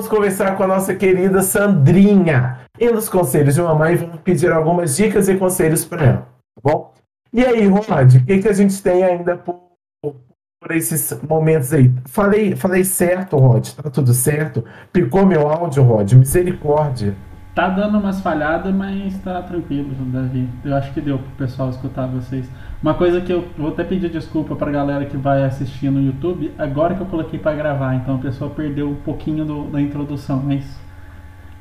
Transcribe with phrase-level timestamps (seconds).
[0.00, 2.60] vamos conversar com a nossa querida Sandrinha.
[2.78, 6.94] E nos conselhos de mamãe, vamos pedir algumas dicas e conselhos para ela, tá bom?
[7.30, 9.60] E aí, Rod, o que, que a gente tem ainda por,
[10.02, 11.92] por esses momentos aí?
[12.06, 13.68] Falei, falei certo, Rod?
[13.74, 14.64] Tá tudo certo?
[14.90, 16.14] Picou meu áudio, Rod?
[16.14, 17.14] Misericórdia.
[17.54, 20.48] Tá dando umas falhadas, mas tá tranquilo, Davi.
[20.64, 22.48] Eu acho que deu pro pessoal escutar vocês.
[22.82, 26.52] Uma coisa que eu vou até pedir desculpa pra galera que vai assistir no YouTube,
[26.58, 30.42] agora que eu coloquei para gravar, então a pessoa perdeu um pouquinho do, da introdução,
[30.42, 30.64] mas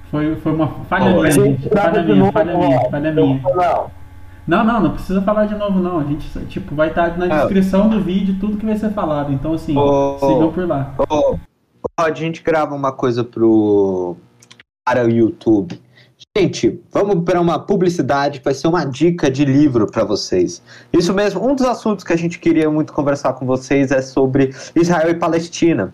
[0.09, 1.69] foi, foi uma falha minha, gente.
[1.69, 3.41] Falha minha, falha minha, falha minha.
[4.47, 5.99] Não, não, não precisa falar de novo, não.
[5.99, 7.39] A gente, tipo, vai estar na ah.
[7.41, 9.31] descrição do vídeo tudo que vai ser falado.
[9.31, 10.95] Então, assim, oh, sigam por lá.
[11.07, 11.37] Oh,
[11.95, 14.17] a gente grava uma coisa pro
[14.83, 15.79] para o YouTube.
[16.37, 20.61] Gente, vamos para uma publicidade vai ser uma dica de livro para vocês.
[20.93, 24.53] Isso mesmo, um dos assuntos que a gente queria muito conversar com vocês é sobre
[24.75, 25.91] Israel e Palestina.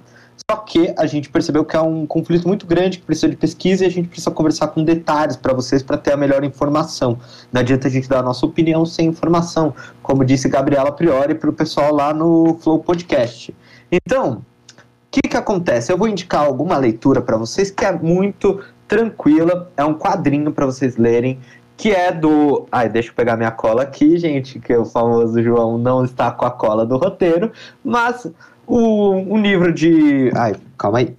[0.51, 3.85] Só que a gente percebeu que é um conflito muito grande que precisa de pesquisa
[3.85, 7.17] e a gente precisa conversar com detalhes para vocês para ter a melhor informação.
[7.51, 11.49] Não adianta a gente dar a nossa opinião sem informação, como disse Gabriela Priori para
[11.49, 13.55] o pessoal lá no Flow Podcast.
[13.89, 14.43] Então,
[14.77, 15.93] o que, que acontece?
[15.93, 19.71] Eu vou indicar alguma leitura para vocês que é muito tranquila.
[19.75, 21.39] É um quadrinho para vocês lerem
[21.77, 22.67] que é do.
[22.71, 26.45] Ai, deixa eu pegar minha cola aqui, gente, que o famoso João não está com
[26.45, 27.51] a cola do roteiro,
[27.83, 28.27] mas
[28.65, 30.31] o, um livro de.
[30.35, 31.15] Ai, calma aí.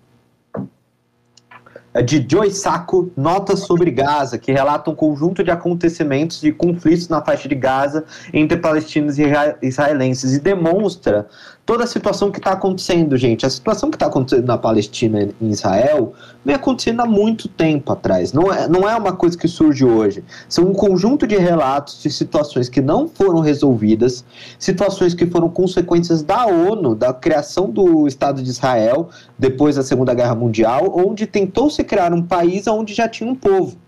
[1.96, 7.08] É de Joy Sacco, Notas sobre Gaza, que relata um conjunto de acontecimentos de conflitos
[7.08, 9.22] na faixa de Gaza entre palestinos e
[9.62, 11.26] israelenses e demonstra
[11.66, 13.44] toda a situação que está acontecendo, gente.
[13.44, 16.12] A situação que está acontecendo na Palestina e em Israel
[16.44, 18.32] vem acontecendo há muito tempo atrás.
[18.32, 20.22] Não é, não é uma coisa que surge hoje.
[20.48, 24.24] São um conjunto de relatos de situações que não foram resolvidas,
[24.58, 30.14] situações que foram consequências da ONU, da criação do Estado de Israel depois da Segunda
[30.14, 33.78] Guerra Mundial, onde tentou se criar um país onde já tinha um povo.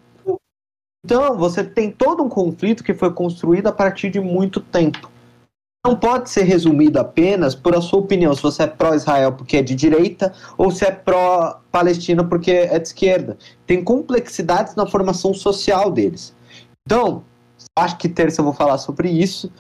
[1.05, 5.11] Então, você tem todo um conflito que foi construído a partir de muito tempo
[5.89, 9.63] não pode ser resumido apenas por a sua opinião, se você é pró-Israel porque é
[9.63, 13.39] de direita ou se é pró-Palestina porque é de esquerda.
[13.67, 16.35] Tem complexidades na formação social deles.
[16.85, 17.25] Então,
[17.75, 19.51] acho que terça eu vou falar sobre isso.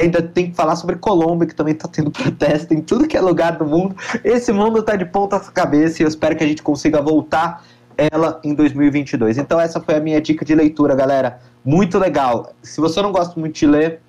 [0.00, 3.20] Ainda tem que falar sobre Colômbia, que também está tendo protesto em tudo que é
[3.20, 3.96] lugar do mundo.
[4.22, 7.64] Esse mundo está de ponta cabeça e eu espero que a gente consiga voltar
[7.96, 9.38] ela em 2022.
[9.38, 11.40] Então, essa foi a minha dica de leitura, galera.
[11.64, 12.52] Muito legal.
[12.62, 14.00] Se você não gosta muito de ler,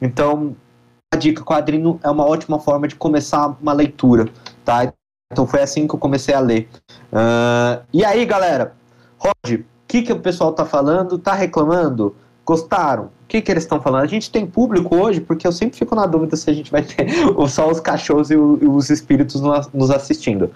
[0.00, 0.54] então
[1.12, 4.28] a dica quadrinho é uma ótima forma de começar uma leitura,
[4.64, 4.92] tá?
[5.32, 6.68] Então foi assim que eu comecei a ler.
[7.12, 8.74] Uh, e aí, galera,
[9.16, 11.18] Rod, o que, que o pessoal tá falando?
[11.18, 12.14] Tá reclamando?
[12.44, 13.10] Gostaram?
[13.24, 14.02] O que, que eles estão falando?
[14.04, 16.82] A gente tem público hoje, porque eu sempre fico na dúvida se a gente vai
[16.82, 17.08] ter
[17.48, 19.40] só os cachorros e, os espíritos
[19.72, 20.50] nos assistindo.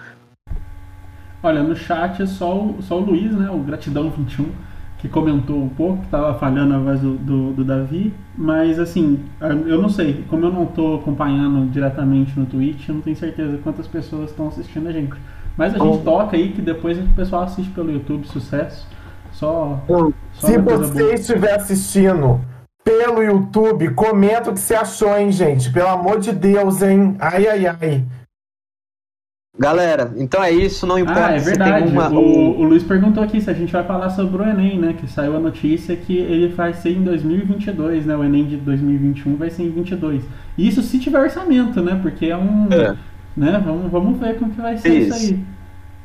[1.41, 3.49] Olha, no chat é só o, só o Luiz, né?
[3.49, 4.51] O Gratidão 21
[4.99, 9.23] que comentou um pouco, que estava falhando a voz do, do, do, Davi, mas assim,
[9.65, 13.57] eu não sei, como eu não estou acompanhando diretamente no Twitch, eu não tenho certeza
[13.63, 15.15] quantas pessoas estão assistindo a gente.
[15.55, 18.85] Mas a gente toca aí que depois o pessoal assiste pelo YouTube, sucesso.
[19.31, 19.81] Só.
[20.33, 22.41] só Se você estiver assistindo
[22.89, 25.71] pelo YouTube, comenta o que você achou, hein, gente?
[25.71, 27.15] Pelo amor de Deus, hein?
[27.19, 28.03] Ai, ai, ai.
[29.59, 31.91] Galera, então é isso, não importa ah, é verdade.
[31.91, 32.09] Uma...
[32.09, 34.95] O, o, Luiz perguntou aqui se a gente vai falar sobre o Enem, né?
[34.99, 38.15] Que saiu a notícia que ele vai ser em 2022, né?
[38.15, 40.23] O Enem de 2021 vai ser em 22.
[40.57, 41.99] Isso se tiver orçamento, né?
[42.01, 42.69] Porque é um...
[42.71, 42.95] É.
[43.37, 43.61] Né?
[43.63, 45.39] Vamos, vamos ver como que vai ser isso, isso aí.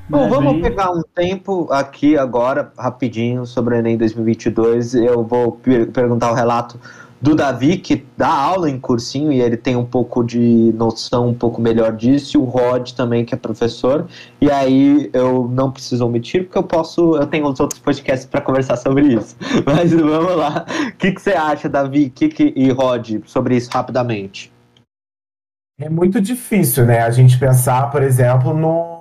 [0.06, 4.94] Bom, vamos pegar um tempo aqui agora, rapidinho, sobre o Enem 2022.
[4.94, 6.78] Eu vou per perguntar o relato
[7.22, 11.34] do Davi, que dá aula em cursinho e ele tem um pouco de noção um
[11.34, 14.06] pouco melhor disso, e o Rod também, que é professor.
[14.43, 18.43] E aí eu não preciso omitir, porque eu posso, eu tenho os outros podcasts para
[18.43, 19.34] conversar sobre isso.
[19.64, 20.66] Mas vamos lá.
[20.87, 24.53] O que, que você acha, Davi que que, e Rod, sobre isso rapidamente?
[25.81, 27.00] É muito difícil, né?
[27.00, 28.94] A gente pensar, por exemplo, no,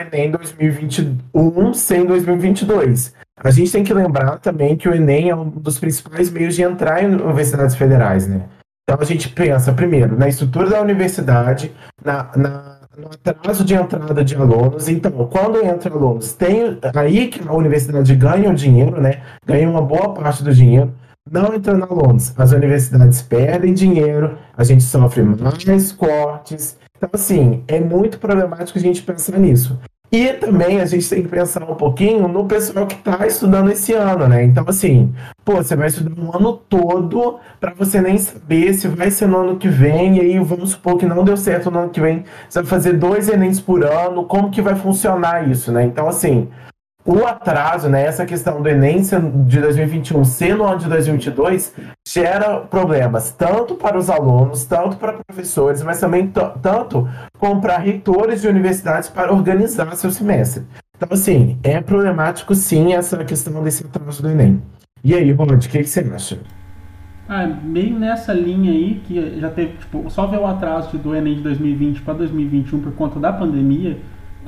[0.00, 3.14] Enem 2021 sem 2022.
[3.36, 6.62] A gente tem que lembrar também que o Enem é um dos principais meios de
[6.62, 8.42] entrar em universidades federais, né?
[8.82, 11.72] Então a gente pensa, primeiro, na estrutura da universidade,
[12.02, 14.88] na, na, no atraso de entrada de alunos.
[14.88, 19.20] Então, quando entra alunos, tem aí que a universidade ganha o dinheiro, né?
[19.46, 20.92] Ganha uma boa parte do dinheiro.
[21.30, 26.78] Não entrando alunos, as universidades perdem dinheiro, a gente sofre mais cortes.
[26.98, 29.78] Então, assim, é muito problemático a gente pensar nisso.
[30.10, 33.92] E também a gente tem que pensar um pouquinho no pessoal que está estudando esse
[33.92, 34.42] ano, né?
[34.42, 35.14] Então, assim,
[35.44, 39.36] pô, você vai estudar um ano todo para você nem saber se vai ser no
[39.36, 42.24] ano que vem, e aí vamos supor que não deu certo no ano que vem,
[42.48, 45.84] você vai fazer dois Enems por ano, como que vai funcionar isso, né?
[45.84, 46.48] Então, assim,
[47.10, 51.74] o atraso, né, essa questão do Enem de 2021 ser no ano de 2022,
[52.06, 57.08] gera problemas tanto para os alunos, tanto para professores, mas também tanto
[57.38, 60.64] como para reitores de universidades para organizar seu semestre.
[60.94, 64.60] Então, assim, é problemático sim essa questão desse atraso do Enem.
[65.02, 66.38] E aí, Rod, o que, que, você acha?
[67.26, 71.36] Ah, meio nessa linha aí, que já teve, tipo, só ver o atraso do Enem
[71.36, 73.96] de 2020 para 2021 por conta da pandemia,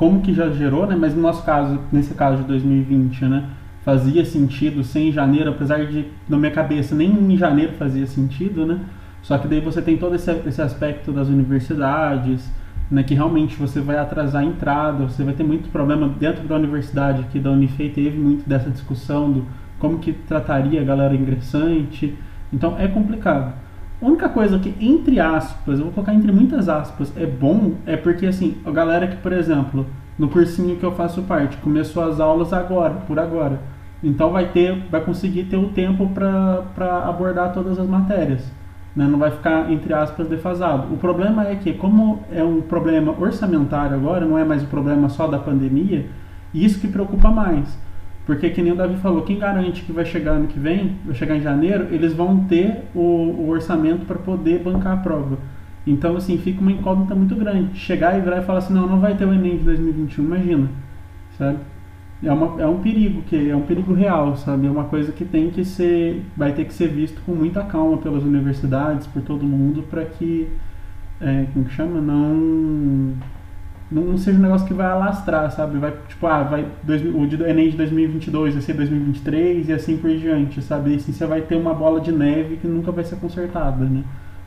[0.01, 0.97] como que já gerou, né?
[0.99, 3.45] Mas no nosso caso, nesse caso de 2020, né?
[3.85, 8.65] Fazia sentido sem em janeiro, apesar de, na minha cabeça, nem em janeiro fazia sentido,
[8.65, 8.81] né?
[9.21, 12.51] Só que daí você tem todo esse, esse aspecto das universidades,
[12.91, 13.03] né?
[13.03, 17.25] Que realmente você vai atrasar a entrada, você vai ter muito problema dentro da universidade,
[17.31, 19.45] que da Unifei teve muito dessa discussão do
[19.79, 22.15] como que trataria a galera ingressante.
[22.51, 23.53] Então é complicado.
[24.03, 27.97] A única coisa que, entre aspas, eu vou colocar entre muitas aspas, é bom, é
[27.97, 29.85] porque, assim, a galera que, por exemplo,
[30.19, 33.61] no cursinho que eu faço parte, começou as aulas agora, por agora.
[34.03, 38.51] Então vai ter, vai conseguir ter o tempo para abordar todas as matérias.
[38.97, 39.07] Né?
[39.07, 40.93] Não vai ficar, entre aspas, defasado.
[40.95, 45.11] O problema é que, como é um problema orçamentário agora, não é mais o problema
[45.11, 46.07] só da pandemia,
[46.55, 47.79] isso que preocupa mais.
[48.27, 51.15] Porque, que nem o Davi falou, quem garante que vai chegar ano que vem, vai
[51.15, 55.39] chegar em janeiro, eles vão ter o, o orçamento para poder bancar a prova.
[55.87, 57.79] Então, assim, fica uma incógnita muito grande.
[57.79, 60.69] Chegar e virar e falar assim, não, não vai ter o Enem de 2021, imagina,
[61.37, 61.59] sabe?
[62.23, 64.67] É, uma, é um perigo, que é um perigo real, sabe?
[64.67, 67.97] É uma coisa que tem que ser, vai ter que ser visto com muita calma
[67.97, 70.47] pelas universidades, por todo mundo, para que,
[71.21, 71.99] é, como que chama?
[72.01, 73.15] Não
[73.91, 75.79] não, não, seja um negócio que vai alastrar, sabe?
[75.79, 79.97] Vai, tipo, ah, vai, dois, o de, Enem de 2022 vai ser 2023 e assim
[79.97, 80.93] por diante, sabe?
[80.93, 84.05] E assim você vai ter uma bola de neve que nunca vai ser consertada, né?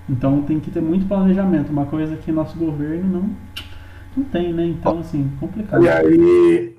[0.10, 3.30] Então tem que ter muito planejamento, uma coisa que nosso governo não,
[4.16, 4.66] não tem, né?
[4.66, 5.84] Então, assim, complicado.
[5.84, 6.76] E aí,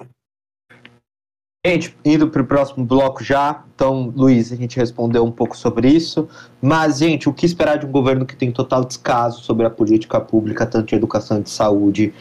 [1.66, 3.64] Gente, indo para o próximo bloco já.
[3.74, 6.28] Então, Luiz, a gente respondeu um pouco sobre isso.
[6.60, 10.20] Mas, gente, o que esperar de um governo que tem total descaso sobre a política
[10.20, 12.12] pública, tanto de educação e de saúde?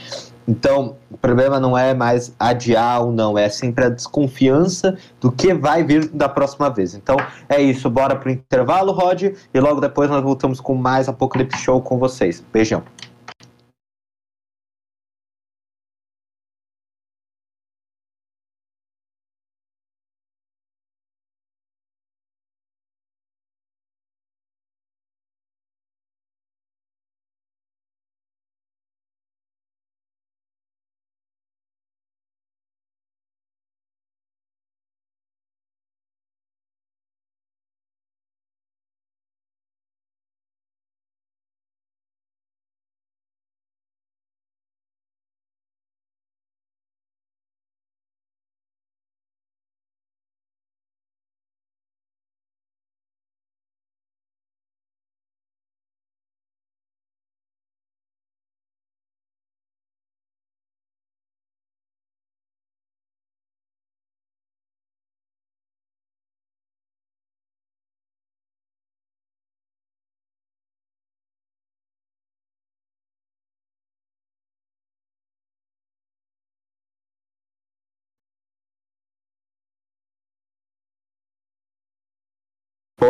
[0.48, 5.54] Então, o problema não é mais adiar ou não, é sempre a desconfiança do que
[5.54, 6.94] vai vir da próxima vez.
[6.94, 7.18] Então,
[7.48, 7.90] é isso.
[7.90, 11.98] Bora para o intervalo, Rod, e logo depois nós voltamos com mais Apocalipse Show com
[11.98, 12.44] vocês.
[12.52, 12.84] Beijão.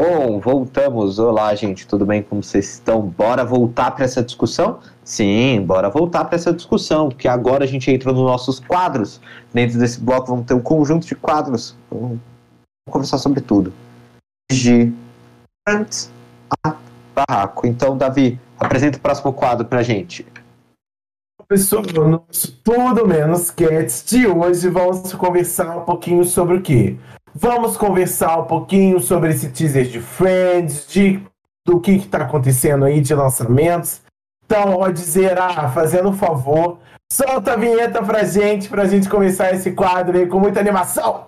[0.05, 1.17] Bom, voltamos.
[1.17, 2.21] Olá, gente, tudo bem?
[2.21, 3.01] Como vocês estão?
[3.03, 4.81] Bora voltar para essa discussão?
[5.01, 9.21] Sim, bora voltar para essa discussão, porque agora a gente entra nos nossos quadros.
[9.53, 11.77] Dentro desse bloco vamos ter um conjunto de quadros.
[11.89, 12.19] Vamos
[12.89, 13.71] conversar sobre tudo.
[14.51, 14.91] De
[15.69, 16.75] a
[17.15, 17.65] barraco.
[17.65, 20.27] Então, Davi, apresenta o próximo quadro para a gente.
[21.47, 26.97] Pessoal, nosso Tudo Menos Cats de hoje vamos conversar um pouquinho sobre o quê?
[27.35, 31.19] Vamos conversar um pouquinho sobre esse teaser de Friends, de,
[31.65, 34.03] do que está acontecendo aí de lançamentos.
[34.45, 36.77] Então, ó, dizer, ah, fazendo um favor,
[37.11, 41.25] solta a vinheta pra gente, pra gente começar esse quadro aí com muita animação.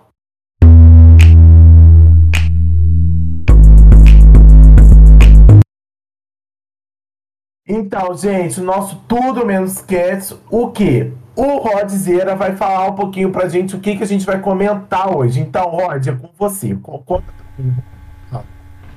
[7.68, 11.12] Então, gente, nosso Tudo Menos Cats, o quê?
[11.36, 14.40] O Rod Zera vai falar um pouquinho pra gente o que, que a gente vai
[14.40, 15.38] comentar hoje.
[15.38, 16.74] Então, Rod, é com você.
[16.82, 17.24] Conta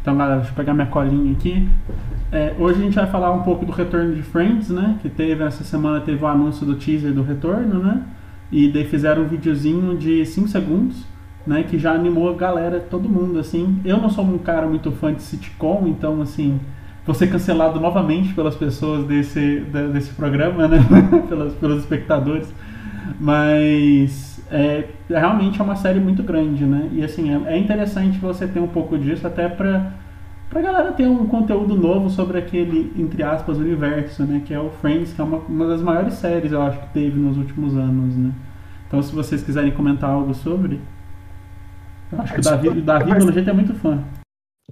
[0.01, 1.69] Então, galera, deixa eu pegar minha colinha aqui.
[2.31, 4.97] É, hoje a gente vai falar um pouco do retorno de Friends, né?
[5.01, 8.03] Que teve essa semana teve o anúncio do teaser do retorno, né?
[8.49, 11.05] E daí fizeram um videozinho de 5 segundos,
[11.45, 11.63] né?
[11.63, 13.81] Que já animou a galera, todo mundo, assim.
[13.83, 16.57] Eu não sou um cara muito fã de sitcom, então, assim,
[17.09, 19.61] vou ser cancelado novamente pelas pessoas desse,
[19.91, 20.77] desse programa, né?
[21.27, 22.53] pelos, pelos espectadores.
[23.19, 26.87] Mas é, realmente é uma série muito grande, né?
[26.91, 29.91] E assim, é, é interessante você ter um pouco disso até pra,
[30.51, 34.43] pra galera ter um conteúdo novo sobre aquele, entre aspas, universo, né?
[34.45, 37.19] Que é o Friends, que é uma, uma das maiores séries, eu acho, que teve
[37.19, 38.31] nos últimos anos, né?
[38.87, 40.79] Então se vocês quiserem comentar algo sobre.
[42.11, 43.97] Eu acho que o Davi, o Davi pelo jeito, é muito fã.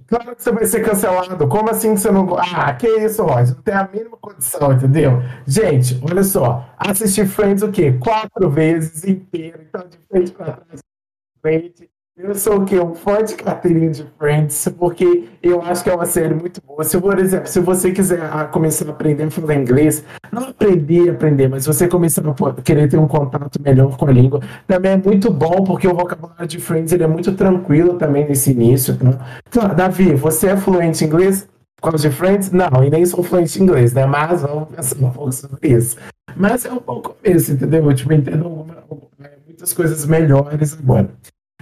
[0.06, 1.48] Claro que você vai ser cancelado.
[1.48, 2.26] Como assim que você não.
[2.38, 3.54] Ah, que isso, Roger?
[3.56, 5.22] Não tem a mínima condição, entendeu?
[5.46, 6.68] Gente, olha só.
[6.78, 7.92] Assisti Friends o quê?
[7.98, 9.60] Quatro vezes inteiro.
[9.62, 10.80] Então, de frente pra trás,
[11.40, 11.90] frente.
[12.20, 12.80] Eu sou o quê?
[12.80, 16.82] Um fã de carteirinha de Friends, porque eu acho que é uma série muito boa.
[16.82, 21.10] Se, por exemplo, se você quiser ah, começar a aprender a falar inglês, não aprender
[21.10, 24.96] aprender, mas você começar a querer ter um contato melhor com a língua, também é
[24.96, 28.96] muito bom, porque o vocabulário de Friends ele é muito tranquilo também nesse início.
[28.96, 29.38] Tá?
[29.48, 31.48] Então, Davi, você é fluente em inglês?
[31.80, 32.50] Por causa de Friends?
[32.50, 34.04] Não, e nem sou fluente em inglês, né?
[34.06, 35.96] Mas vamos pensar um pouco sobre isso.
[36.36, 37.84] Mas é um pouco isso, entendeu?
[37.84, 38.66] Eu tipo, entendo
[39.46, 41.08] muitas coisas melhores agora.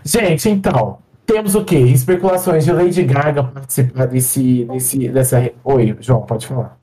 [0.06, 1.78] Gente, então, temos o quê?
[1.78, 5.52] Especulações de Lady Gaga participar desse, desse, dessa.
[5.64, 6.78] Oi, João, pode falar.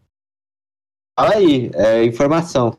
[1.18, 2.76] Fala aí, é informação.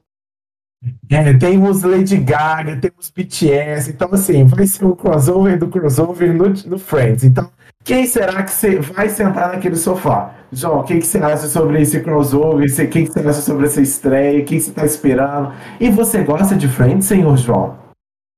[1.10, 6.50] É, temos Lady Gaga, temos BTS, então assim, vai ser o crossover do crossover no,
[6.50, 7.24] no Friends.
[7.24, 7.50] Então,
[7.82, 10.34] quem será que você vai sentar naquele sofá?
[10.52, 12.66] João, o que, que você acha sobre esse crossover?
[12.66, 14.42] O que, que você acha sobre essa estreia?
[14.42, 15.54] O que, que você está esperando?
[15.80, 17.78] E você gosta de Friends, senhor João?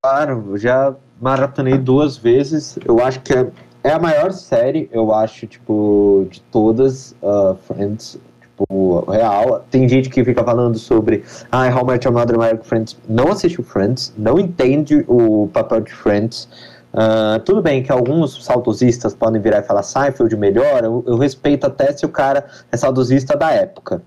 [0.01, 2.77] Claro, já maratonei duas vezes.
[2.85, 3.47] Eu acho que é,
[3.83, 9.65] é a maior série, eu acho, tipo, de todas, uh, Friends, tipo, real.
[9.69, 12.97] Tem gente que fica falando sobre ah, How Much Your Mother American Friends.
[13.07, 16.47] Não assistiu Friends, não entende o papel de Friends.
[16.93, 21.67] Uh, tudo bem que alguns saudosistas podem virar e falar Seinfeld melhor, eu, eu respeito
[21.67, 24.01] até se o cara é saudosista da época.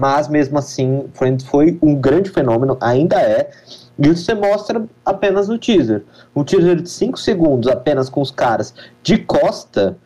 [0.00, 3.50] Mas mesmo assim, Friends foi um grande fenômeno, ainda é.
[3.98, 6.04] Isso você mostra apenas no teaser.
[6.34, 9.96] Um teaser de 5 segundos apenas com os caras de costa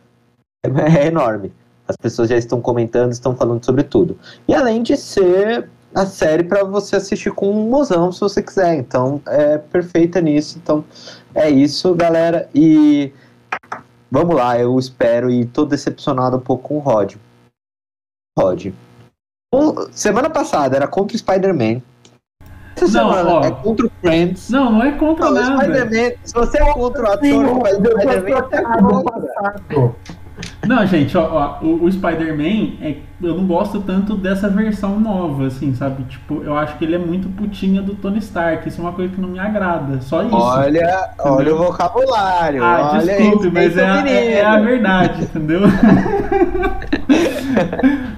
[0.63, 1.53] é, é enorme.
[1.87, 4.19] As pessoas já estão comentando, estão falando sobre tudo.
[4.47, 8.75] E além de ser a série para você assistir com um mozão se você quiser.
[8.75, 10.59] Então é perfeita nisso.
[10.61, 10.83] Então
[11.33, 12.49] é isso, galera.
[12.53, 13.11] E
[14.11, 17.15] vamos lá, eu espero e tô decepcionado um pouco com o Rod.
[18.37, 18.67] Rod.
[19.91, 21.81] semana passada era contra o Spider-Man.
[22.77, 24.49] Essa semana ó, é contra o Friends.
[24.51, 25.89] Não, não é contra não, nada.
[26.23, 29.95] Se você é contra o ator, Spider-Man, você é contra.
[30.67, 35.47] Não, gente, ó, ó o, o Spider-Man, é, eu não gosto tanto dessa versão nova,
[35.47, 36.03] assim, sabe?
[36.03, 38.67] Tipo, eu acho que ele é muito putinha do Tony Stark.
[38.67, 39.99] Isso é uma coisa que não me agrada.
[40.01, 40.35] Só isso.
[40.35, 42.63] Olha, olha o vocabulário.
[42.63, 45.61] Ah, olha desculpe, mas é a, é, é a verdade, entendeu?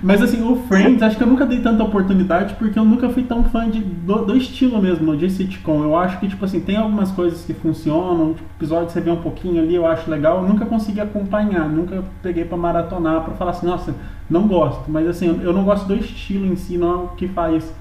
[0.03, 3.23] mas assim, o Friends, acho que eu nunca dei tanta oportunidade porque eu nunca fui
[3.23, 5.81] tão fã de, do, do estilo mesmo, de sitcom.
[5.83, 9.21] Eu acho que, tipo assim, tem algumas coisas que funcionam, tipo, episódio você vê um
[9.21, 10.41] pouquinho ali, eu acho legal.
[10.41, 13.93] Eu nunca consegui acompanhar, nunca peguei para maratonar para falar assim, nossa,
[14.29, 14.89] não gosto.
[14.89, 17.73] Mas assim, eu não gosto do estilo em si, não é o que faz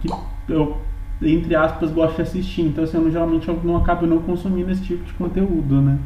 [0.00, 0.08] que
[0.48, 0.76] eu,
[1.22, 2.62] entre aspas, gosto de assistir.
[2.62, 5.98] Então, assim, eu, geralmente eu não acabo não consumindo esse tipo de conteúdo, né?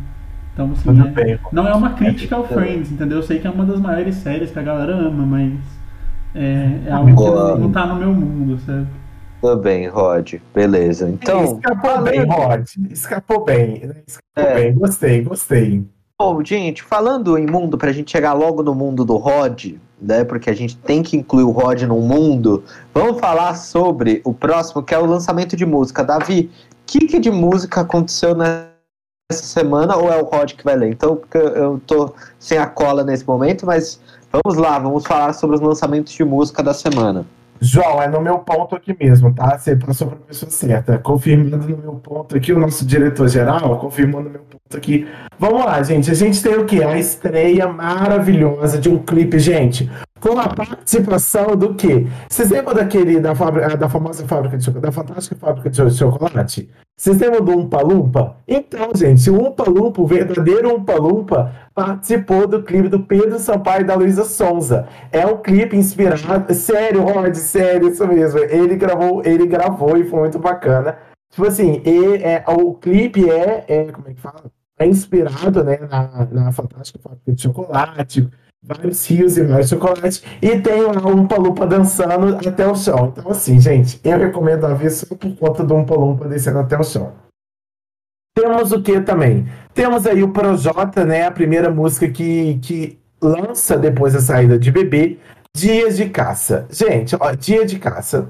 [0.53, 3.19] Então, assim, é, não é uma crítica ao Friends, entendeu?
[3.19, 5.53] Eu sei que é uma das maiores séries que a galera ama, mas
[6.35, 8.87] é, é algo que não tá no meu mundo, sabe?
[9.41, 10.35] Tudo bem, Rod.
[10.55, 11.11] Beleza.
[11.11, 11.45] Então.
[11.45, 12.67] Escapou bem, Rod.
[12.91, 13.75] Escapou bem.
[14.07, 14.55] Escapou é.
[14.55, 14.75] bem.
[14.75, 15.85] Gostei, gostei.
[16.17, 20.23] Bom, gente, falando em mundo, para a gente chegar logo no mundo do Rod, né?
[20.23, 22.63] Porque a gente tem que incluir o Rod no mundo.
[22.95, 26.05] Vamos falar sobre o próximo, que é o lançamento de música.
[26.05, 28.71] Davi, o que, que de música aconteceu nessa
[29.33, 30.93] semana ou é o Rod que vai ler?
[30.93, 35.63] Então, eu tô sem a cola nesse momento, mas vamos lá, vamos falar sobre os
[35.63, 37.27] lançamentos de música da semana.
[37.61, 39.57] João, é no meu ponto aqui mesmo, tá?
[39.57, 40.99] Você passou para a pessoa certa.
[40.99, 45.07] Confirmando no meu ponto aqui, o nosso diretor-geral confirmou no meu ponto aqui.
[45.39, 46.11] Vamos lá, gente.
[46.11, 46.83] A gente tem o quê?
[46.83, 49.91] A estreia maravilhosa de um clipe, gente.
[50.25, 52.07] Com a participação do quê?
[52.31, 56.71] Vocês lembram daquele, da, fábrica, da famosa fábrica de chocolate, da fantástica fábrica de chocolate?
[56.97, 58.37] Vocês lembram do Umpa Lumpa?
[58.49, 63.83] Então, gente, o Umpa Lumpa, o verdadeiro Umpa Lumpa, participou do clipe do Pedro Sampaio
[63.83, 64.89] e da Luísa Sonza.
[65.13, 66.55] É um clipe inspirado.
[66.55, 68.39] Sério, Rod, sério, isso mesmo.
[68.39, 70.97] Ele gravou, ele gravou e foi muito bacana.
[71.33, 73.93] Tipo assim, é, o clipe é, é.
[73.93, 74.51] Como é que fala?
[74.79, 78.27] É inspirado né, na, na Fantástica Fábrica de Chocolate.
[78.65, 83.13] Vários rios e vários chocolates, e tem lá um Palupa dançando até o chão.
[83.13, 86.83] Então, assim, gente, eu recomendo a só por conta do um Palupa descendo até o
[86.83, 87.13] chão.
[88.37, 89.47] Temos o que também?
[89.73, 91.27] Temos aí o Projota, né?
[91.27, 95.19] A primeira música que, que lança depois da saída de bebê,
[95.55, 96.67] Dias de Caça.
[96.71, 98.29] Gente, ó, Dia de Caça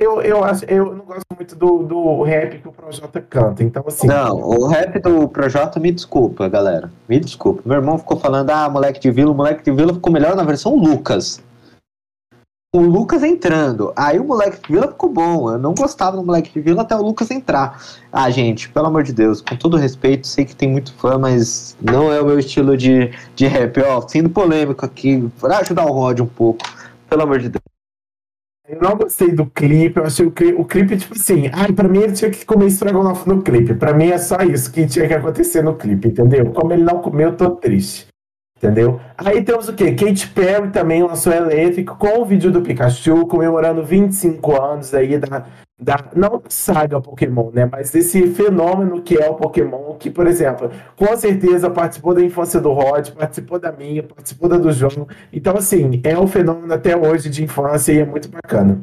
[0.00, 3.84] eu, eu, acho, eu não gosto muito do, do rap que o Projota canta, então
[3.86, 4.06] assim.
[4.06, 6.90] Não, o rap do Projota, me desculpa, galera.
[7.06, 7.60] Me desculpa.
[7.66, 10.42] Meu irmão ficou falando, ah, moleque de vila, o moleque de vila ficou melhor na
[10.42, 11.42] versão Lucas.
[12.74, 13.92] O Lucas entrando.
[13.94, 15.50] Aí o moleque de vila ficou bom.
[15.50, 17.78] Eu não gostava do moleque de vila até o Lucas entrar.
[18.10, 21.76] Ah, gente, pelo amor de Deus, com todo respeito, sei que tem muito fã, mas
[21.78, 23.78] não é o meu estilo de, de rap.
[23.82, 26.64] Ó, sendo polêmico aqui, para ajudar o Rod um pouco.
[27.06, 27.69] Pelo amor de Deus.
[28.70, 31.88] Eu não gostei do clipe, eu achei o clipe, o clipe tipo assim, ai, pra
[31.88, 33.74] mim ele tinha que comer estrogonofe no clipe.
[33.74, 36.52] Pra mim é só isso que tinha que acontecer no clipe, entendeu?
[36.52, 38.06] Como ele não comeu, eu tô triste.
[38.62, 39.00] Entendeu?
[39.16, 39.92] Aí temos o quê?
[39.92, 45.46] Kate Perry também lançou Elétrico com o vídeo do Pikachu, comemorando 25 anos aí da,
[45.80, 47.64] da não saga Pokémon, né?
[47.64, 52.60] Mas desse fenômeno que é o Pokémon, que, por exemplo, com certeza participou da infância
[52.60, 55.08] do Rod, participou da minha, participou da do João.
[55.32, 58.78] Então, assim, é um fenômeno até hoje de infância e é muito bacana.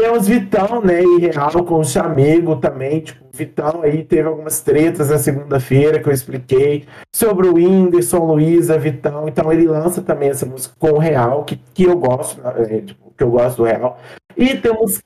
[0.00, 5.10] Temos Vitão, né, e Real com o Chamego também, tipo, Vitão aí teve algumas tretas
[5.10, 10.46] na segunda-feira que eu expliquei sobre o Whindersson, Luísa, Vitão, então ele lança também essa
[10.46, 13.98] música com o Real, que, que eu gosto, é, tipo, que eu gosto do Real.
[14.36, 15.02] E temos...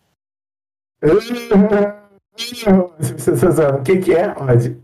[3.79, 4.77] O que que é, Rod?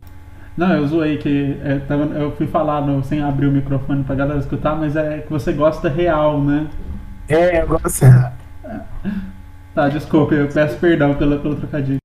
[0.57, 4.15] Não, eu zoei que é, tava, eu fui falar no, sem abrir o microfone pra
[4.15, 6.67] galera escutar, mas é que você gosta real, né?
[7.29, 8.05] É, eu gosto...
[9.79, 11.99] Tá, desculpa, eu peço perdão pelo, pelo trocadilho.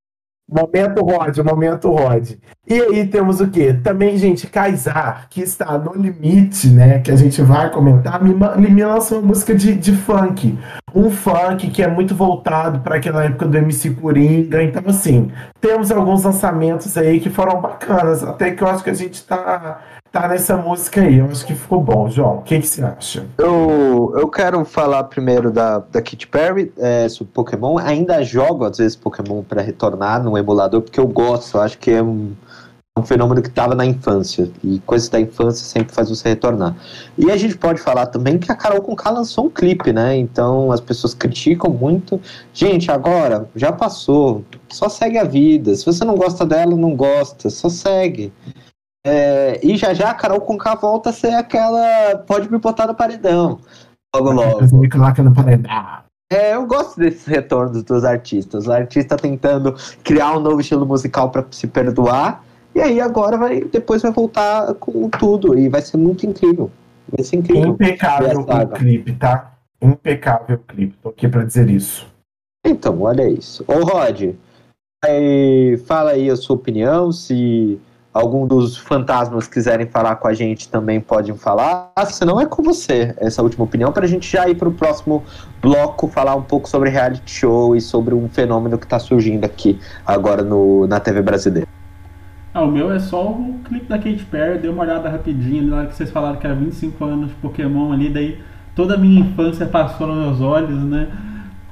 [0.48, 2.34] Momento Rod, momento Rod.
[2.68, 3.74] E aí temos o quê?
[3.74, 7.00] Também, gente, Kaysar, que está no limite, né?
[7.00, 10.56] Que a gente vai comentar, me, me lança uma música de, de funk.
[10.94, 14.62] Um funk que é muito voltado para aquela época do MC Coringa.
[14.62, 18.24] Então, assim, temos alguns lançamentos aí que foram bacanas.
[18.24, 19.82] Até que eu acho que a gente tá
[20.14, 21.18] tá nessa música aí.
[21.18, 22.38] Eu acho que ficou bom, João.
[22.38, 23.26] O que, você acha?
[23.36, 27.80] Eu, eu quero falar primeiro da, da Katy Perry é, sobre Pokémon.
[27.80, 31.58] Ainda jogo, às vezes, Pokémon para retornar no emulador, porque eu gosto.
[31.58, 32.32] Eu acho que é um,
[32.96, 34.52] um fenômeno que estava na infância.
[34.64, 36.76] E coisas da infância sempre faz você retornar.
[37.18, 40.16] E a gente pode falar também que a Carol Conká lançou um clipe, né?
[40.16, 42.22] Então as pessoas criticam muito.
[42.54, 44.46] Gente, agora, já passou.
[44.70, 45.74] Só segue a vida.
[45.74, 47.50] Se você não gosta dela, não gosta.
[47.50, 48.32] Só segue.
[49.06, 52.18] É, e já já a Carol Conká volta a ser aquela.
[52.26, 53.60] Pode me botar no paredão.
[54.16, 54.78] Logo, logo.
[54.78, 55.72] Me coloca no paredão.
[56.32, 58.68] É, eu gosto desses retornos dos artistas.
[58.68, 62.44] O artista tentando criar um novo estilo musical para se perdoar.
[62.74, 63.62] E aí agora vai.
[63.66, 65.58] Depois vai voltar com tudo.
[65.58, 66.72] E vai ser muito incrível.
[67.12, 67.72] Vai ser incrível.
[67.72, 69.54] Impecável o clipe, tá?
[69.82, 70.96] Impecável o clipe.
[71.04, 72.08] Tô aqui pra dizer isso.
[72.66, 73.66] Então, olha isso.
[73.68, 74.34] Ô Rod,
[75.04, 77.78] aí, fala aí a sua opinião, se
[78.14, 81.92] algum dos fantasmas quiserem falar com a gente também podem falar.
[82.06, 84.74] Se não, é com você essa última opinião, para a gente já ir para o
[84.74, 85.24] próximo
[85.62, 89.80] bloco falar um pouco sobre reality show e sobre um fenômeno que está surgindo aqui
[90.06, 91.68] agora no, na TV brasileira.
[92.54, 95.88] Ah, o meu é só o clipe da Katy Perry, dei uma olhada rapidinho hora
[95.88, 98.40] que vocês falaram que era 25 anos de Pokémon ali, daí
[98.76, 101.08] toda a minha infância passou nos meus olhos, né?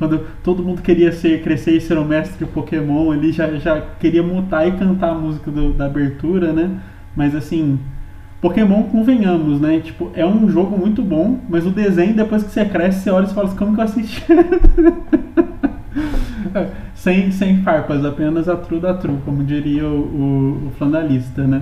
[0.02, 4.24] Quando todo mundo queria ser crescer e ser um mestre Pokémon, ele já, já queria
[4.24, 6.72] mutar e cantar a música do, da abertura, né?
[7.16, 7.78] Mas assim,
[8.42, 9.80] Pokémon, convenhamos, né?
[9.80, 13.26] Tipo, é um jogo muito bom, mas o desenho, depois que você cresce, você olha
[13.26, 14.26] e fala assim, como que eu assisti?
[16.96, 21.62] sem, sem farpas, apenas a true da true, como diria o, o, o flandalista, né?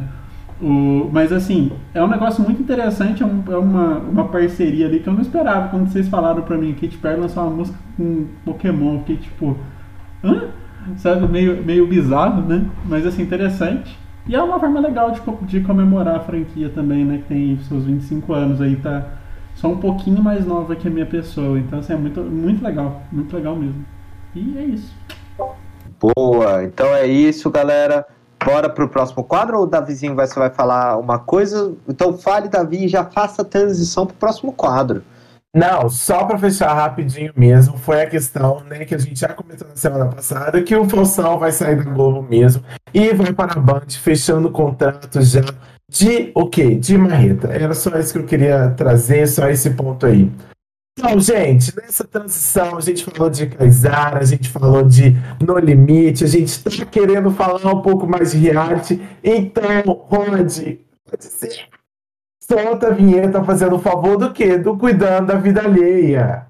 [0.62, 5.00] O, mas assim, é um negócio muito interessante, é, um, é, uma, uma parceria ali
[5.00, 5.70] que eu não esperava.
[5.70, 9.58] Quando vocês falaram pra mim Katy Perry lançou uma música com Pokémon, eu fiquei tipo,
[10.24, 10.50] hã?
[10.98, 12.66] Sabe, meio, meio bizarro, né?
[12.86, 13.98] Mas assim, interessante.
[14.28, 17.18] E é uma forma legal de, de comemorar a franquia também, né?
[17.20, 19.06] Que tem seus 25 anos aí, tá
[19.56, 21.58] só um pouquinho mais nova que a minha pessoa.
[21.58, 23.86] Então, assim, é muito, muito legal, muito legal mesmo.
[24.36, 24.94] E é isso.
[26.00, 28.06] Boa, então é isso, galera.
[28.44, 31.74] Bora pro próximo quadro ou o Davizinho vai, vai falar uma coisa?
[31.88, 35.04] Então fale, Davi, e já faça a transição pro próximo quadro.
[35.54, 39.68] Não, só para fechar rapidinho mesmo, foi a questão né, que a gente já comentou
[39.68, 43.60] na semana passada, que o Faustão vai sair da Globo mesmo e vai para a
[43.60, 45.42] Band, fechando o contrato já
[45.90, 46.76] de o quê?
[46.76, 47.48] De marreta.
[47.48, 50.32] Era só isso que eu queria trazer, só esse ponto aí.
[51.00, 56.26] Então, gente, nessa transição a gente falou de Kaysar, a gente falou de No Limite,
[56.26, 59.02] a gente está querendo falar um pouco mais de reality.
[59.24, 60.78] Então, Rod,
[61.10, 61.70] pode ser.
[62.44, 64.58] solta a vinheta fazendo o favor do quê?
[64.58, 66.48] Do cuidando da vida alheia.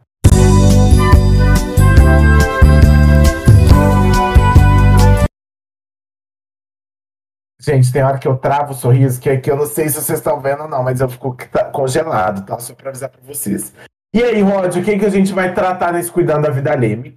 [7.62, 10.18] Gente, tem hora que eu travo o sorriso, que aqui eu não sei se vocês
[10.18, 11.38] estão vendo ou não, mas eu fico
[11.72, 12.58] congelado, tá?
[12.58, 13.72] Só pra avisar pra vocês.
[14.12, 17.14] E aí, Rod, o que, que a gente vai tratar nesse Cuidando da Vida Alheia?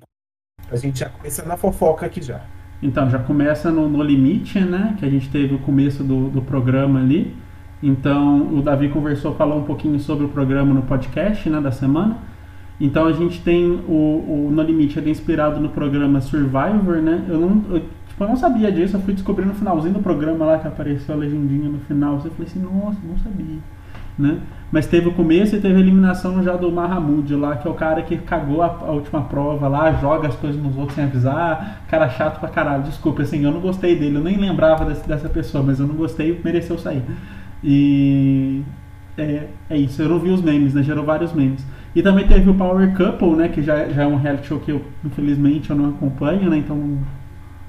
[0.71, 2.43] A gente já começa na fofoca aqui já.
[2.83, 4.95] Então, já começa no, no limite, né?
[4.99, 7.35] Que a gente teve o começo do, do programa ali.
[7.83, 11.63] Então, o Davi conversou, falou um pouquinho sobre o programa no podcast, né?
[11.63, 12.19] Da semana.
[12.79, 17.25] Então, a gente tem o, o No Limite, ele é inspirado no programa Survivor, né?
[17.27, 20.45] Eu não, eu, tipo, eu não sabia disso, eu fui descobrir no finalzinho do programa
[20.45, 22.17] lá que apareceu a legendinha no final.
[22.17, 23.59] Eu falei assim, nossa, não sabia,
[24.19, 24.43] né?
[24.73, 27.75] Mas teve o começo e teve a eliminação já do Mahamud lá, que é o
[27.75, 31.83] cara que cagou a, a, última prova lá, joga as coisas nos outros sem avisar.
[31.89, 32.83] Cara chato pra caralho.
[32.85, 34.17] Desculpa, assim, eu não gostei dele.
[34.17, 37.03] Eu nem lembrava desse, dessa pessoa, mas eu não gostei mereceu sair.
[37.63, 38.63] E.
[39.19, 40.01] É, é isso.
[40.01, 40.83] Eu não vi os memes, né?
[40.83, 41.67] Gerou vários memes.
[41.95, 43.49] E também teve o Power Couple, né?
[43.49, 46.57] Que já, já é um reality show que eu, infelizmente, eu não acompanho, né?
[46.57, 46.99] Então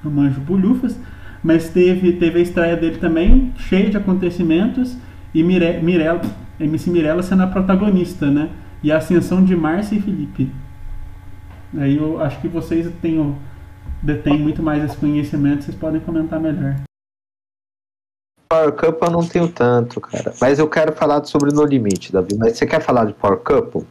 [0.02, 0.98] não manjo bolhufas.
[1.44, 4.98] Mas teve, teve a estreia dele também, cheia de acontecimentos.
[5.34, 6.22] E Mire, Mirella
[6.60, 8.50] MC Mirella sendo a protagonista, né?
[8.82, 10.52] E a ascensão de Márcia e Felipe.
[11.78, 13.36] Aí eu acho que vocês têm,
[14.02, 16.76] detêm muito mais esse conhecimento, vocês podem comentar melhor.
[18.50, 20.34] Power Couple eu não tenho tanto, cara.
[20.39, 22.38] Mas eu quero falar sobre No Limite, Davi.
[22.38, 23.84] Mas você quer falar de Power Couple?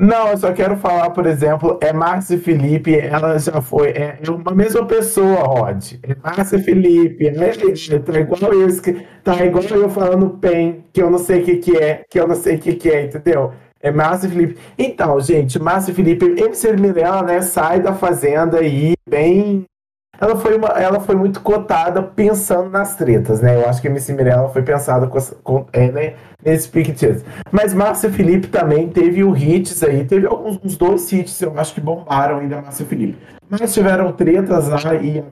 [0.00, 4.30] Não, eu só quero falar, por exemplo, é Márcia Felipe, ela já foi, é, é
[4.30, 5.92] uma mesma pessoa, Rod.
[6.02, 8.68] É Márcia Felipe, é, tá igual eu,
[9.22, 12.26] tá igual eu falando PEN, que eu não sei o que, que é, que eu
[12.26, 13.52] não sei o que, que é, entendeu?
[13.82, 14.58] É Márcia Felipe.
[14.78, 19.66] Então, gente, Márcia Felipe, MC Mirella, né, sai da fazenda aí bem
[20.20, 23.56] ela foi, uma, ela foi muito cotada pensando nas tretas, né?
[23.56, 26.94] Eu acho que a MC Mirella foi pensada com, com, é, né, nesse pique
[27.50, 31.72] Mas Márcia Felipe também teve o hits aí, teve alguns uns dois hits, eu acho
[31.72, 33.18] que bombaram ainda Márcia Felipe.
[33.48, 35.24] Mas tiveram tretas lá e.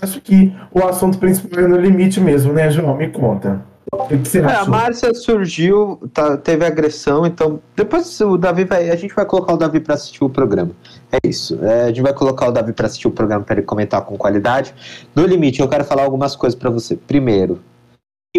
[0.00, 2.96] Acho que o assunto principal é no limite mesmo, né, João?
[2.96, 3.62] Me conta.
[3.92, 9.26] É, a Márcia surgiu, tá, teve agressão, então depois o Davi vai, a gente vai
[9.26, 10.70] colocar o Davi para assistir o programa.
[11.12, 11.62] É isso.
[11.62, 14.16] É, a gente vai colocar o Davi para assistir o programa para ele comentar com
[14.16, 14.74] qualidade.
[15.14, 16.96] No limite, eu quero falar algumas coisas para você.
[16.96, 17.60] Primeiro,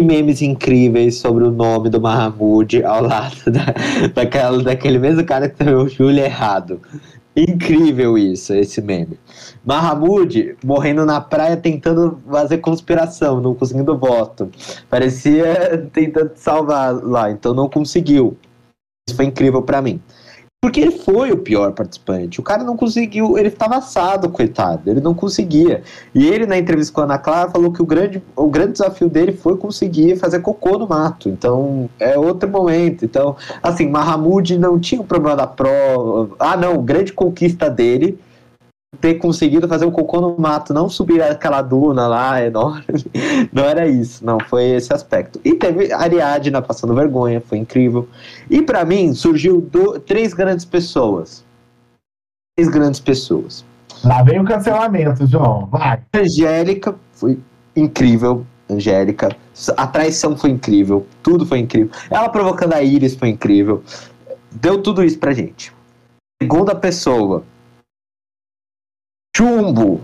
[0.02, 3.66] memes incríveis sobre o nome do Mahamud ao lado da,
[4.12, 6.80] daquela, daquele mesmo cara que tem o Júlio errado.
[7.36, 9.18] Incrível isso, esse meme.
[9.64, 14.50] Mahamud morrendo na praia tentando fazer conspiração, não conseguindo voto.
[14.90, 18.36] Parecia tentando salvar lá, então não conseguiu.
[19.08, 20.00] Isso foi incrível para mim.
[20.64, 22.40] Porque ele foi o pior participante.
[22.40, 24.88] O cara não conseguiu, ele estava assado, coitado.
[24.88, 25.82] Ele não conseguia.
[26.14, 29.10] E ele, na entrevista com a Ana Clara, falou que o grande, o grande desafio
[29.10, 31.28] dele foi conseguir fazer cocô no mato.
[31.28, 33.04] Então, é outro momento.
[33.04, 36.34] Então, assim, Mahamud não tinha o problema da prova.
[36.38, 38.18] Ah, não, grande conquista dele
[39.00, 42.84] ter conseguido fazer o cocô no mato, não subir aquela duna lá enorme.
[43.52, 45.40] Não era isso, não, foi esse aspecto.
[45.44, 48.08] E teve Ariadna passando vergonha, foi incrível.
[48.50, 51.44] E para mim surgiu do, três grandes pessoas.
[52.56, 53.64] Três grandes pessoas.
[54.02, 55.66] Lá vem o cancelamento, João.
[55.66, 56.00] Vai.
[56.14, 57.38] Angélica foi
[57.76, 58.44] incrível.
[58.68, 59.34] Angélica.
[59.76, 61.06] A traição foi incrível.
[61.22, 61.90] Tudo foi incrível.
[62.10, 63.82] Ela provocando a Iris foi incrível.
[64.50, 65.72] Deu tudo isso pra gente.
[66.42, 67.44] Segunda pessoa,
[69.36, 70.00] chumbo.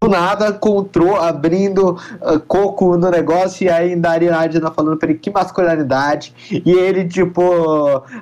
[0.00, 5.18] Do nada encontrou abrindo uh, coco no negócio e ainda a Ariadna falando pra ele
[5.18, 6.34] que masculinidade.
[6.50, 7.40] E ele, tipo,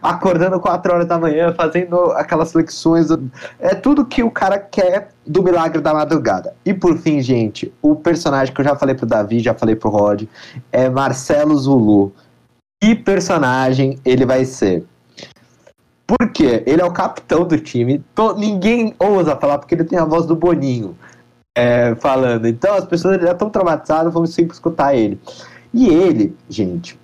[0.03, 3.07] acordando 4 horas da manhã, fazendo aquelas flexões.
[3.59, 6.55] É tudo que o cara quer do milagre da madrugada.
[6.67, 9.89] E por fim, gente, o personagem que eu já falei pro Davi, já falei pro
[9.89, 10.25] Rod,
[10.71, 12.13] é Marcelo Zulu.
[12.83, 14.85] Que personagem ele vai ser?
[16.19, 18.05] Porque ele é o capitão do time.
[18.17, 20.97] Tô, ninguém ousa falar porque ele tem a voz do Boninho
[21.57, 22.49] é, falando.
[22.49, 25.21] Então as pessoas já estão traumatizadas, vão sempre escutar ele.
[25.73, 26.99] E ele, gente,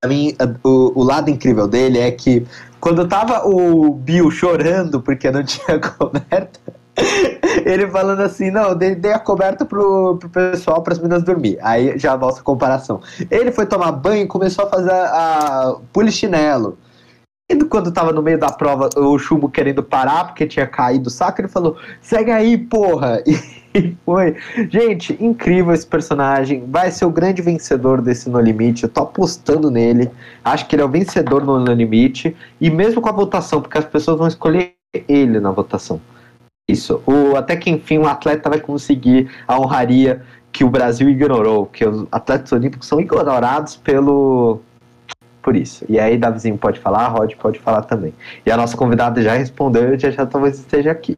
[0.00, 2.46] pra mim, o, o lado incrível dele é que
[2.80, 6.60] quando tava o Bill chorando porque não tinha coberta,
[7.66, 11.58] ele falando assim, não, dei, dei a coberta pro, pro pessoal, para as meninas dormir.
[11.60, 13.02] Aí já volta a comparação.
[13.30, 16.78] Ele foi tomar banho e começou a fazer a, a polichinelo.
[17.70, 21.40] Quando tava no meio da prova, o chumbo querendo parar porque tinha caído o saco,
[21.40, 23.22] ele falou: segue aí, porra!
[23.74, 24.34] E foi.
[24.70, 26.64] Gente, incrível esse personagem.
[26.66, 28.84] Vai ser o grande vencedor desse No Limite.
[28.84, 30.10] Eu tô apostando nele.
[30.42, 32.34] Acho que ele é o vencedor no No Limite.
[32.58, 34.74] E mesmo com a votação, porque as pessoas vão escolher
[35.06, 36.00] ele na votação.
[36.66, 37.02] Isso.
[37.36, 41.66] Até que enfim o um atleta vai conseguir a honraria que o Brasil ignorou.
[41.66, 44.60] Que os atletas olímpicos são ignorados pelo
[45.42, 45.84] por isso.
[45.88, 48.14] E aí, Davizinho pode falar, Rod pode falar também.
[48.44, 51.16] E a nossa convidada já respondeu já, já talvez esteja aqui.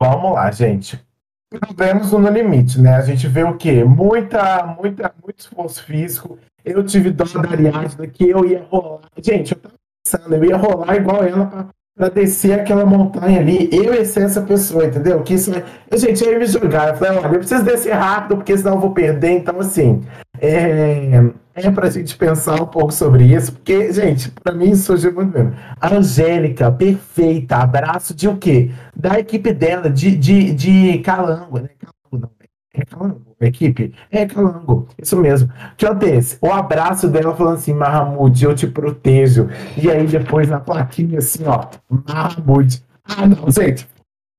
[0.00, 1.00] Vamos lá, gente.
[1.48, 2.96] Problemas no limite, né?
[2.96, 3.84] A gente vê o quê?
[3.84, 6.38] Muita, muita, muito esforço físico.
[6.64, 9.02] Eu tive dó da Ariadna que eu ia rolar.
[9.22, 13.70] Gente, eu tava pensando, eu ia rolar igual ela pra para descer aquela montanha ali,
[13.72, 15.22] eu ia ser essa pessoa, entendeu?
[15.22, 15.50] Que isso,
[15.94, 16.88] gente, eu ia me jogar.
[16.88, 19.30] Eu falei, olha, eu preciso descer rápido, porque senão eu vou perder.
[19.30, 20.04] Então, assim,
[20.38, 21.22] é,
[21.56, 25.54] é pra gente pensar um pouco sobre isso, porque, gente, para mim surgiu muito mesmo.
[25.80, 28.70] A Angélica, perfeita, abraço de o quê?
[28.94, 31.70] Da equipe dela, de, de, de Calango, né?
[31.78, 32.30] Calango não,
[32.74, 33.94] é Calango equipe?
[34.10, 35.50] É, Calango, isso mesmo.
[35.76, 36.38] Que acontece?
[36.40, 39.48] O abraço dela falando assim, Mahamud, eu te protejo.
[39.76, 42.82] E aí depois na plaquinha assim, ó, Mahamud.
[43.04, 43.88] Ah, não, gente,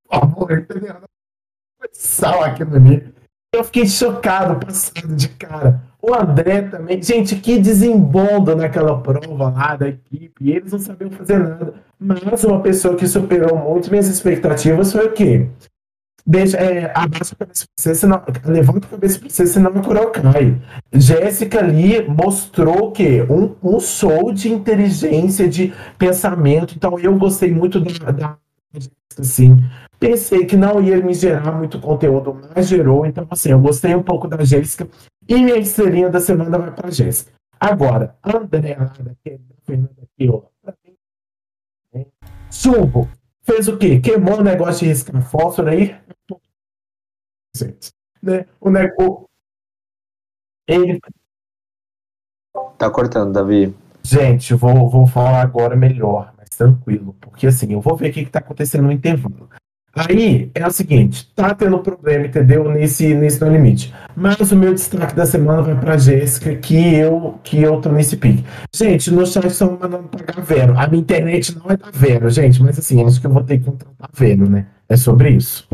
[0.08, 0.96] por favor, entendeu?
[1.92, 3.17] Sal aqui no nível.
[3.54, 5.82] Eu fiquei chocado, passado de cara.
[6.02, 7.02] O André também.
[7.02, 10.52] Gente, que desembondo naquela prova lá da equipe.
[10.52, 11.74] Eles não sabiam fazer nada.
[12.00, 15.48] Mas uma pessoa que superou muito minhas expectativas foi o quê?
[16.28, 19.82] deixa, é, abaixa a cabeça pra você, senão, levanta a cabeça pra você, senão o
[19.82, 20.62] coral cai.
[20.94, 23.26] Jéssica ali mostrou o quê?
[23.30, 26.76] Um, um show de inteligência, de pensamento.
[26.76, 28.38] Então eu gostei muito da, da
[29.18, 29.58] assim.
[30.00, 33.06] Pensei que não ia me gerar muito conteúdo, mas gerou.
[33.06, 34.88] Então, assim, eu gostei um pouco da Jéssica.
[35.28, 37.32] E minha estrelinha da semana vai pra Jéssica.
[37.60, 39.16] Agora, André, da
[39.66, 40.44] Fernanda aqui, ó.
[42.52, 43.10] Chumbo.
[43.42, 44.00] Fez o quê?
[44.00, 45.96] Queimou o negócio de riscar fósforo aí
[48.22, 48.46] né?
[48.60, 49.28] O negócio.
[50.68, 51.00] Ele.
[52.78, 53.76] Tá cortando, Davi.
[54.04, 57.14] Gente, vou, vou falar agora melhor, mas tranquilo.
[57.20, 59.50] Porque assim, eu vou ver o que, que tá acontecendo no intervalo.
[59.98, 62.70] Aí é o seguinte, tá tendo problema, entendeu?
[62.70, 63.94] Nesse, nesse no limite.
[64.16, 68.18] Mas o meu destaque da semana vai pra Jéssica, que eu, que eu tô nesse
[68.18, 68.44] pique.
[68.74, 70.78] Gente, no chat estão mandando pagar Vero.
[70.78, 73.60] A minha internet não é da Vero, gente, mas assim, acho que eu vou ter
[73.60, 74.68] que contratar Vero, né?
[74.90, 75.68] É sobre isso.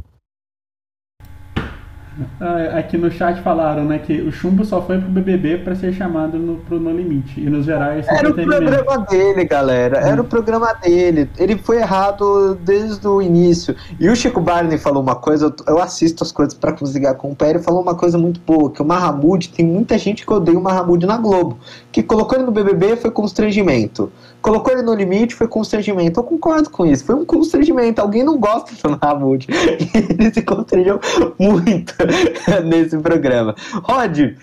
[2.40, 5.94] Ah, aqui no chat falaram, né, que o Chumbo só foi pro BBB para ser
[5.94, 7.40] chamado no, pro No Limite.
[7.40, 9.98] E nos gerais, Era o programa dele, galera.
[9.98, 10.26] Era hum.
[10.26, 11.30] o programa dele.
[11.38, 13.76] Ele foi errado desde o início.
[14.00, 17.64] E o Chico Barney falou uma coisa, eu assisto as coisas para conseguir acompanhar, ele
[17.64, 21.06] falou uma coisa muito boa, que o Mahamud, tem muita gente que odeia o Mahamud
[21.06, 21.58] na Globo.
[21.92, 24.12] Que colocou ele no BBB foi constrangimento
[24.44, 26.20] colocou ele no limite, foi constrangimento.
[26.20, 28.02] Eu concordo com isso, foi um constrangimento.
[28.02, 29.48] Alguém não gosta do Mahmoud.
[29.50, 31.00] ele se constrangeu
[31.40, 31.96] muito
[32.66, 33.56] nesse programa.
[33.84, 34.36] Rod,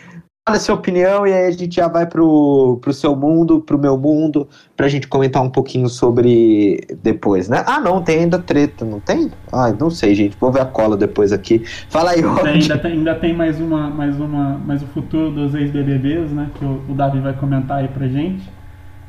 [0.48, 3.78] fala a sua opinião e aí a gente já vai pro, pro seu mundo, pro
[3.78, 7.62] meu mundo, pra gente comentar um pouquinho sobre depois, né?
[7.66, 9.30] Ah, não, tem ainda treta, não tem?
[9.52, 10.34] Ai, não sei, gente.
[10.40, 11.62] Vou ver a cola depois aqui.
[11.90, 12.46] Fala aí, Rod.
[12.46, 16.50] Ainda tem, ainda tem mais uma, mais uma, mais o futuro dos ex-BBBs, né?
[16.54, 18.59] Que o, o Davi vai comentar aí pra gente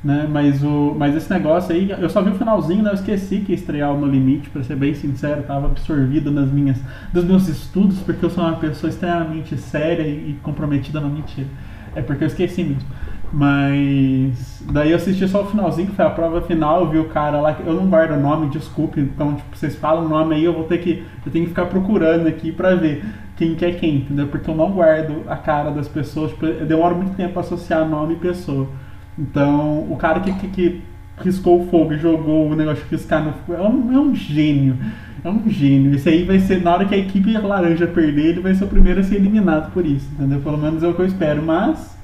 [0.04, 0.28] né?
[0.30, 2.90] Mas, o, mas esse negócio aí, eu só vi o finalzinho, né?
[2.90, 6.52] Eu esqueci que ia estrear o No Limite, para ser bem sincero, estava absorvido nas
[6.52, 6.80] minhas,
[7.14, 11.48] dos meus estudos, porque eu sou uma pessoa extremamente séria e comprometida na mentira.
[11.96, 12.88] É porque eu esqueci mesmo.
[13.34, 17.06] Mas daí eu assisti só o finalzinho, que foi a prova final, eu vi o
[17.06, 20.44] cara lá, eu não guardo o nome, desculpe, então tipo, vocês falam o nome aí,
[20.44, 21.06] eu vou ter que.
[21.26, 23.06] Eu tenho que ficar procurando aqui pra ver
[23.38, 24.28] quem que é quem, entendeu?
[24.28, 27.88] Porque eu não guardo a cara das pessoas, tipo, eu demoro muito tempo pra associar
[27.88, 28.68] nome e pessoa.
[29.18, 30.84] Então, o cara que, que, que
[31.18, 34.16] riscou o fogo e jogou o negócio de riscar no fogo é um, é um
[34.16, 34.78] gênio.
[35.24, 35.96] É um gênio.
[35.96, 38.68] Esse aí vai ser, na hora que a equipe laranja perder, ele vai ser o
[38.68, 40.40] primeiro a ser eliminado por isso, entendeu?
[40.42, 41.44] Pelo menos é o que eu espero.
[41.44, 41.96] Mas,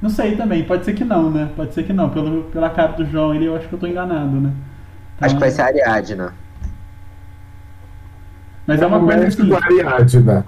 [0.00, 1.50] não sei também, pode ser que não, né?
[1.56, 2.10] Pode ser que não.
[2.10, 4.52] Pelo, pela cara do João, ele, eu acho que eu tô enganado, né?
[5.16, 6.34] Então, acho que vai ser a Ariadna.
[8.66, 9.52] Mas é uma coisa que.
[9.52, 10.46] Ariadna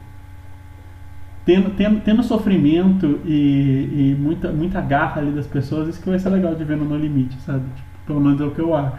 [1.44, 6.18] tendo, tendo, tendo sofrimento e, e, muita, muita garra ali das pessoas, isso que vai
[6.18, 7.64] ser legal de ver no No Limite, sabe?
[7.74, 8.96] Tipo, pelo menos é o que eu acho.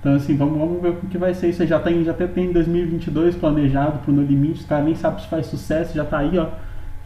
[0.00, 1.66] Então, assim, vamos, vamos ver o que vai ser isso.
[1.66, 5.28] Já tem, já até tem 2022 planejado pro No Limite, os caras nem sabem se
[5.28, 6.48] faz sucesso, já tá aí, ó.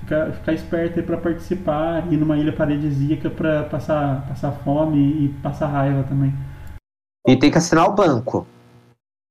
[0.01, 5.29] Ficar fica esperto aí pra participar, ir numa ilha paradisíaca pra passar, passar fome e
[5.43, 6.33] passar raiva também.
[7.27, 8.47] E tem que assinar o banco.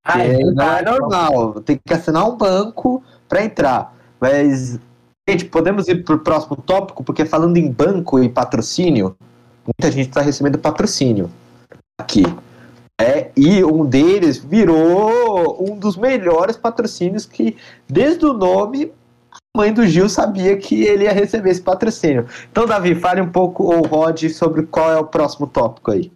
[0.03, 3.93] Ah, é, não é normal, tem que assinar um banco para entrar.
[4.19, 4.79] Mas
[5.29, 9.15] Gente, podemos ir para o próximo tópico, porque falando em banco e patrocínio,
[9.65, 11.29] muita gente está recebendo patrocínio
[11.99, 12.23] aqui.
[12.99, 17.57] É, e um deles virou um dos melhores patrocínios que,
[17.87, 18.91] desde o nome,
[19.31, 22.27] a mãe do Gil sabia que ele ia receber esse patrocínio.
[22.51, 26.11] Então, Davi, fale um pouco, ou Rod, sobre qual é o próximo tópico aí.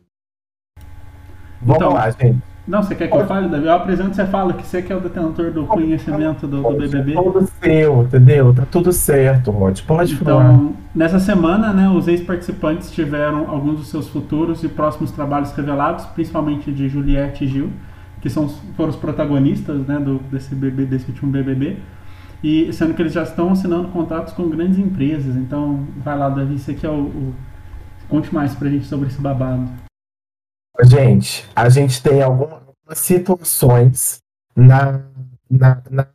[1.61, 2.56] Vamos então, lá, gente.
[2.67, 3.65] Não, você quer que eu fale, Davi?
[3.65, 7.13] Eu apresento, você fala que você que é o detentor do conhecimento do, do BBB.
[7.13, 8.53] Tá tudo seu, entendeu?
[8.53, 9.79] Tá tudo certo, Rod.
[9.83, 10.59] Pode então, falar.
[10.93, 16.69] Nessa semana, né, os ex-participantes tiveram alguns dos seus futuros e próximos trabalhos revelados, principalmente
[16.69, 17.69] de Juliette e Gil,
[18.19, 21.77] que são, foram os protagonistas né, do, desse, BBB, desse último BBB.
[22.43, 25.37] E sendo que eles já estão assinando contratos com grandes empresas.
[25.37, 27.33] Então, vai lá, Davi, você que é o, o...
[28.09, 29.86] Conte mais pra gente sobre esse babado.
[30.83, 32.61] Gente, a gente tem algumas
[32.95, 34.19] situações
[34.55, 35.01] na,
[35.49, 36.07] na, na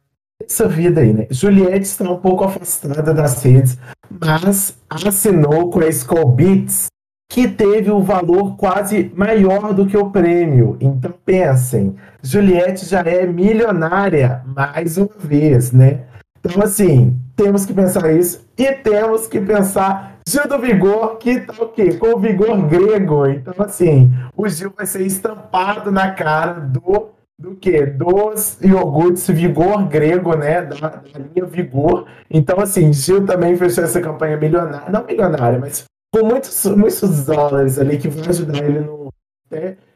[0.44, 1.26] essa vida aí, né?
[1.30, 3.78] Juliette está um pouco afastada das redes,
[4.10, 6.86] mas assinou com a Skull Beats,
[7.30, 10.76] que teve um valor quase maior do que o prêmio.
[10.80, 16.00] Então pensem, Juliette já é milionária mais uma vez, né?
[16.40, 21.54] Então assim, temos que pensar isso e temos que pensar Gil do Vigor, que tá
[21.62, 21.94] o quê?
[21.94, 23.26] Com o vigor grego.
[23.26, 27.84] Então, assim, o Gil vai ser estampado na cara do do que?
[27.84, 30.62] Dos iogurtes vigor grego, né?
[30.62, 32.06] Da, da, linha vigor.
[32.30, 37.78] Então, assim, Gil também fechou essa campanha milionária, não milionária, mas com muitos, muitos dólares
[37.78, 39.12] ali que vai ajudar ele no,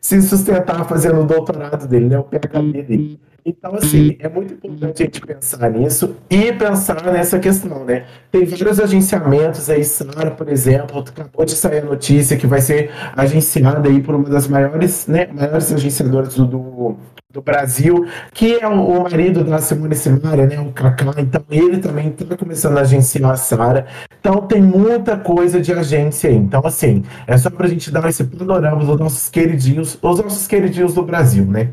[0.00, 2.18] se sustentar fazendo o doutorado dele, né?
[2.18, 3.20] O PhD dele.
[3.48, 8.04] Então, assim, é muito importante a gente pensar nisso e pensar nessa questão, né?
[8.28, 12.90] Tem vários agenciamentos aí, Sara, por exemplo, acabou de sair a notícia que vai ser
[13.14, 16.96] agenciada aí por uma das maiores, né, maiores agenciadoras do, do,
[17.32, 18.04] do Brasil,
[18.34, 22.78] que é o, marido da Simone Simaria, né, o Kaká, então ele também está começando
[22.78, 23.86] a agenciar a Sara.
[24.18, 26.34] Então tem muita coisa de agência aí.
[26.36, 30.94] Então, assim, é só pra gente dar esse panorama dos nossos queridinhos, os nossos queridinhos
[30.94, 31.70] do Brasil, né?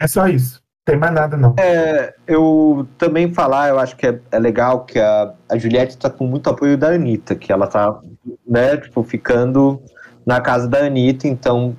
[0.00, 0.60] É só isso.
[0.84, 1.54] Tem mais nada, não.
[1.58, 6.08] É, eu também falar, eu acho que é, é legal que a, a Juliette está
[6.08, 8.00] com muito apoio da Anitta, que ela tá,
[8.48, 9.80] né, tipo, ficando
[10.24, 11.76] na casa da Anitta, então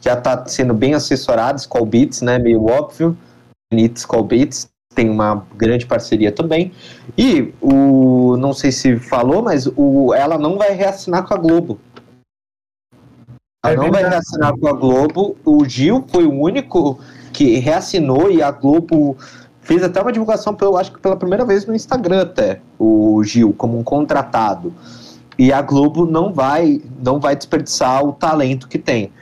[0.00, 3.16] já tá sendo bem assessorada, Skull Beats, né, meio óbvio,
[3.70, 6.72] Anitta Skull Beats, tem uma grande parceria também,
[7.16, 11.78] e o, não sei se falou, mas o, ela não vai reassinar com a Globo,
[13.62, 16.98] ela é não vai reassinar com a Globo, o Gil foi o único
[17.32, 19.16] que reassinou e a Globo
[19.60, 23.52] fez até uma divulgação, eu acho que pela primeira vez no Instagram até, o Gil,
[23.56, 24.72] como um contratado.
[25.38, 29.12] E a Globo não vai, não vai desperdiçar o talento que tem.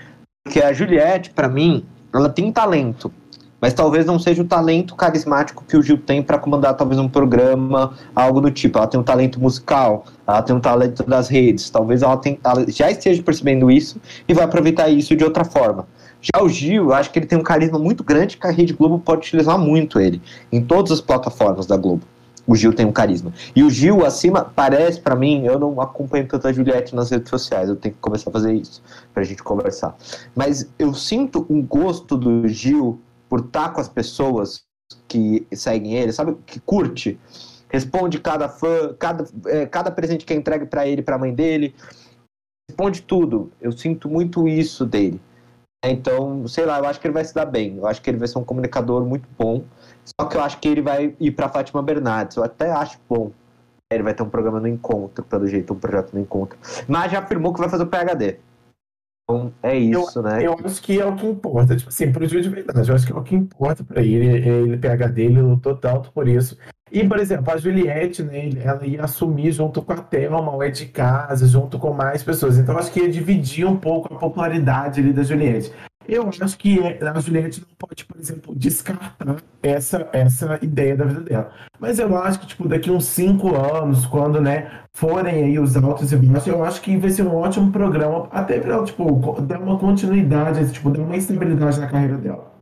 [0.42, 3.12] Porque a Juliette, para mim, ela tem talento,
[3.60, 7.08] mas talvez não seja o talento carismático que o Gil tem para comandar talvez um
[7.08, 8.78] programa, algo do tipo.
[8.78, 11.68] Ela tem um talento musical, ela tem um talento das redes.
[11.68, 15.86] Talvez ela, tem, ela já esteja percebendo isso e vai aproveitar isso de outra forma.
[16.20, 18.98] Já o Gil, acho que ele tem um carisma muito grande que a Rede Globo
[18.98, 22.02] pode utilizar muito ele em todas as plataformas da Globo.
[22.46, 23.32] O Gil tem um carisma.
[23.54, 27.28] E o Gil, acima, parece para mim, eu não acompanho tanto a Juliette nas redes
[27.28, 29.96] sociais, eu tenho que começar a fazer isso pra gente conversar.
[30.34, 34.62] Mas eu sinto um gosto do Gil por estar com as pessoas
[35.06, 36.36] que seguem ele, sabe?
[36.46, 37.18] Que curte.
[37.68, 41.34] Responde cada fã, cada, é, cada presente que é entregue para ele, para a mãe
[41.34, 41.74] dele.
[42.66, 43.52] Responde tudo.
[43.60, 45.20] Eu sinto muito isso dele.
[45.84, 47.76] Então, sei lá, eu acho que ele vai se dar bem.
[47.76, 49.62] Eu acho que ele vai ser um comunicador muito bom.
[50.04, 52.36] Só que eu acho que ele vai ir para Fátima Bernardes.
[52.36, 53.30] Eu até acho bom.
[53.90, 56.58] Ele vai ter um programa no Encontro, pelo jeito, um projeto no Encontro.
[56.86, 58.38] Mas já afirmou que vai fazer o PHD.
[59.30, 60.46] Então, é isso, eu, né?
[60.46, 61.76] Eu acho que é o que importa.
[61.76, 64.26] Tipo assim, pro Gil de verdade, eu acho que é o que importa para ele.
[64.26, 66.56] Ele PHD, ele lutou tanto por isso.
[66.90, 70.86] E, por exemplo, a Juliette, né, ela ia assumir junto com a Thelma, o Ed
[70.86, 72.56] Casa, junto com mais pessoas.
[72.56, 75.70] Então, acho que ia dividir um pouco a popularidade ali da Juliette.
[76.08, 81.20] Eu acho que a Juliette não pode, por exemplo, descartar essa, essa ideia da vida
[81.20, 81.52] dela.
[81.78, 86.10] Mas eu acho que, tipo, daqui uns cinco anos, quando, né, forem aí os altos
[86.10, 89.78] e baixos, eu acho que vai ser um ótimo programa, até pra tipo, dar uma
[89.78, 92.57] continuidade, tipo, dar uma estabilidade na carreira dela.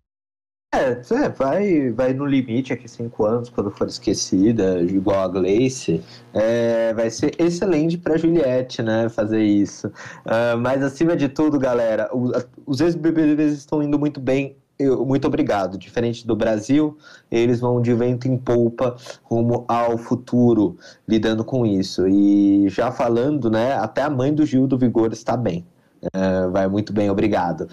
[0.76, 6.02] É, vai, vai no limite aqui cinco anos, quando for esquecida, igual a Gleice.
[6.34, 9.86] É, vai ser excelente para Juliette, né, fazer isso.
[9.88, 12.30] Uh, mas acima de tudo, galera, o,
[12.66, 14.54] os ex-BBBs estão indo muito bem.
[14.78, 15.78] Eu, muito obrigado.
[15.78, 16.98] Diferente do Brasil,
[17.30, 20.76] eles vão de vento em polpa rumo ao futuro,
[21.08, 22.06] lidando com isso.
[22.06, 25.66] E já falando, né, até a mãe do Gil do Vigor está bem.
[26.04, 27.66] Uh, vai muito bem, obrigado.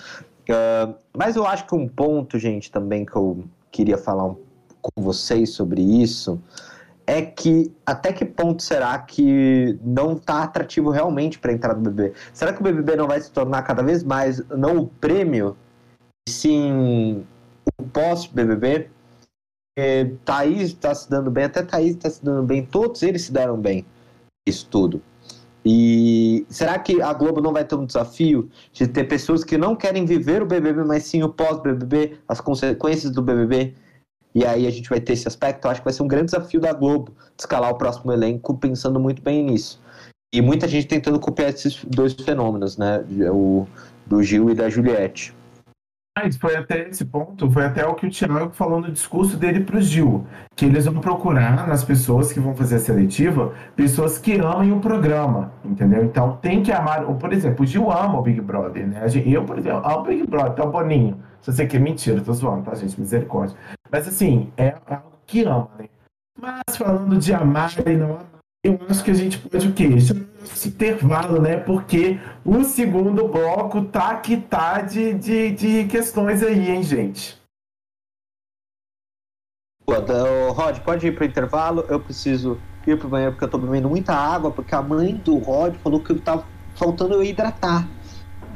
[0.50, 4.36] Uh, mas eu acho que um ponto, gente, também que eu queria falar um,
[4.82, 6.42] com vocês sobre isso
[7.06, 12.14] é que até que ponto será que não está atrativo realmente para entrar no BBB?
[12.34, 15.58] Será que o BBB não vai se tornar cada vez mais não o prêmio,
[16.28, 17.26] sim
[17.80, 18.90] o pós-BBB?
[19.78, 23.34] É, Thaís está se dando bem, até Thaís está se dando bem, todos eles se
[23.34, 23.86] deram bem,
[24.48, 25.02] isso tudo.
[25.66, 29.76] E será que a Globo não vai ter um desafio de ter pessoas que não
[29.76, 33.74] querem viver o BBB, mas sim o pós-BBB, as consequências do BBB?
[34.36, 35.66] E aí a gente vai ter esse aspecto.
[35.66, 39.00] Eu acho que vai ser um grande desafio da Globo escalar o próximo elenco, pensando
[39.00, 39.82] muito bem nisso.
[40.34, 43.06] E muita gente tentando copiar esses dois fenômenos, né?
[43.32, 43.68] O
[44.06, 45.34] do Gil e da Juliette.
[46.16, 49.62] Mas foi até esse ponto, foi até o que o Thiago falou no discurso dele
[49.62, 54.20] para o Gil, que eles vão procurar nas pessoas que vão fazer a seletiva, pessoas
[54.20, 56.06] que amem o programa, entendeu?
[56.06, 59.04] Então tem que amar, por exemplo, o Gil ama o Big Brother, né?
[59.26, 61.18] Eu, por exemplo, amo o Big Brother, tá o Boninho.
[61.42, 63.00] Se você quer mentira, tô zoando, tá, gente?
[63.00, 63.58] Misericórdia.
[63.92, 65.90] Mas assim, é algo que ama, né?
[66.40, 68.26] Mas falando de amar e não amar,
[68.64, 69.90] eu acho que a gente pode o quê?
[70.44, 71.58] Esse intervalo, né?
[71.58, 77.42] Porque o segundo bloco tá que tá de, de, de questões aí, hein, gente?
[80.54, 81.86] Rod, pode ir pro intervalo.
[81.90, 85.38] Eu preciso ir pro banheiro porque eu tô bebendo muita água, porque a mãe do
[85.38, 86.44] Rod falou que tá
[86.76, 87.88] faltando eu hidratar.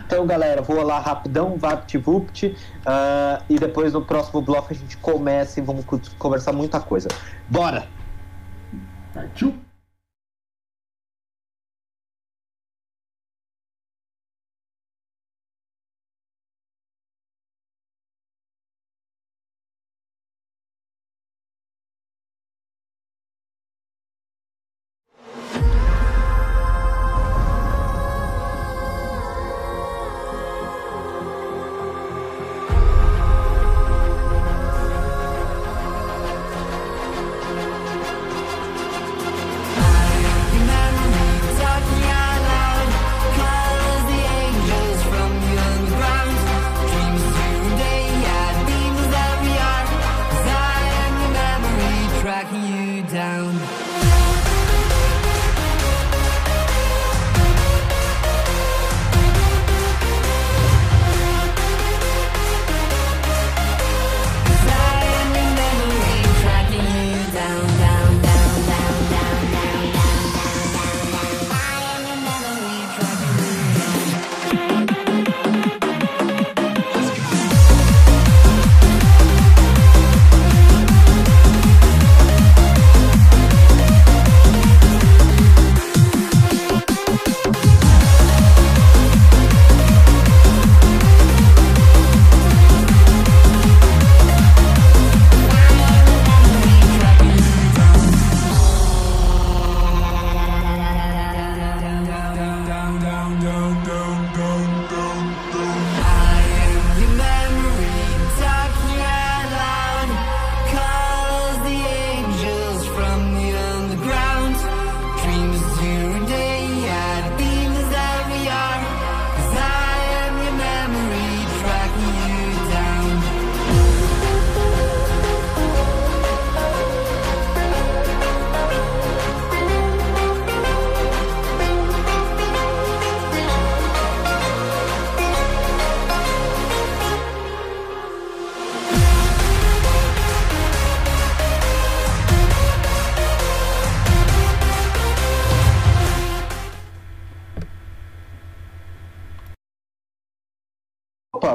[0.06, 5.60] Então, galera, vou lá rapidão, VaptVupt, uh, e depois no próximo bloco a gente começa
[5.60, 5.84] e vamos
[6.18, 7.10] conversar muita coisa.
[7.50, 7.88] Bora!
[9.14, 9.67] Partiu!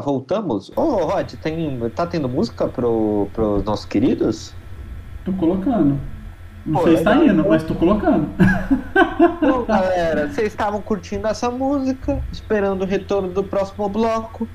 [0.02, 0.70] Voltamos.
[0.70, 4.54] Ô, oh, Rod, tem, tá tendo música pro, pros nossos queridos?
[5.24, 5.98] Tô colocando.
[6.64, 8.28] Não Pô, sei se tá indo, mas tô colocando.
[9.40, 14.48] Bom, galera, vocês estavam curtindo essa música, esperando o retorno do próximo bloco.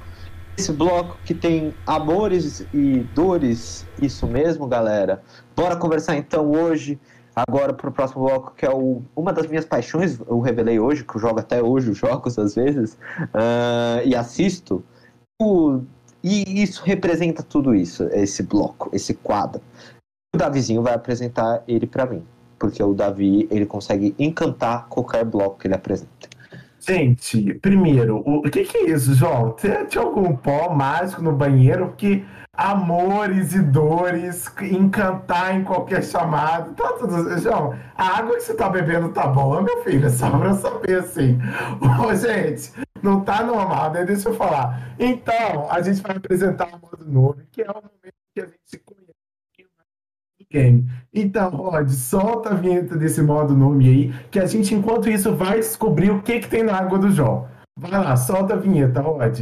[0.58, 5.22] Esse bloco que tem amores e dores, isso mesmo, galera.
[5.56, 6.98] Bora conversar então hoje,
[7.36, 11.16] agora pro próximo bloco, que é o, uma das minhas paixões, eu revelei hoje, que
[11.16, 14.84] eu jogo até hoje os jogos às vezes, uh, e assisto
[16.24, 19.62] e isso representa tudo isso, esse bloco, esse quadro.
[20.34, 22.24] O Davizinho vai apresentar ele para mim,
[22.58, 26.28] porque o Davi ele consegue encantar qualquer bloco que ele apresenta.
[26.80, 29.56] Gente, primeiro, o, que, que, é isso, João?
[29.58, 31.88] Você tinha algum pó mágico no banheiro?
[31.88, 32.24] Porque
[32.58, 36.74] amores e dores, encantar em qualquer chamado.
[36.74, 37.38] Tá tudo...
[37.38, 40.10] João, a água que você tá bebendo tá boa, meu filho?
[40.10, 41.38] Só pra saber assim.
[42.04, 42.72] Ô, gente,
[43.04, 44.04] não tá normal, né?
[44.04, 44.96] Deixa eu falar.
[44.98, 48.60] Então, a gente vai apresentar o modo novo, que é o momento que a gente
[48.66, 48.98] se conhece
[50.50, 50.90] game.
[51.14, 55.58] Então, Rod, solta a vinheta desse modo nome aí, que a gente, enquanto isso, vai
[55.58, 57.48] descobrir o que, que tem na água do João.
[57.78, 59.42] Vai lá, solta a vinheta, Rod.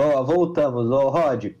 [0.00, 0.90] Voltamos.
[0.90, 1.52] Ô, Rod,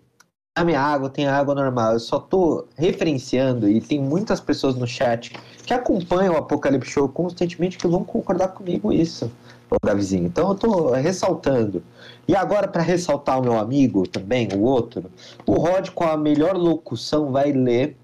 [0.54, 1.92] a minha água tem água normal.
[1.92, 5.32] Eu só tô referenciando e tem muitas pessoas no chat
[5.64, 9.30] que acompanham o Apocalipse Show constantemente que vão concordar comigo isso,
[9.70, 10.26] ô Davizinho.
[10.26, 11.82] Então eu tô ressaltando.
[12.26, 15.10] E agora, para ressaltar o meu amigo também, o outro,
[15.46, 17.96] o Rod, com a melhor locução, vai ler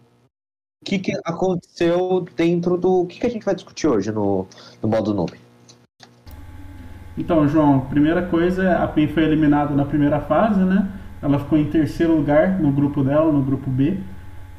[0.82, 3.02] o que, que aconteceu dentro do.
[3.02, 4.46] O que, que a gente vai discutir hoje no,
[4.82, 5.45] no modo noob.
[7.16, 10.86] Então, João, primeira coisa, a PEN foi eliminada na primeira fase, né?
[11.22, 13.98] Ela ficou em terceiro lugar no grupo dela, no grupo B,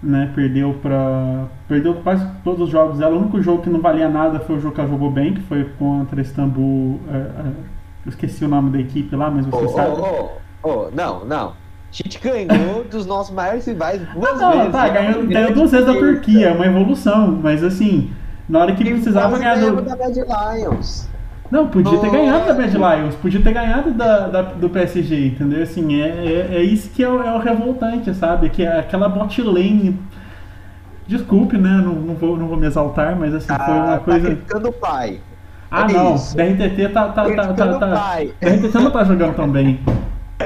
[0.01, 0.31] né?
[0.33, 3.15] Perdeu para perdeu quase todos os jogos dela.
[3.15, 5.41] O único jogo que não valia nada foi o jogo que ela jogou bem, que
[5.41, 6.99] foi contra Istambul.
[7.11, 7.51] É, é,
[8.05, 9.91] eu esqueci o nome da equipe lá, mas você oh, sabe.
[9.91, 10.29] Oh,
[10.63, 11.49] oh, oh, não, não.
[11.49, 11.53] A
[11.91, 14.71] gente ganhou dos nossos maiores rivais duas não, vezes.
[14.71, 18.11] Tá, ganhou, ganhou duas vezes da Turquia, é uma evolução, mas assim,
[18.49, 19.81] na hora que precisava ganhar do.
[19.81, 21.07] da Bad Lions.
[21.49, 25.63] Não, podia ter ganhado da Bad Lions, podia ter ganhado da, da- do PSG, entendeu?
[25.63, 28.49] Assim, é, é, é isso que é o, é o revoltante, sabe?
[28.49, 29.97] Que é aquela bot lane.
[31.07, 31.69] Desculpe, né?
[31.83, 34.19] Não, não, vou, não vou me exaltar, mas assim, foi uma Ah, coisa.
[34.19, 35.19] Tá criticando o pai.
[35.71, 36.35] Ah, é não, isso.
[36.35, 37.07] DRTT tá.
[37.09, 38.31] tá, tá, tá, tá, pai.
[38.41, 39.79] DRTT não tá jogando tão bem.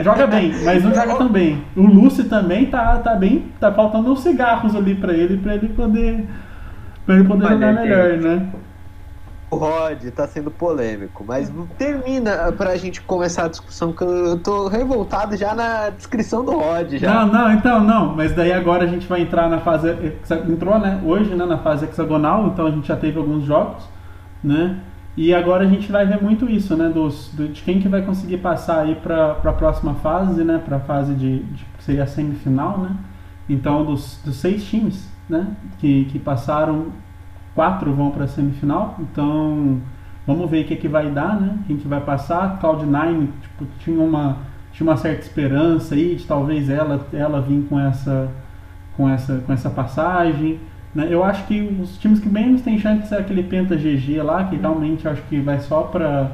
[0.04, 1.64] Joga bem, mas não joga tão bem.
[1.76, 3.46] O Lucy também tá, tá bem.
[3.60, 6.26] Tá faltando uns cigarros ali pra ele, pra ele poder.
[7.06, 8.46] Pra ele poder Olha, jogar melhor, né?
[9.52, 14.70] O Rod tá sendo polêmico, mas termina pra gente começar a discussão, que eu tô
[14.70, 17.26] revoltado já na descrição do Rod já.
[17.26, 18.16] Não, não, então não.
[18.16, 19.90] Mas daí agora a gente vai entrar na fase.
[20.50, 21.02] Entrou, né?
[21.04, 21.46] Hoje, né?
[21.46, 23.84] Na fase hexagonal, então a gente já teve alguns jogos,
[24.42, 24.80] né?
[25.18, 26.88] E agora a gente vai ver muito isso, né?
[26.88, 30.62] Dos, do- de quem que vai conseguir passar aí pra, pra próxima fase, né?
[30.64, 32.96] Pra fase de, de que seria a semifinal, né?
[33.50, 35.48] Então, dos, dos seis times, né?
[35.78, 36.86] Que, que passaram,
[37.56, 38.96] quatro vão pra semifinal.
[39.00, 39.80] Então,
[40.26, 41.58] vamos ver o que, que vai dar, né?
[41.68, 42.60] Quem que vai passar.
[42.60, 44.38] Cloud9, tipo, tinha uma
[44.74, 48.30] tinha uma certa esperança aí de talvez ela ela vir com essa
[48.96, 50.60] com essa com essa passagem
[50.94, 51.08] né?
[51.10, 54.56] eu acho que os times que menos tem chance ser aquele penta GG lá que
[54.56, 56.32] realmente acho que vai só para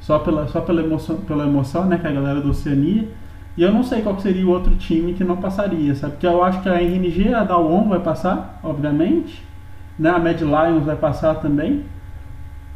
[0.00, 3.08] só pela só pela emoção pela emoção né que é a galera do Oceania
[3.56, 6.42] e eu não sei qual seria o outro time que não passaria sabe porque eu
[6.44, 9.42] acho que a RNG a Dawon vai passar obviamente
[10.02, 11.84] né a Mad Lions vai passar também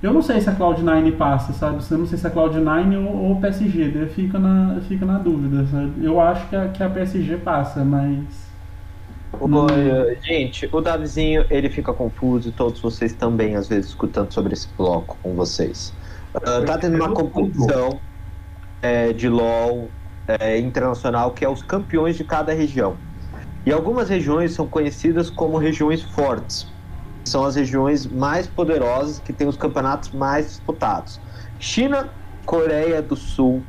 [0.03, 1.83] eu não sei se a Cloud9 passa, sabe?
[1.91, 5.19] Eu não sei se a Cloud9 ou, ou o PSG, daí fica na, fica na
[5.19, 6.05] dúvida, sabe?
[6.05, 8.47] Eu acho que a, que a PSG passa, mas.
[9.41, 10.17] O- Hum.
[10.25, 14.69] Gente, o Davizinho, ele fica confuso e todos vocês também, às vezes, escutando sobre esse
[14.77, 15.95] bloco com vocês.
[16.45, 18.03] Ah, tá tendo uma competição
[18.83, 19.93] eh, de LoL
[20.41, 23.01] eh, internacional que é os campeões de cada região.
[23.67, 26.76] E algumas regiões são conhecidas como regiões fortes.
[27.27, 31.21] São as regiões mais poderosas que têm os campeonatos mais disputados.
[31.59, 32.15] China,
[32.45, 33.69] Coreia do Sul,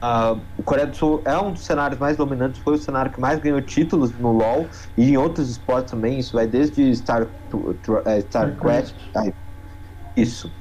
[0.00, 3.40] a Coreia do Sul é um dos cenários mais dominantes, foi o cenário que mais
[3.40, 6.18] ganhou títulos no LoL e em outros esportes também.
[6.18, 7.32] Isso vai desde Star,
[8.06, 8.96] eh, StarCraft.
[9.16, 9.32] ai,
[10.16, 10.56] Isso.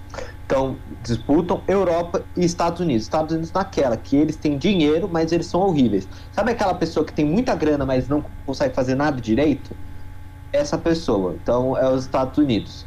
[0.46, 3.04] Então, disputam Europa e Estados Unidos.
[3.04, 6.08] Estados Unidos naquela, que eles têm dinheiro, mas eles são horríveis.
[6.32, 9.78] Sabe aquela pessoa que tem muita grana, mas não consegue fazer nada direito?
[10.56, 11.38] Essa pessoa.
[11.42, 12.86] Então, é os Estados Unidos.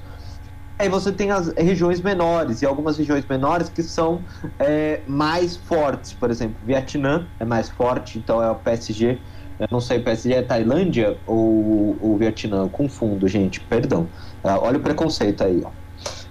[0.81, 4.25] Aí você tem as regiões menores, e algumas regiões menores que são
[4.61, 6.12] é, mais fortes.
[6.12, 9.21] Por exemplo, Vietnã é mais forte, então é o PSG.
[9.59, 12.59] Eu não sei, PSG é Tailândia ou o Vietnã?
[12.59, 14.09] Eu confundo, gente, perdão.
[14.43, 15.73] Ah, olha o preconceito aí, ó.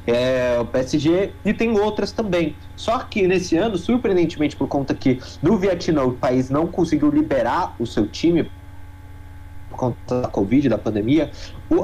[0.07, 2.55] É, o PSG e tem outras também.
[2.73, 7.75] Só que nesse ano, surpreendentemente, por conta que no Vietnã o país não conseguiu liberar
[7.77, 8.49] o seu time
[9.77, 11.31] conta da Covid, da pandemia,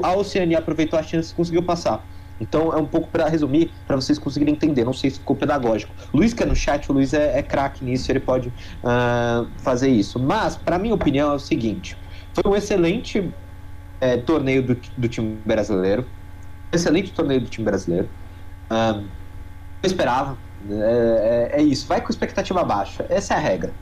[0.02, 2.04] a Oceania aproveitou a chance e conseguiu passar.
[2.40, 4.84] Então é um pouco para resumir, para vocês conseguirem entender.
[4.84, 5.94] Não sei se ficou pedagógico.
[6.12, 9.88] Luiz que é no chat, o Luiz é, é craque nisso, ele pode ah, fazer
[9.88, 10.18] isso.
[10.18, 11.96] Mas, para minha opinião, é o seguinte:
[12.34, 13.32] foi um excelente
[14.00, 16.06] eh, torneio do, do time brasileiro.
[16.72, 18.08] Excelente torneio do time brasileiro.
[18.68, 19.00] Ah,
[19.82, 20.36] eu esperava.
[20.68, 21.86] É, é- é isso.
[21.86, 23.06] Vai com expectativa baixa.
[23.08, 23.72] Essa é a regra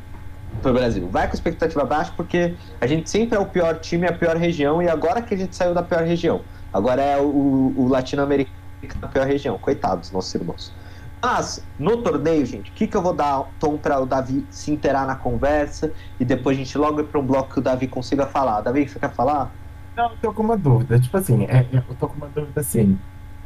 [0.61, 1.09] pro Brasil.
[1.09, 4.83] Vai com expectativa baixa porque a gente sempre é o pior time, a pior região,
[4.83, 6.41] e agora que a gente saiu da pior região.
[6.73, 8.53] Agora é o, o latino-americano
[9.01, 9.59] da pior região.
[9.59, 10.73] Coitados, nossos irmãos.
[11.23, 14.73] Mas, no torneio, gente, o que, que eu vou dar tom para o Davi se
[14.73, 17.87] inteirar na conversa e depois a gente logo ir para um bloco que o Davi
[17.87, 18.61] consiga falar.
[18.61, 19.53] Davi, você quer falar?
[19.97, 20.99] Não, eu tô com uma dúvida.
[20.99, 22.99] Tipo assim, é, eu tô com uma dúvida assim.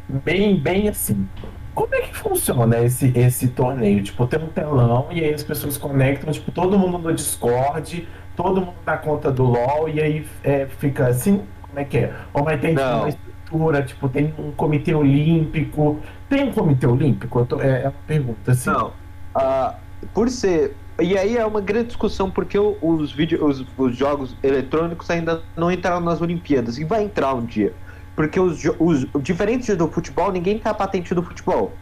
[0.09, 1.29] Bem, bem assim.
[1.77, 4.03] Como é que funciona esse, esse torneio?
[4.03, 8.63] Tipo, tem um telão e aí as pessoas conectam, tipo, todo mundo no Discord, todo
[8.63, 11.43] mundo na conta do LoL e aí é, fica assim?
[11.61, 12.15] Como é que é?
[12.33, 13.01] Ou vai ter tipo, Não.
[13.01, 16.01] uma estrutura, tipo, tem um comitê olímpico.
[16.31, 17.45] Tem um comitê olímpico?
[17.45, 18.71] Tô- é, é uma pergunta assim.
[18.71, 18.95] Não.
[19.35, 19.75] Ah,
[20.15, 25.11] por ser e aí é uma grande discussão porque os, vídeos, os, os, jogos eletrônicos
[25.11, 27.75] ainda não entraram nas Olimpíadas e vai entrar um dia.
[28.17, 31.73] Porque os, os diferentes do futebol, ninguém tem a patente do futebol.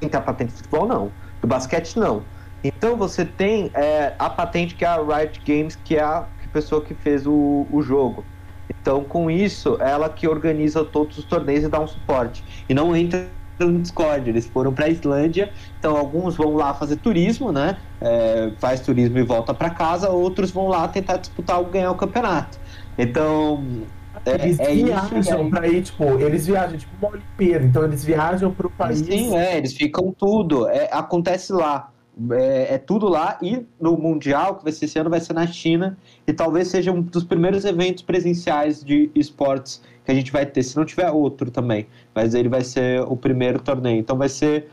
[0.00, 1.10] Quem tem a patente do futebol, não.
[1.42, 2.22] Do basquete, não.
[2.62, 6.80] Então você tem é, a patente que é a Riot Games, que é a pessoa
[6.80, 8.24] que fez o, o jogo.
[8.70, 12.44] Então, com isso, ela que organiza todos os torneios e dá um suporte.
[12.68, 13.28] E não entra
[13.58, 17.76] no Discord, eles foram para a Islândia, então alguns vão lá fazer turismo, né?
[18.00, 21.96] É, faz turismo e volta para casa, outros vão lá tentar disputar ou ganhar o
[21.96, 22.58] campeonato.
[22.96, 23.97] Então, é,
[24.34, 28.66] eles é viajam para ir, tipo, eles viajam, tipo, uma Olimpíada, então eles viajam para
[28.66, 28.98] o país.
[28.98, 31.90] Sim, é, eles ficam tudo, é, acontece lá.
[32.32, 35.46] É, é, tudo lá e no Mundial, que vai ser esse ano, vai ser na
[35.46, 35.96] China.
[36.26, 40.62] E talvez seja um dos primeiros eventos presenciais de esportes que a gente vai ter,
[40.62, 44.66] se não tiver outro também, mas ele vai ser o primeiro torneio, então vai ser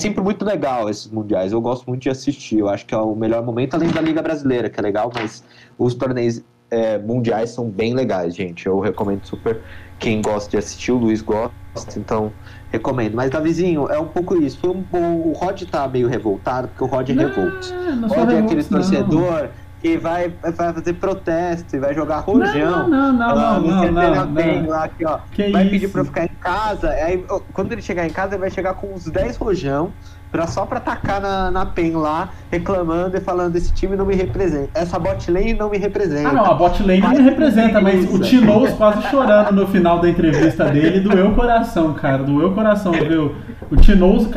[0.00, 3.14] sempre muito legal esses mundiais, eu gosto muito de assistir, eu acho que é o
[3.14, 5.42] melhor momento, além da Liga Brasileira, que é legal, mas
[5.78, 9.60] os torneios é, mundiais são bem legais, gente, eu recomendo super
[9.98, 11.52] quem gosta de assistir, o Luiz gosta,
[11.96, 12.32] então
[12.70, 13.14] recomendo.
[13.14, 14.58] Mas, Davizinho, é um pouco isso.
[14.58, 14.84] Foi um,
[15.28, 17.72] o Rod tá meio revoltado, porque o Rod é revolto.
[18.04, 19.48] O Rod é aquele torcedor
[19.80, 22.88] que vai, vai fazer protesto e vai jogar rojão.
[22.88, 25.18] Não, não, não, não, não, não, não, lá, aqui, ó,
[25.52, 25.70] vai isso?
[25.70, 26.90] pedir pra eu ficar em casa.
[26.90, 29.92] Aí, quando ele chegar em casa, ele vai chegar com uns 10 rojão
[30.30, 34.14] pra, só pra atacar na, na PEN lá, reclamando e falando: esse time não me
[34.14, 34.70] representa.
[34.74, 36.28] Essa bot lane não me representa.
[36.28, 39.98] Ah, não, a bot lane não me representa, mas o Tinoz quase chorando no final
[40.00, 42.22] da entrevista dele doeu o coração, cara.
[42.22, 43.34] Doeu o coração, viu?
[43.70, 44.28] O Tinoz,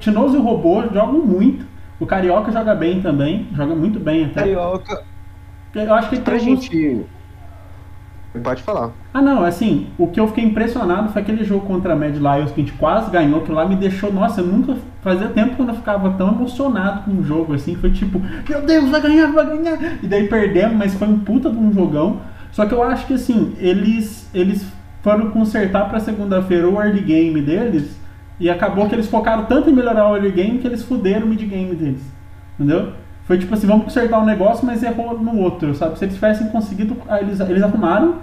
[0.00, 1.64] Tinoz e o robô jogam muito.
[1.98, 4.40] O Carioca joga bem também, joga muito bem até.
[4.40, 5.02] Carioca.
[5.74, 7.06] Eu acho que pra gente.
[8.42, 8.90] Pode falar.
[9.12, 12.52] Ah, não, assim, o que eu fiquei impressionado foi aquele jogo contra a Mad Lions
[12.52, 15.62] que a gente quase ganhou, que lá me deixou, nossa, eu nunca fazia tempo que
[15.62, 19.32] eu não ficava tão emocionado com um jogo assim, foi tipo, meu Deus, vai ganhar,
[19.32, 19.98] vai ganhar.
[20.02, 22.20] E daí perdemos, mas foi um puta de um jogão.
[22.52, 24.66] Só que eu acho que assim, eles eles
[25.02, 27.96] foram consertar para segunda-feira o early game deles
[28.40, 31.28] e acabou que eles focaram tanto em melhorar o early game que eles fuderam o
[31.28, 32.02] mid game deles.
[32.58, 32.92] Entendeu?
[33.26, 35.98] Foi tipo assim, vamos consertar um negócio, mas errou no outro, sabe?
[35.98, 38.18] Se eles tivessem conseguido, eles, eles arrumaram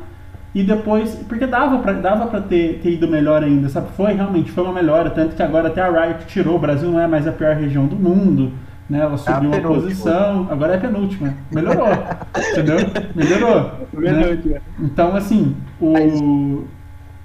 [0.55, 3.87] e depois, porque dava pra, dava pra ter, ter ido melhor ainda, sabe?
[3.97, 6.99] Foi realmente, foi uma melhora, tanto que agora até a Riot tirou, o Brasil não
[6.99, 8.53] é mais a pior região do mundo,
[8.89, 8.99] né?
[8.99, 11.33] Ela subiu é uma posição, agora é a penúltima.
[11.51, 11.87] Melhorou,
[12.51, 12.77] entendeu?
[13.13, 13.71] Melhorou.
[13.93, 14.61] Né?
[14.79, 16.63] Então, assim, o...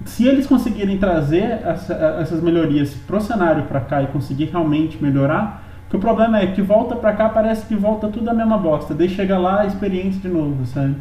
[0.04, 5.67] se eles conseguirem trazer essa, essas melhorias pro cenário para cá e conseguir realmente melhorar,
[5.88, 8.94] que o problema é que volta pra cá, parece que volta tudo a mesma bosta.
[8.94, 10.96] Daí chega lá, experiência de novo, sabe?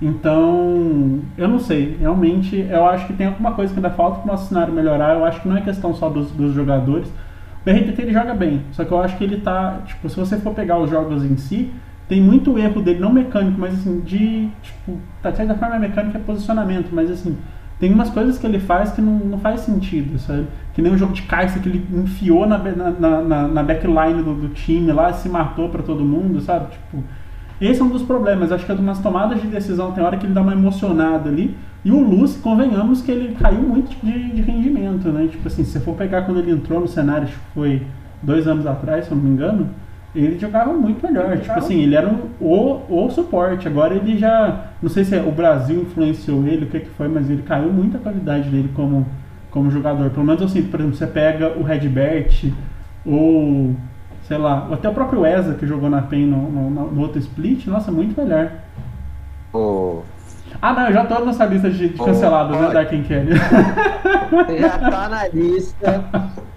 [0.00, 1.96] Então, eu não sei.
[2.00, 5.16] Realmente, eu acho que tem alguma coisa que ainda falta para o nosso cenário melhorar.
[5.16, 7.12] Eu acho que não é questão só dos, dos jogadores.
[7.66, 9.80] O RTT ele joga bem, só que eu acho que ele tá.
[9.84, 11.72] Tipo, se você for pegar os jogos em si,
[12.08, 14.48] tem muito erro dele, não mecânico, mas assim, de.
[14.62, 17.36] Tipo, tá, de certa forma é mecânica é posicionamento, mas assim,
[17.78, 20.46] tem umas coisas que ele faz que não, não faz sentido, sabe?
[20.74, 24.34] Que nem um jogo de caixa que ele enfiou na, na, na, na backline do,
[24.34, 26.72] do, time lá, se matou para todo mundo, sabe?
[26.72, 27.04] Tipo,
[27.60, 28.50] esse é um dos problemas.
[28.50, 31.56] Acho que é umas tomadas de decisão tem hora que ele dá uma emocionada ali.
[31.84, 35.28] E o Lúcio, convenhamos que ele caiu muito de, de, rendimento, né?
[35.28, 37.82] Tipo assim, se você for pegar quando ele entrou no cenário, acho que foi
[38.20, 39.68] dois anos atrás, se eu não me engano,
[40.14, 41.26] ele jogava muito melhor.
[41.26, 41.66] Ele tipo jogava...
[41.66, 43.68] assim, ele era um, o, o suporte.
[43.68, 44.72] Agora ele já.
[44.82, 47.72] Não sei se é, o Brasil influenciou ele, o que, que foi, mas ele caiu
[47.72, 49.06] muito a qualidade dele como,
[49.50, 50.10] como jogador.
[50.10, 52.52] Pelo menos assim, por exemplo, você pega o Redbert
[53.04, 53.74] ou
[54.28, 57.66] sei lá, até o próprio Eza que jogou na PEN no, no, no outro split,
[57.66, 58.52] nossa, muito melhor.
[59.54, 60.02] Oh.
[60.60, 63.36] Ah, não, eu já tô nessa lista de, de cancelados, oh, né, da Quem Kelly.
[64.60, 66.04] Já tá na lista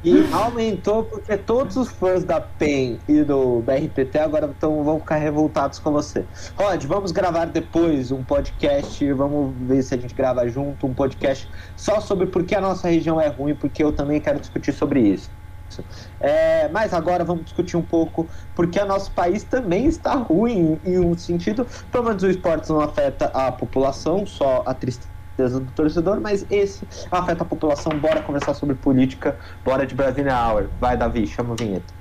[0.03, 5.17] e aumentou porque todos os fãs da PEN e do BRTT agora tão, vão ficar
[5.17, 6.25] revoltados com você.
[6.55, 11.47] Rod, vamos gravar depois um podcast, vamos ver se a gente grava junto um podcast
[11.75, 15.01] só sobre por que a nossa região é ruim, porque eu também quero discutir sobre
[15.01, 15.29] isso.
[16.19, 20.99] É, mas agora vamos discutir um pouco porque o nosso país também está ruim em
[20.99, 21.65] um sentido.
[21.91, 26.87] Pelo menos o esporte não afeta a população, só a tristeza do torcedor, mas esse
[27.09, 27.97] afeta a população.
[27.99, 30.69] Bora conversar sobre política, bora de Brasília Hour.
[30.79, 31.93] Vai, Davi, chama a vinheta.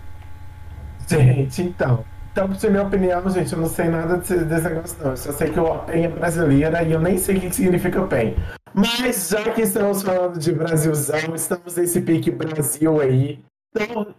[1.09, 2.05] Gente, então.
[2.33, 5.11] Então, por ser minha opinião, gente, eu não sei nada desse, desse negócio, não.
[5.11, 8.03] Eu só sei que o PEN é brasileira e eu nem sei o que significa
[8.07, 8.37] PEN.
[8.73, 13.43] Mas já que estamos falando de Brasilzão, estamos nesse pique Brasil aí.
[13.73, 14.15] Então,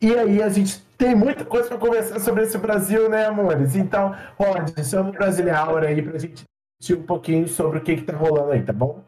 [0.00, 3.76] e aí a gente tem muita coisa para conversar sobre esse Brasil, né, amores?
[3.76, 6.44] Então, Rod, chama o Brasiliaura aí pra gente
[6.80, 9.04] discutir um pouquinho sobre o que, que tá rolando aí, tá bom?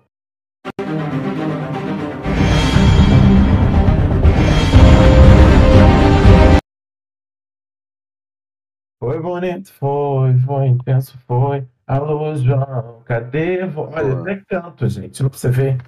[9.02, 11.66] Foi bonito, foi, foi intenso, foi.
[11.84, 13.62] Alô, João, cadê?
[13.62, 14.20] Olha, Boa.
[14.20, 15.78] até canto, gente, não precisa ver.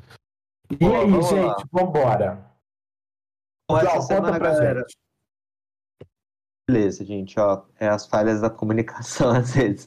[0.80, 1.38] E aí, vamos lá.
[1.38, 2.51] gente, vambora.
[3.78, 4.96] Essa semana, galera, gente.
[6.70, 9.84] Beleza, gente, ó, é as falhas da comunicação às vezes.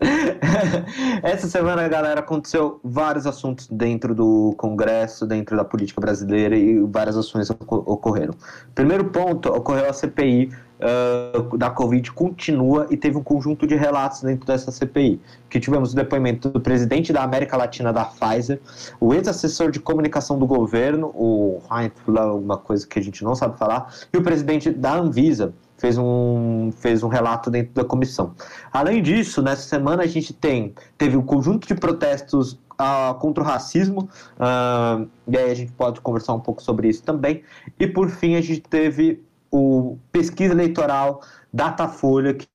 [1.23, 7.15] Essa semana, galera, aconteceu vários assuntos dentro do Congresso, dentro da política brasileira e várias
[7.17, 8.33] ações oco- ocorreram.
[8.75, 14.21] Primeiro ponto, ocorreu a CPI ah, da Covid, continua e teve um conjunto de relatos
[14.21, 15.19] dentro dessa CPI,
[15.49, 18.59] que tivemos o depoimento do presidente da América Latina da Pfizer,
[18.99, 23.57] o ex-assessor de comunicação do governo, o Heinz, alguma coisa que a gente não sabe
[23.57, 28.33] falar, e o presidente da Anvisa, fez um, fez um relato dentro da comissão.
[28.71, 33.45] Além disso, nessa semana a gente tem teve um conjunto de protestos ah, contra o
[33.45, 34.09] racismo,
[34.39, 37.43] ah, e aí a gente pode conversar um pouco sobre isso também.
[37.79, 39.23] E por fim, a gente teve
[39.55, 41.21] o pesquisa eleitoral
[41.53, 42.47] Datafolha, que,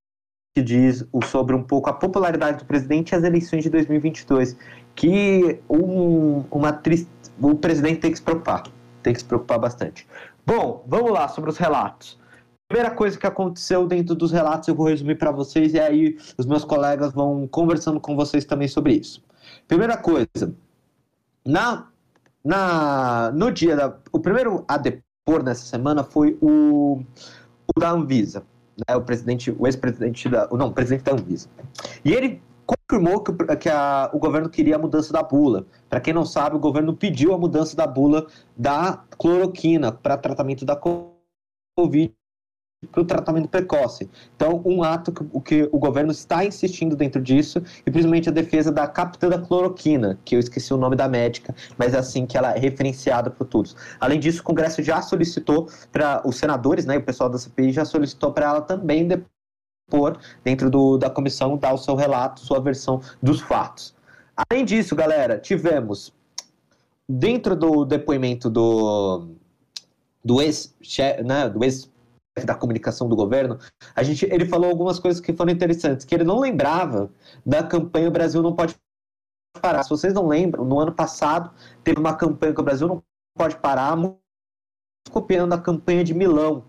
[0.55, 4.57] que diz sobre um pouco a popularidade do presidente e as eleições de 2022,
[4.95, 7.09] que um, uma triste,
[7.41, 8.65] o presidente tem que se preocupar,
[9.03, 10.07] tem que se preocupar bastante.
[10.45, 12.19] Bom, vamos lá sobre os relatos.
[12.69, 16.47] Primeira coisa que aconteceu dentro dos relatos eu vou resumir para vocês e aí os
[16.47, 19.25] meus colegas vão conversando com vocês também sobre isso.
[19.67, 20.55] Primeira coisa,
[21.45, 21.89] na,
[22.45, 24.79] na no dia da o primeiro a
[25.27, 27.03] depor nessa semana foi o,
[27.77, 28.45] o da Anvisa,
[28.89, 31.49] né, o presidente, o ex-presidente da, não, o presidente da Anvisa.
[32.05, 35.67] E ele confirmou que, que a, o governo queria a mudança da bula.
[35.89, 40.65] Para quem não sabe, o governo pediu a mudança da bula da cloroquina para tratamento
[40.65, 42.15] da Covid
[42.91, 44.09] para o tratamento precoce.
[44.35, 48.33] Então, um ato que o, que o governo está insistindo dentro disso, e principalmente a
[48.33, 52.25] defesa da capitã da cloroquina, que eu esqueci o nome da médica, mas é assim
[52.25, 53.77] que ela é referenciada para todos.
[54.01, 57.85] Além disso, o Congresso já solicitou para os senadores, né, o pessoal da CPI já
[57.85, 63.03] solicitou para ela também depor dentro do, da comissão, dar o seu relato, sua versão
[63.23, 63.95] dos fatos.
[64.51, 66.15] Além disso, galera, tivemos
[67.07, 69.29] dentro do depoimento do
[70.23, 70.75] do ex
[71.25, 71.91] né, do ex
[72.47, 73.59] da comunicação do governo,
[73.95, 77.11] a gente, ele falou algumas coisas que foram interessantes, que ele não lembrava
[77.45, 78.75] da campanha O Brasil não pode
[79.61, 79.83] parar.
[79.83, 83.03] Se vocês não lembram, no ano passado teve uma campanha que o Brasil não
[83.37, 84.19] pode parar, muito
[85.11, 86.65] copiando a campanha de Milão.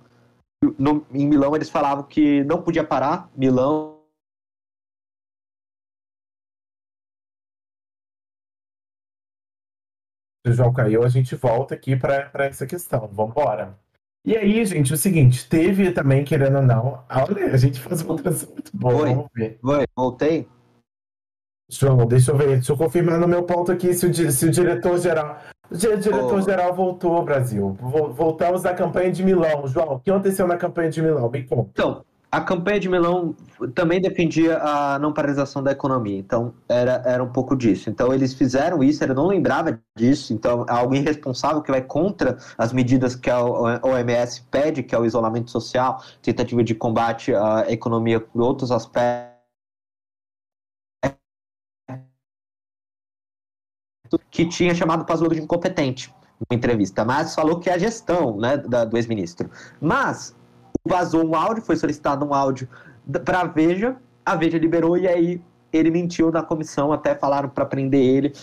[0.77, 3.99] No- em Milão eles falavam que não podia parar, Milão
[10.45, 13.07] o João caiu, a gente volta aqui para essa questão.
[13.07, 13.80] Vambora.
[14.23, 18.15] E aí, gente, o seguinte, teve também, querendo ou não, olha, a gente faz uma
[18.15, 19.09] transição muito boa, Oi.
[19.15, 19.59] vamos ver.
[19.63, 20.47] Vai, voltei.
[21.69, 24.51] João, deixa eu ver, deixa eu confirmar no meu ponto aqui se o, se o
[24.51, 25.39] diretor-geral.
[25.71, 27.71] O di- diretor-geral voltou, Brasil.
[27.79, 29.65] Vo- Voltamos à campanha de Milão.
[29.67, 31.29] João, o que aconteceu na campanha de Milão?
[31.31, 31.69] Me conta.
[31.71, 33.35] Então, a campanha de Milão
[33.75, 37.89] também defendia a não paralisação da economia, então era, era um pouco disso.
[37.89, 42.37] Então eles fizeram isso, ele não lembrava disso, então é algo irresponsável que vai contra
[42.57, 47.65] as medidas que a OMS pede, que é o isolamento social, tentativa de combate à
[47.69, 49.31] economia por outros aspectos.
[54.29, 58.57] Que tinha chamado Pazuello de incompetente numa entrevista, mas falou que é a gestão né,
[58.57, 59.49] da- do ex-ministro.
[59.79, 60.35] Mas
[60.87, 62.67] vazou um áudio, foi solicitado um áudio
[63.25, 67.65] para a Veja, a Veja liberou e aí ele mentiu na comissão, até falaram para
[67.65, 68.33] prender ele.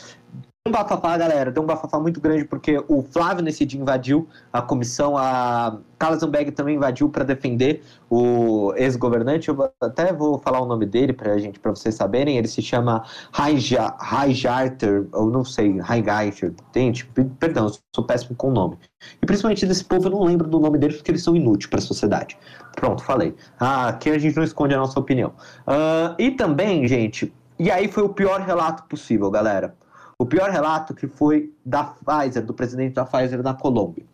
[0.66, 4.60] Um bafafá, galera, deu um bafafá muito grande porque o Flávio nesse dia invadiu a
[4.60, 9.48] comissão, a Carla Zambeg também invadiu para defender o ex-governante.
[9.48, 12.36] Eu até vou falar o nome dele pra gente, para vocês saberem.
[12.36, 13.02] Ele se chama
[13.34, 17.10] Heijarter, ou não sei, Heigarter, entende?
[17.40, 18.78] Perdão, sou péssimo com o nome.
[19.22, 21.78] E principalmente desse povo eu não lembro do nome deles porque eles são inúteis para
[21.78, 22.36] a sociedade.
[22.76, 23.34] Pronto, falei.
[23.58, 25.32] Ah, aqui a gente não esconde a nossa opinião.
[25.66, 29.74] Ah, e também, gente, e aí foi o pior relato possível, galera.
[30.20, 34.04] O pior relato que foi da Pfizer, do presidente da Pfizer na Colômbia.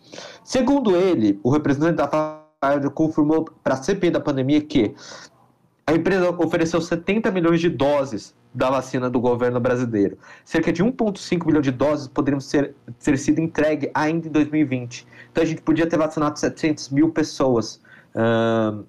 [0.45, 4.95] Segundo ele, o representante da Pfizer confirmou para a CPI da pandemia que
[5.87, 10.19] a empresa ofereceu 70 milhões de doses da vacina do governo brasileiro.
[10.45, 15.07] Cerca de 1,5 milhão de doses poderiam ser, ter sido entregue ainda em 2020.
[15.33, 17.81] Então a gente podia ter vacinado 700 mil pessoas
[18.15, 18.85] ahn,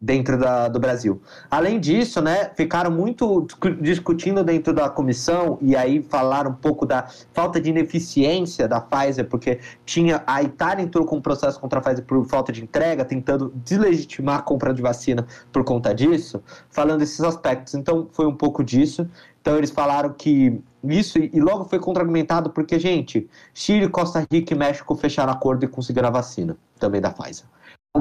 [0.00, 1.20] dentro da, do Brasil.
[1.50, 6.86] Além disso, né, ficaram muito discu- discutindo dentro da comissão e aí falaram um pouco
[6.86, 11.80] da falta de ineficiência da Pfizer, porque tinha a Itália entrou com um processo contra
[11.80, 16.42] a Pfizer por falta de entrega, tentando deslegitimar a compra de vacina por conta disso,
[16.70, 17.74] falando esses aspectos.
[17.74, 19.08] Então foi um pouco disso.
[19.40, 24.56] Então eles falaram que isso e logo foi contra-argumentado porque, gente, Chile, Costa Rica e
[24.56, 27.46] México fecharam acordo e conseguiram a vacina também da Pfizer.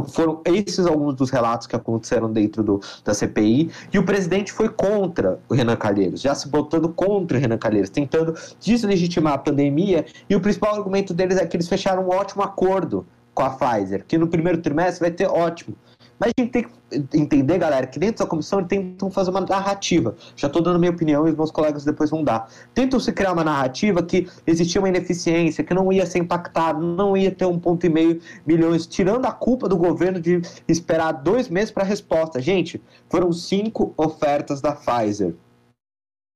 [0.05, 3.71] Foram esses alguns dos relatos que aconteceram dentro do, da CPI.
[3.93, 7.89] E o presidente foi contra o Renan Calheiros, já se botando contra o Renan Calheiros,
[7.89, 10.05] tentando deslegitimar a pandemia.
[10.29, 14.03] E o principal argumento deles é que eles fecharam um ótimo acordo com a Pfizer,
[14.07, 15.75] que no primeiro trimestre vai ter ótimo.
[16.19, 19.41] Mas a gente tem que entender, galera, que dentro da comissão eles tentam fazer uma
[19.41, 20.15] narrativa.
[20.35, 22.51] Já estou dando minha opinião e os meus colegas depois vão dar.
[22.73, 27.15] Tentam se criar uma narrativa que existia uma ineficiência, que não ia ser impactado, não
[27.15, 31.49] ia ter um ponto e meio milhões, tirando a culpa do governo de esperar dois
[31.49, 32.41] meses para a resposta.
[32.41, 35.35] Gente, foram cinco ofertas da Pfizer.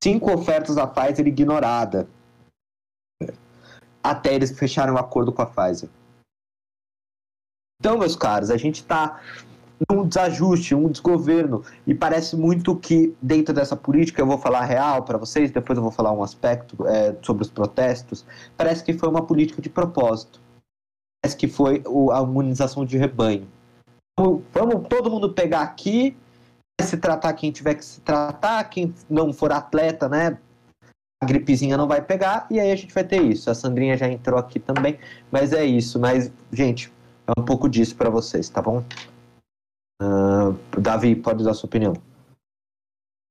[0.03, 2.07] Cinco ofertas da Pfizer ignorada.
[4.03, 5.89] Até eles fecharem um acordo com a Pfizer.
[7.79, 9.19] Então, meus caros, a gente está
[9.89, 11.63] um desajuste, um desgoverno.
[11.87, 15.83] E parece muito que, dentro dessa política, eu vou falar real para vocês, depois eu
[15.83, 18.25] vou falar um aspecto é, sobre os protestos.
[18.57, 20.39] Parece que foi uma política de propósito.
[21.21, 23.47] Parece que foi a imunização de rebanho.
[24.19, 26.17] Vamos, vamos todo mundo pegar aqui,
[26.81, 30.37] se tratar quem tiver que se tratar, quem não for atleta, né?
[31.23, 33.51] A gripezinha não vai pegar, e aí a gente vai ter isso.
[33.51, 34.97] A Sandrinha já entrou aqui também,
[35.31, 35.99] mas é isso.
[35.99, 36.91] Mas, gente,
[37.27, 38.83] é um pouco disso para vocês, tá bom?
[40.01, 41.93] Uh, Davi, pode dar sua opinião.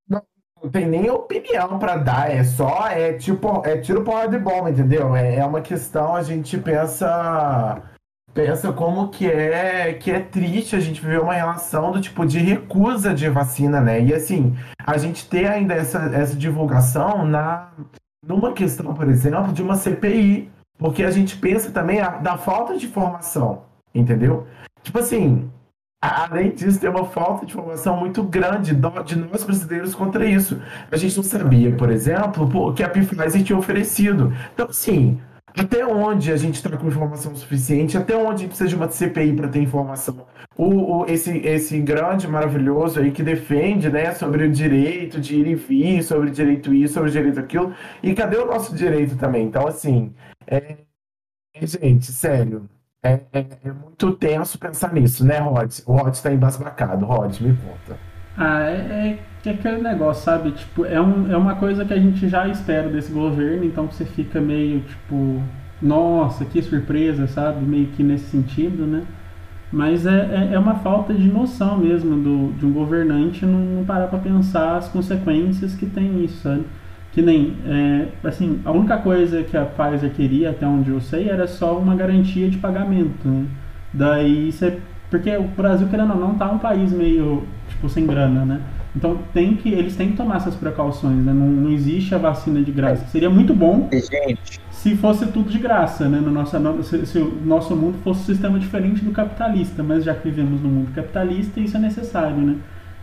[0.09, 0.23] Não,
[0.71, 5.17] tem nem opinião para dar, é só, é tipo, é tiro porra de bomba, entendeu?
[5.17, 7.83] É, é uma questão, a gente pensa
[8.33, 12.39] pensa como que é que é triste a gente ver uma relação do tipo de
[12.39, 14.01] recusa de vacina, né?
[14.01, 14.57] E assim,
[14.87, 17.73] a gente ter ainda essa, essa divulgação na
[18.25, 22.77] numa questão, por exemplo, de uma CPI, porque a gente pensa também a, da falta
[22.77, 23.65] de informação,
[23.95, 24.47] entendeu?
[24.83, 25.51] Tipo assim,
[26.03, 30.61] Além disso, tem uma falta de informação muito grande de nós brasileiros contra isso.
[30.91, 34.33] A gente não sabia, por exemplo, o que a Pfizer tinha oferecido.
[34.55, 35.21] Então, sim,
[35.55, 39.49] até onde a gente está com informação suficiente, até onde precisa de uma CPI para
[39.49, 40.27] ter informação.
[40.57, 45.47] O, o, esse, esse grande, maravilhoso aí que defende né, sobre o direito de ir
[45.49, 47.75] e vir, sobre o direito isso, sobre o direito aquilo.
[48.03, 49.47] E cadê o nosso direito também?
[49.47, 50.15] Então, assim,
[50.47, 50.79] é...
[51.63, 52.69] gente, sério,
[53.03, 55.73] é, é, é, muito tenso pensar nisso, né, Rod?
[55.87, 57.07] O Rod está embasbacado.
[57.07, 57.99] Rod, me conta.
[58.37, 60.53] Ah, é, é, é, aquele negócio, sabe?
[60.53, 64.05] Tipo, é, um, é uma coisa que a gente já espera desse governo, então você
[64.05, 65.43] fica meio tipo,
[65.81, 67.65] nossa, que surpresa, sabe?
[67.65, 69.05] Meio que nesse sentido, né?
[69.73, 73.85] Mas é, é, é uma falta de noção mesmo do, de um governante não, não
[73.85, 76.65] parar para pensar as consequências que tem isso, sabe?
[77.13, 81.29] Que nem, é, assim, a única coisa que a Pfizer queria, até onde eu sei,
[81.29, 83.47] era só uma garantia de pagamento, né?
[83.93, 84.79] Daí você...
[85.11, 88.61] Porque o Brasil, querendo ou não, tá um país meio, tipo, sem grana, né?
[88.95, 91.33] Então tem que, eles têm que tomar essas precauções, né?
[91.33, 93.07] Não, não existe a vacina de graça.
[93.07, 94.61] Seria muito bom Gente.
[94.71, 96.21] se fosse tudo de graça, né?
[96.21, 100.15] No nosso, se, se o nosso mundo fosse um sistema diferente do capitalista, mas já
[100.15, 102.57] que vivemos no mundo capitalista, isso é necessário, né?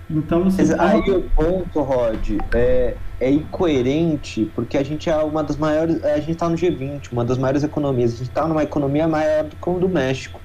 [0.09, 5.57] Então, assim, aí o ponto, Rod, é, é incoerente, porque a gente é uma das
[5.57, 6.03] maiores.
[6.03, 8.13] A gente tá no G20, uma das maiores economias.
[8.13, 10.39] A gente tá numa economia maior do que a do México.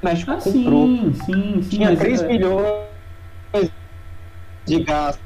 [0.00, 0.86] O México ah, comprou.
[0.86, 1.68] Sim, sim, sim.
[1.68, 2.28] Tinha 3 é...
[2.28, 3.70] bilhões
[4.64, 5.18] de gás.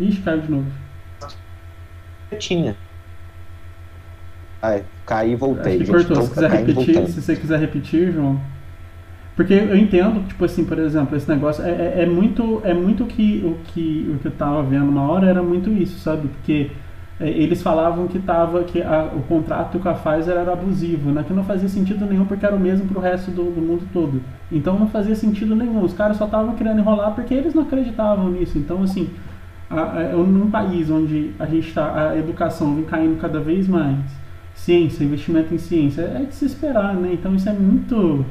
[0.00, 0.72] Ixi, caiu de novo.
[2.38, 2.76] Tinha.
[4.62, 5.78] Ai, caí e voltei.
[5.78, 6.22] Gente, cortou.
[6.22, 8.40] Se, quiser repetir, se você quiser repetir, João.
[9.38, 13.04] Porque eu entendo, tipo assim, por exemplo, esse negócio é, é, é muito é muito
[13.04, 16.26] que o que o que eu tava vendo uma hora era muito isso, sabe?
[16.26, 16.72] Porque
[17.20, 21.24] é, eles falavam que tava que a, o contrato com a Pfizer era abusivo, né?
[21.24, 23.86] Que não fazia sentido nenhum porque era o mesmo para o resto do, do, mundo
[23.92, 24.20] todo.
[24.50, 25.84] Então não fazia sentido nenhum.
[25.84, 28.58] Os caras só estavam querendo enrolar porque eles não acreditavam nisso.
[28.58, 29.08] Então assim,
[29.70, 34.00] a, a, num país onde a gente está a educação vem caindo cada vez mais,
[34.52, 37.10] ciência, investimento em ciência, é de se esperar, né?
[37.12, 38.26] Então isso é muito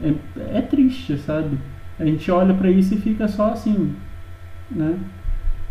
[0.00, 1.58] é, é triste, sabe?
[1.98, 3.96] A gente olha para isso e fica só assim,
[4.70, 4.98] né?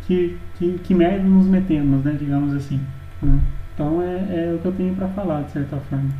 [0.06, 2.16] Que, que, que merda nos metemos, né?
[2.20, 2.80] Digamos assim.
[3.22, 3.40] Né?
[3.74, 6.18] Então é, é o que eu tenho para falar, de certa forma.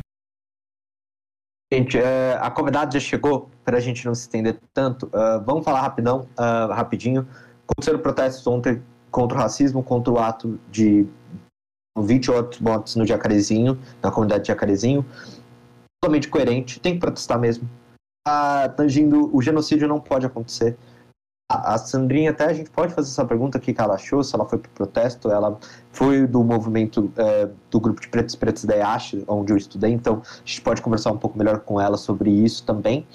[1.72, 5.06] Gente, uh, a convidada já chegou, para a gente não se estender tanto.
[5.06, 7.28] Uh, vamos falar rapidão, uh, rapidinho.
[7.64, 11.06] Aconteceram protestos ontem contra o racismo, contra o ato de
[11.98, 15.04] 20 outros mortos no Jacarezinho, na comunidade de Jacarezinho.
[16.00, 17.68] Totalmente coerente, tem que protestar mesmo
[18.76, 20.76] tangindo o genocídio não pode acontecer.
[21.50, 24.44] A, Sandrinha, até a gente pode fazer essa pergunta aqui que ela achou, se ela
[24.44, 25.58] foi para o protesto, ela
[25.92, 30.20] foi do movimento é, do grupo de pretos pretos da EASH, onde eu estudei, então
[30.22, 33.06] a gente pode conversar um pouco melhor com ela sobre isso também.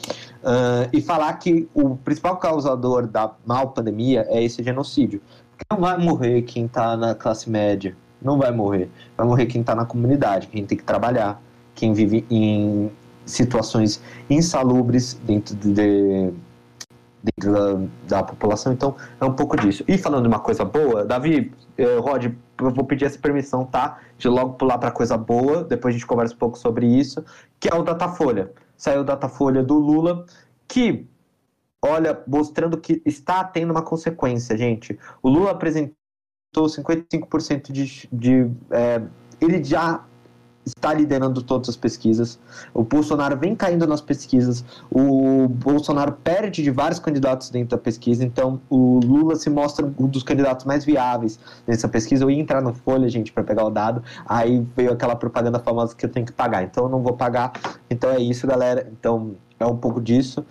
[0.42, 5.22] Uh, e falar que o principal causador da mal pandemia é esse genocídio.
[5.52, 8.90] Porque não vai morrer quem está na classe média, não vai morrer.
[9.16, 11.40] Vai morrer quem está na comunidade, quem tem que trabalhar,
[11.76, 12.92] quem vive em
[13.26, 16.32] situações insalubres dentro de,
[17.24, 18.74] dentro da, da, população.
[18.74, 19.84] Então, é um pouco disso.
[19.88, 24.00] E falando de uma coisa boa, Davi, eh, Rod, eu vou pedir essa permissão, tá?
[24.18, 27.24] De logo pular para coisa boa, depois a gente conversa um pouco sobre isso,
[27.60, 28.52] que é o Datafolha.
[28.76, 30.26] Saiu o Datafolha do Lula,
[30.68, 31.08] que,
[31.82, 35.00] olha, mostrando que está tendo uma consequência, gente.
[35.22, 35.96] O Lula apresentou
[36.56, 38.10] 55% de.
[38.12, 39.02] de é,
[39.40, 40.04] ele já
[40.66, 42.40] está liderando todas as pesquisas.
[42.74, 44.64] O Bolsonaro vem caindo nas pesquisas.
[44.90, 48.24] O Bolsonaro perde de vários candidatos dentro da pesquisa.
[48.24, 52.24] Então, o Lula se mostra um dos candidatos mais viáveis nessa pesquisa.
[52.24, 54.04] Eu ia entrar no Folha, gente, para pegar o dado.
[54.26, 56.64] Aí veio aquela propaganda famosa que eu tenho que pagar.
[56.64, 57.54] Então, eu não vou pagar.
[57.90, 58.88] Então, é isso, galera.
[58.92, 60.46] Então, é um pouco disso.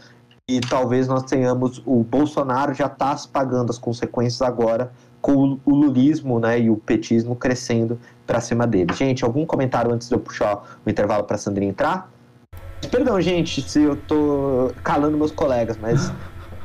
[0.49, 4.93] E talvez nós tenhamos o Bolsonaro já está pagando as consequências agora
[5.23, 8.93] com o lulismo né, e o petismo crescendo para cima dele.
[8.93, 12.11] Gente, algum comentário antes de eu puxar o intervalo para Sandrinha entrar?
[12.91, 16.15] Perdão, gente, se eu tô calando meus colegas, mas a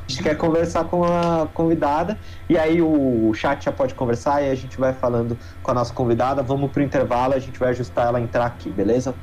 [0.08, 2.18] gente quer conversar com a convidada
[2.50, 5.94] e aí o chat já pode conversar e a gente vai falando com a nossa
[5.94, 6.42] convidada.
[6.42, 9.14] Vamos pro intervalo, a gente vai ajustar ela a entrar aqui, beleza?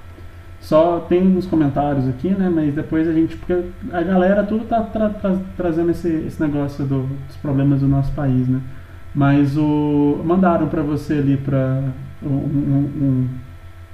[0.61, 2.49] Só tem uns comentários aqui, né?
[2.49, 3.35] Mas depois a gente.
[3.35, 7.87] Porque a galera tudo tá tra tra trazendo esse, esse negócio do, dos problemas do
[7.87, 8.61] nosso país, né?
[9.15, 11.83] Mas o mandaram para você ali para
[12.21, 13.29] um, um,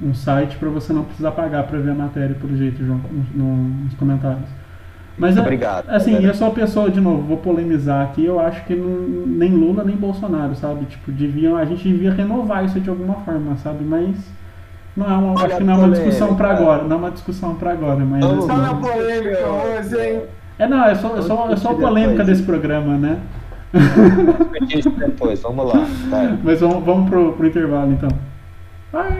[0.01, 2.99] um, site para você não precisar pagar para ver a matéria, pelo jeito, João,
[3.35, 4.49] nos comentários.
[5.17, 5.87] Mas é, Obrigado.
[5.89, 9.51] Assim, eu sou a pessoa, de novo, vou polemizar aqui, eu acho que não, nem
[9.51, 10.85] Lula nem Bolsonaro, sabe?
[10.85, 13.83] Tipo, deviam, a gente devia renovar isso de alguma forma, sabe?
[13.83, 14.15] Mas
[14.97, 17.55] não é uma, acho que não é uma discussão para agora, não é uma discussão
[17.55, 20.21] para agora, mas Vamos assim, na polêmica hoje, hein?
[20.57, 23.19] É, não, é só, é só, é só a polêmica desse programa, né?
[24.97, 25.87] Depois, vamos lá.
[26.09, 26.39] Vai.
[26.43, 28.09] Mas vamos, vamos pro, pro intervalo então.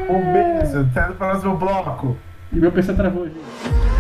[0.10, 2.18] Um beijo, até o próximo bloco.
[2.52, 3.91] E meu PC travou, gente.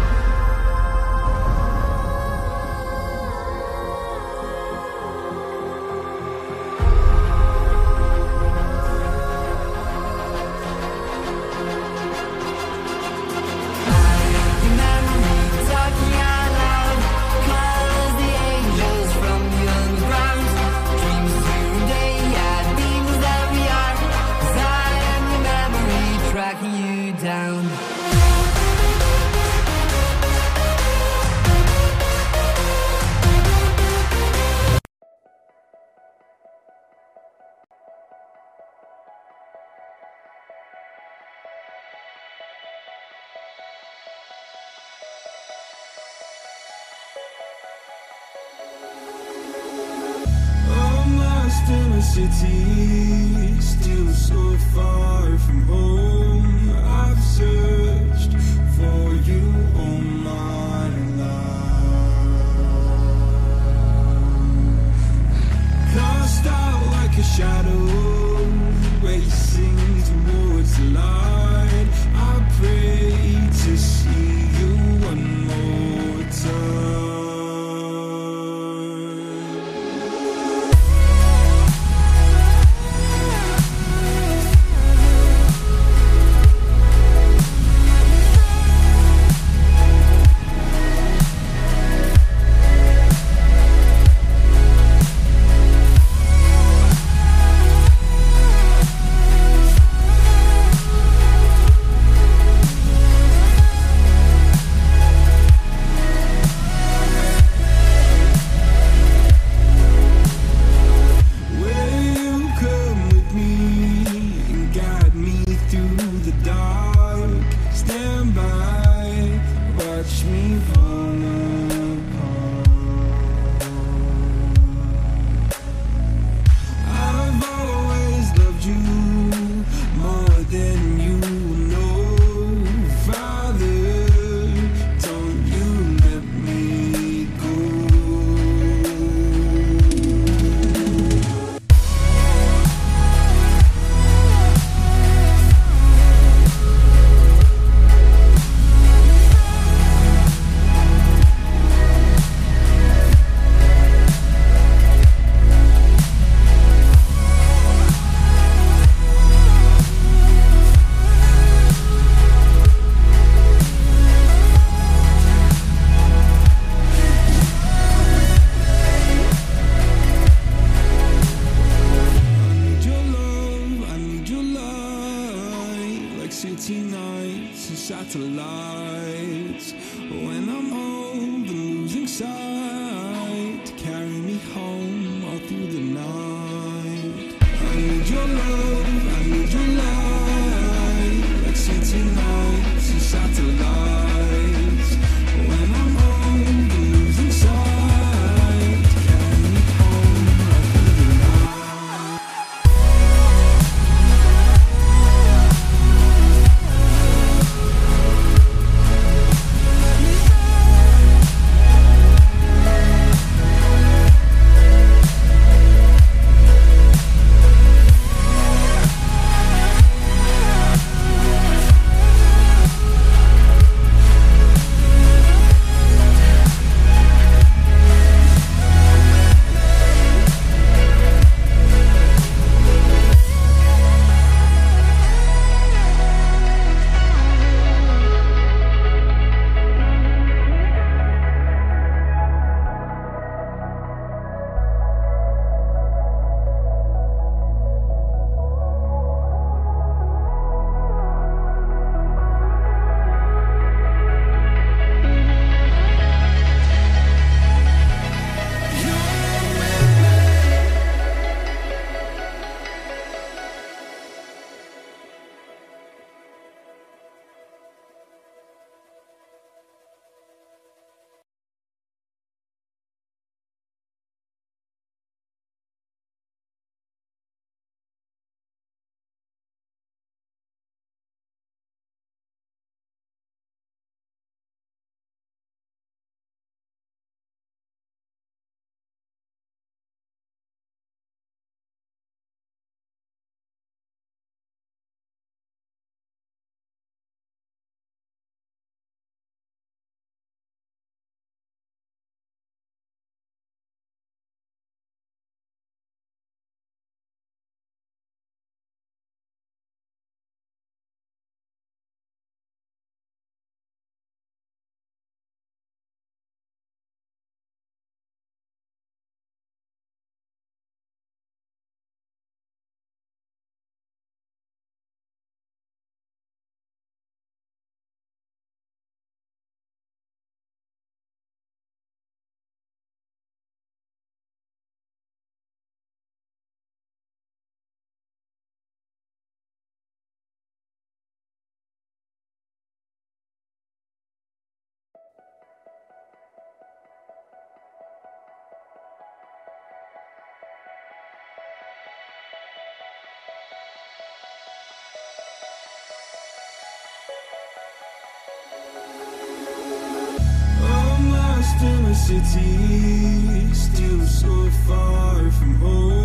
[361.93, 366.00] City, still so far from home.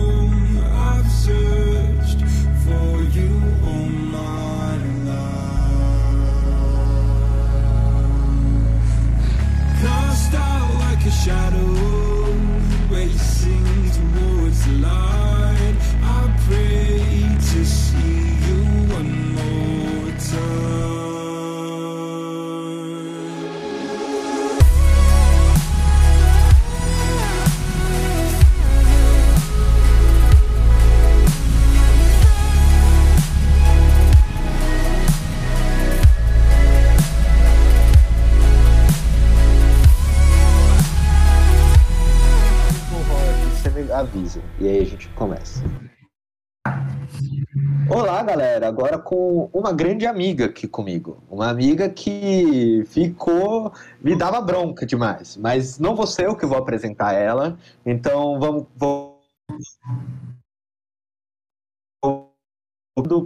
[49.58, 51.22] Uma grande amiga aqui comigo.
[51.30, 53.72] Uma amiga que ficou.
[54.00, 55.36] me dava bronca demais.
[55.36, 57.58] Mas não vou ser eu que vou apresentar ela.
[57.84, 58.66] Então vamos.
[58.78, 59.16] Vou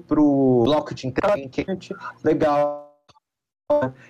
[0.06, 1.94] pro bloco de enquete
[2.24, 2.90] legal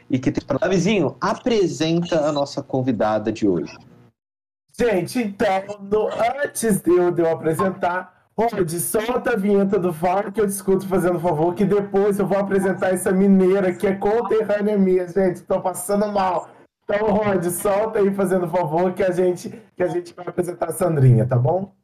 [0.08, 3.76] e que tem Davizinho, apresenta a nossa convidada de hoje.
[4.78, 6.08] Gente, então, no-
[6.42, 10.88] antes de eu, de eu apresentar, Rod, solta a vinheta do Faro que eu discuto
[10.88, 15.42] fazendo favor, que depois eu vou apresentar essa mineira que é conterrânea minha, gente.
[15.42, 16.48] Tô passando mal.
[16.84, 20.72] Então, Rod, solta aí fazendo favor que a gente, que a gente vai apresentar a
[20.72, 21.74] Sandrinha, tá bom?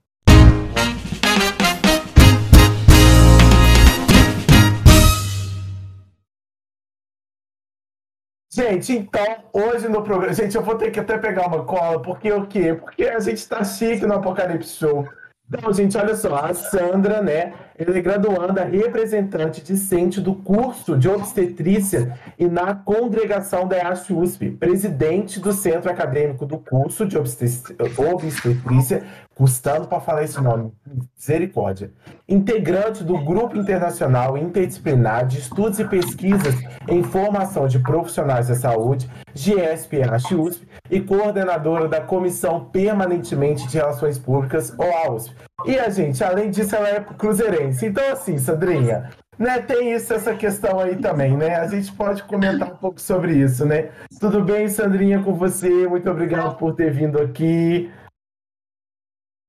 [8.50, 10.32] Gente, então, hoje no programa.
[10.32, 12.72] Gente, eu vou ter que até pegar uma cola, porque o quê?
[12.72, 15.06] Porque a gente tá chique no Apocalipse Show.
[15.48, 17.52] Então, gente, olha só, a Sandra, né?
[17.78, 24.50] Ela é graduanda representante discente do curso de obstetrícia e na congregação da EASH USP,
[24.52, 29.04] presidente do centro acadêmico do curso de obstetrícia,
[29.34, 30.72] custando para falar esse nome,
[31.14, 31.90] misericórdia.
[32.26, 36.54] Integrante do Grupo Internacional Interdisciplinar de Estudos e Pesquisas
[36.88, 44.18] em Formação de Profissionais da Saúde, GSPH USP, e coordenadora da Comissão Permanentemente de Relações
[44.18, 45.34] Públicas, OAUSP.
[45.64, 47.86] E a gente, além disso, ela é cruzeirense.
[47.86, 51.56] Então, assim, Sandrinha, né, tem isso, essa questão aí também, né?
[51.56, 53.90] A gente pode comentar um pouco sobre isso, né?
[54.20, 55.86] Tudo bem, Sandrinha, com você?
[55.86, 57.90] Muito obrigado por ter vindo aqui.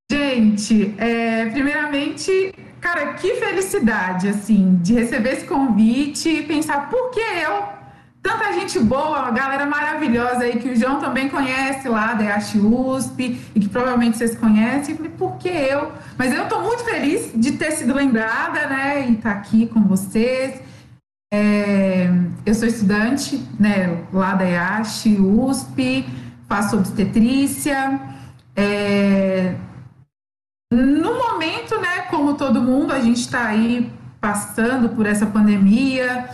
[0.09, 7.19] Gente, é, primeiramente, cara, que felicidade, assim, de receber esse convite e pensar por que
[7.19, 7.76] eu?
[8.27, 13.39] Tanta gente boa, galera maravilhosa aí que o João também conhece lá da EASH USP
[13.55, 14.97] e que provavelmente vocês conhecem.
[14.97, 15.93] Falei, por que eu?
[16.17, 20.61] Mas eu tô muito feliz de ter sido lembrada, né, e estar aqui com vocês.
[21.33, 22.09] É,
[22.45, 26.05] eu sou estudante, né, lá da EASH USP,
[26.49, 27.97] faço obstetrícia.
[28.57, 29.55] É,
[30.69, 33.89] no momento, né, como todo mundo, a gente está aí
[34.19, 36.27] passando por essa pandemia,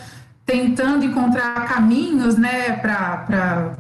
[0.46, 3.76] tentando encontrar caminhos, né, para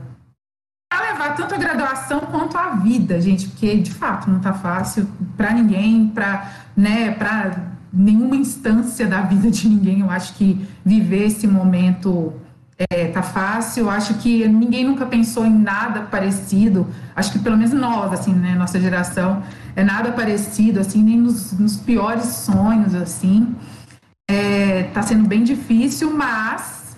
[0.94, 5.52] levar tanto a graduação quanto a vida, gente, porque de fato não está fácil para
[5.54, 10.00] ninguém, para né, para nenhuma instância da vida de ninguém.
[10.00, 12.34] Eu acho que viver esse momento
[12.90, 13.84] é, tá fácil.
[13.84, 16.88] Eu acho que ninguém nunca pensou em nada parecido.
[17.16, 19.44] Acho que pelo menos nós, assim, né, nossa geração,
[19.76, 23.56] é nada parecido, assim, nem nos, nos piores sonhos, assim.
[24.30, 26.98] É, tá sendo bem difícil, mas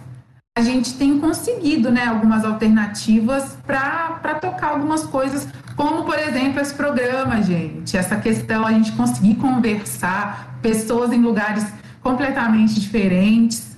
[0.57, 6.73] a gente tem conseguido, né, algumas alternativas para tocar algumas coisas, como por exemplo esse
[6.73, 7.97] programa, gente.
[7.97, 11.65] Essa questão a gente conseguir conversar, pessoas em lugares
[12.01, 13.75] completamente diferentes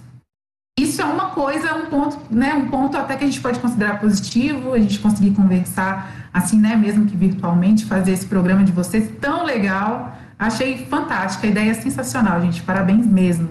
[0.80, 4.00] isso é uma coisa, um ponto, né, um ponto até que a gente pode considerar
[4.00, 9.10] positivo, a gente conseguir conversar assim, né, mesmo que virtualmente, fazer esse programa de vocês
[9.20, 10.16] tão legal.
[10.38, 12.62] Achei fantástica, a ideia é sensacional, gente.
[12.62, 13.50] Parabéns mesmo.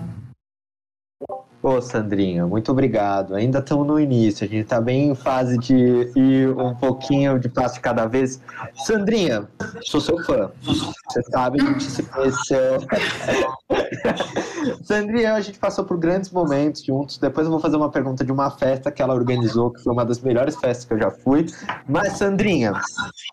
[1.63, 3.35] Ô, Sandrinha, muito obrigado.
[3.35, 5.75] Ainda estamos no início, a gente está bem em fase de
[6.15, 8.41] ir um pouquinho de passo de cada vez.
[8.87, 9.49] Sandrinha,
[9.83, 10.53] sou seu fã.
[10.63, 12.79] Você sabe, a gente se conheceu.
[14.82, 17.18] Sandrinha, a gente passou por grandes momentos juntos.
[17.18, 20.05] Depois eu vou fazer uma pergunta de uma festa que ela organizou, que foi uma
[20.05, 21.47] das melhores festas que eu já fui.
[21.88, 22.72] Mas, Sandrinha,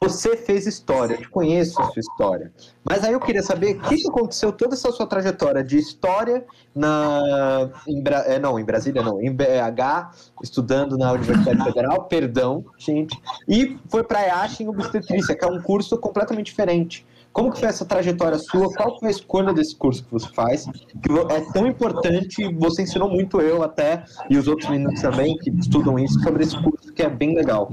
[0.02, 2.52] você fez história, eu conheço a sua história.
[2.84, 6.46] Mas aí eu queria saber o que, que aconteceu toda essa sua trajetória de história
[6.76, 10.12] na em, Bra- é, não, em Brasília não, em BH,
[10.44, 15.48] estudando na Universidade Federal, perdão, gente, e foi para a EASH em obstetrícia, que é
[15.48, 17.06] um curso completamente diferente.
[17.34, 18.72] Como que foi essa trajetória sua?
[18.74, 20.66] Qual foi a escolha desse curso que você faz?
[20.66, 25.50] Que é tão importante, você ensinou muito eu até, e os outros meninos também que
[25.50, 27.72] estudam isso, sobre esse curso que é bem legal.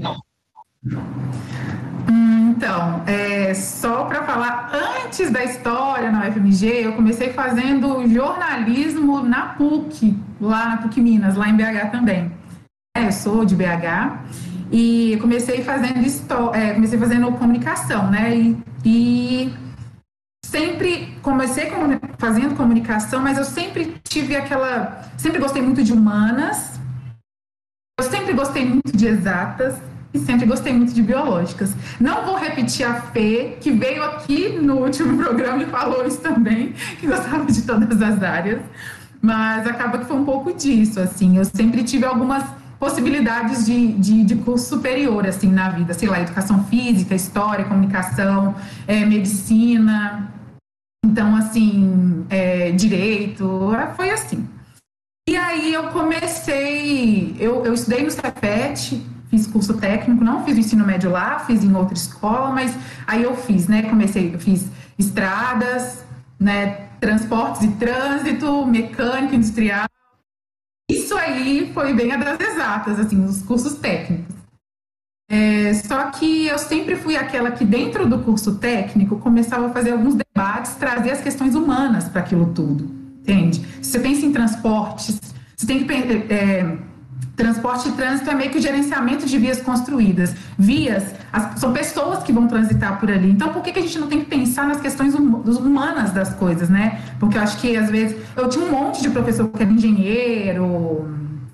[2.09, 4.71] Então, é, só para falar,
[5.05, 11.35] antes da história na UFMG, eu comecei fazendo jornalismo na PUC, lá na PUC Minas,
[11.35, 12.31] lá em BH também.
[12.97, 14.25] É, eu sou de BH
[14.71, 16.03] e comecei fazendo
[16.53, 18.35] é, comecei fazendo comunicação, né?
[18.35, 19.53] E, e
[20.45, 26.79] sempre comecei com, fazendo comunicação, mas eu sempre tive aquela, sempre gostei muito de humanas,
[27.99, 29.75] eu sempre gostei muito de exatas
[30.13, 31.73] e sempre gostei muito de biológicas.
[31.99, 36.73] Não vou repetir a Fê, que veio aqui no último programa e falou isso também,
[36.99, 38.61] que gostava de todas as áreas,
[39.21, 41.37] mas acaba que foi um pouco disso, assim.
[41.37, 42.43] Eu sempre tive algumas
[42.81, 45.93] possibilidades de, de, de curso superior, assim, na vida.
[45.93, 48.55] Sei lá, educação física, história, comunicação,
[48.87, 50.33] é, medicina.
[51.05, 54.49] Então, assim, é, direito, é, foi assim.
[55.29, 58.99] E aí eu comecei, eu, eu estudei no CEPET,
[59.29, 62.75] fiz curso técnico, não fiz o ensino médio lá, fiz em outra escola, mas
[63.05, 63.83] aí eu fiz, né?
[63.83, 64.67] Comecei, eu fiz
[64.97, 66.03] estradas,
[66.39, 66.87] né?
[66.99, 69.85] Transportes e trânsito, mecânica industrial.
[70.91, 74.35] Isso aí foi bem a das exatas, assim, os cursos técnicos.
[75.29, 79.91] É, só que eu sempre fui aquela que, dentro do curso técnico, começava a fazer
[79.91, 82.91] alguns debates, trazer as questões humanas para aquilo tudo,
[83.21, 83.65] entende?
[83.81, 85.21] Se você pensa em transportes,
[85.55, 86.77] você tem que é,
[87.41, 90.35] Transporte e trânsito é meio que o gerenciamento de vias construídas.
[90.59, 91.03] Vias
[91.33, 93.31] as, são pessoas que vão transitar por ali.
[93.31, 96.35] Então, por que, que a gente não tem que pensar nas questões hum, humanas das
[96.35, 97.01] coisas, né?
[97.19, 101.09] Porque eu acho que, às vezes, eu tinha um monte de professor que era engenheiro,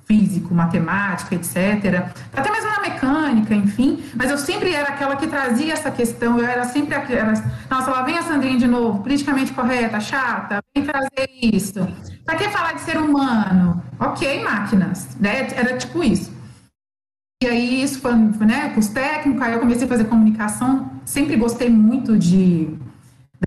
[0.05, 2.11] físico, matemática, etc.
[2.35, 4.03] Até mesmo na mecânica, enfim.
[4.13, 6.37] Mas eu sempre era aquela que trazia essa questão.
[6.37, 7.33] Eu era sempre aquela.
[7.69, 11.87] Nossa, lá vem a Sandrinha de novo, politicamente correta, chata, vem trazer isso.
[12.27, 13.81] Para que falar de ser humano?
[13.97, 15.15] Ok, máquinas.
[15.17, 15.47] Né?
[15.55, 16.29] Era tipo isso.
[17.41, 20.91] E aí, isso foi, né, curso técnico, aí eu comecei a fazer comunicação.
[21.05, 22.77] Sempre gostei muito de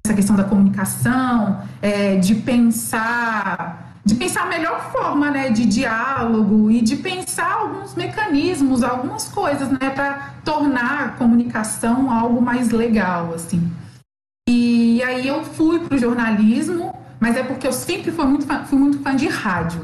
[0.03, 6.71] dessa questão da comunicação, é, de pensar, de pensar a melhor forma, né, de diálogo
[6.71, 13.35] e de pensar alguns mecanismos, algumas coisas, né, para tornar a comunicação algo mais legal,
[13.35, 13.71] assim.
[14.49, 18.65] E aí eu fui para o jornalismo mas é porque eu sempre fui muito fã,
[18.65, 19.83] fui muito fã de rádio.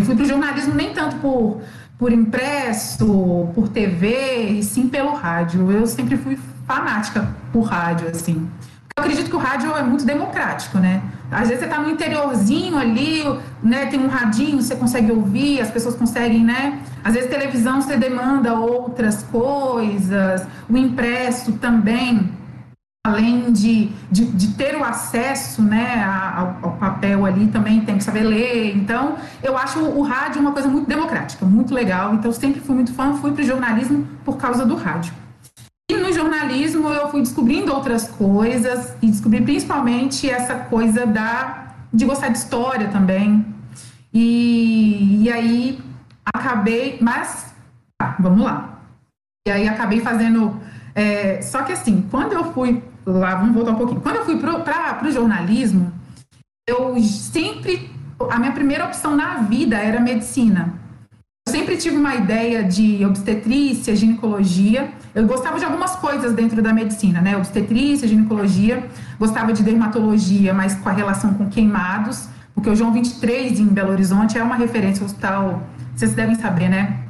[0.00, 1.60] Eu fui para o jornalismo nem tanto por,
[1.98, 5.70] por impresso, por TV, e sim pelo rádio.
[5.70, 8.48] Eu sempre fui fanática por rádio, assim.
[8.96, 11.02] Eu acredito que o rádio é muito democrático, né?
[11.30, 13.22] Às vezes você está no interiorzinho ali,
[13.62, 13.86] né?
[13.86, 16.80] Tem um radinho, você consegue ouvir, as pessoas conseguem, né?
[17.04, 22.32] Às vezes televisão você demanda outras coisas, o impresso também
[23.06, 28.02] além de, de, de, ter o acesso né, ao, ao, papel ali, também tem que
[28.02, 28.76] saber ler.
[28.76, 32.14] Então, eu acho o, rádio uma coisa muito democrática, muito legal.
[32.14, 35.14] Então, sempre fui muito fã, fui para o jornalismo por causa do rádio.
[35.88, 42.04] E no jornalismo eu fui descobrindo outras coisas e descobri principalmente essa coisa da, de
[42.04, 43.46] gostar de história também.
[44.12, 45.80] E, e aí
[46.24, 47.54] acabei, mas
[47.96, 48.80] tá, vamos lá.
[49.46, 50.60] E aí acabei fazendo.
[50.92, 54.00] É, só que assim, quando eu fui lá, vamos voltar um pouquinho.
[54.00, 55.92] Quando eu fui para o jornalismo,
[56.68, 57.90] eu sempre.
[58.30, 60.74] A minha primeira opção na vida era medicina.
[61.46, 64.90] Eu sempre tive uma ideia de obstetrícia, ginecologia.
[65.14, 67.36] Eu gostava de algumas coisas dentro da medicina, né?
[67.36, 68.84] Obstetrícia, ginecologia.
[69.18, 73.92] Gostava de dermatologia, mas com a relação com queimados, porque o João 23 em Belo
[73.92, 75.62] Horizonte é uma referência, o hospital,
[75.94, 77.00] vocês devem saber, né?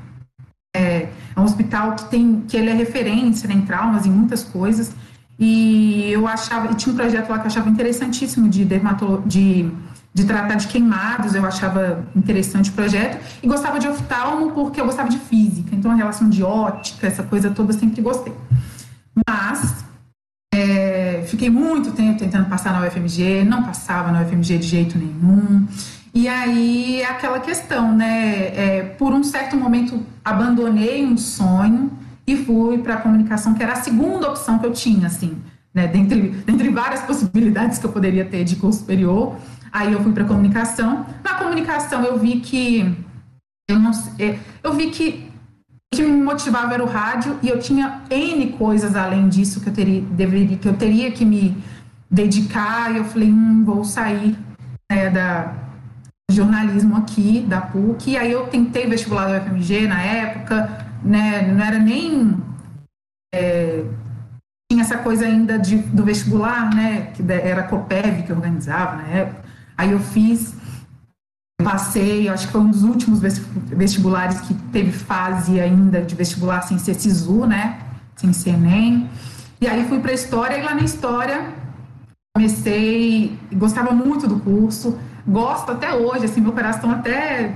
[0.76, 4.44] É, é um hospital que tem, que ele é referência né, em traumas, em muitas
[4.44, 4.94] coisas.
[5.38, 9.70] E eu achava, e tinha um projeto lá que eu achava interessantíssimo de dermatolo, de,
[10.14, 13.22] de tratar de queimados, eu achava interessante o projeto.
[13.42, 17.22] E gostava de oftalmo porque eu gostava de física, então a relação de ótica, essa
[17.22, 18.32] coisa toda, eu sempre gostei.
[19.28, 19.84] Mas
[20.54, 25.66] é, fiquei muito tempo tentando passar na UFMG, não passava na UFMG de jeito nenhum.
[26.14, 28.52] E aí aquela questão, né?
[28.56, 31.90] É, por um certo momento abandonei um sonho
[32.26, 35.36] e fui para a comunicação, que era a segunda opção que eu tinha, assim,
[35.72, 39.36] né, dentre, dentre várias possibilidades que eu poderia ter de curso superior.
[39.72, 41.06] Aí eu fui para comunicação.
[41.22, 42.96] Na comunicação eu vi que
[43.68, 45.30] eu não é, eu vi que
[45.92, 49.68] o que me motivava era o rádio e eu tinha N coisas além disso que
[49.68, 51.56] eu teria, deveria, que eu teria que me
[52.10, 52.92] dedicar.
[52.92, 54.36] E eu falei, hum, vou sair
[54.90, 55.54] né, da
[56.30, 58.10] jornalismo aqui, da PUC.
[58.12, 61.42] E aí eu tentei vestibular do FMG na época, né?
[61.42, 62.36] Não era nem
[63.34, 63.84] é,
[64.70, 67.12] tinha essa coisa ainda de, do vestibular, né?
[67.14, 69.44] Que era a Copev que organizava na época.
[69.76, 70.54] Aí eu fiz,
[71.62, 76.78] passei, acho que foi um dos últimos vestibulares que teve fase ainda de vestibular sem
[76.78, 77.78] ser SISU, né?
[78.16, 79.08] Sem ser ENEM.
[79.60, 81.54] E aí fui para história e lá na história
[82.36, 87.54] comecei, gostava muito do curso, gosto até hoje, assim, meu coração até.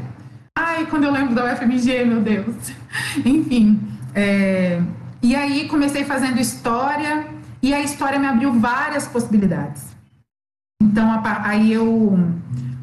[0.59, 2.73] Ai, quando eu lembro da UFMG, meu Deus.
[3.25, 3.81] Enfim.
[4.15, 4.81] É...
[5.23, 7.27] E aí comecei fazendo história
[7.63, 9.85] e a história me abriu várias possibilidades.
[10.83, 12.19] Então, aí eu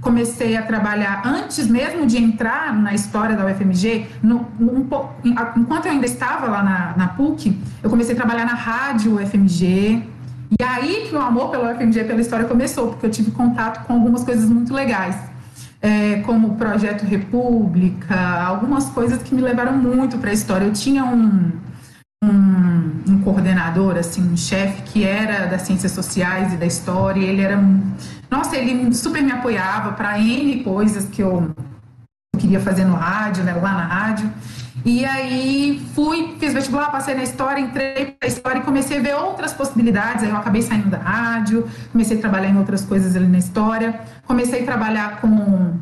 [0.01, 4.87] comecei a trabalhar antes mesmo de entrar na história da UFMG, no, um,
[5.25, 10.03] enquanto eu ainda estava lá na, na, PUC, eu comecei a trabalhar na rádio UFMG.
[10.59, 13.93] E aí que o amor pela UFMG, pela história começou, porque eu tive contato com
[13.93, 15.17] algumas coisas muito legais,
[15.81, 20.65] é, como Projeto República, algumas coisas que me levaram muito para a história.
[20.65, 21.51] Eu tinha um,
[22.23, 27.25] um, um coordenador, assim, um chefe que era das ciências sociais e da história, e
[27.25, 27.57] ele era
[28.29, 31.55] nossa, ele super me apoiava para N coisas que eu
[32.37, 34.31] queria fazer no rádio, né, lá na rádio.
[34.85, 39.15] E aí fui, fiz vestibular, passei na história, entrei na história e comecei a ver
[39.15, 40.23] outras possibilidades.
[40.23, 43.99] Aí eu acabei saindo da rádio, comecei a trabalhar em outras coisas ali na história.
[44.25, 45.73] Comecei a trabalhar com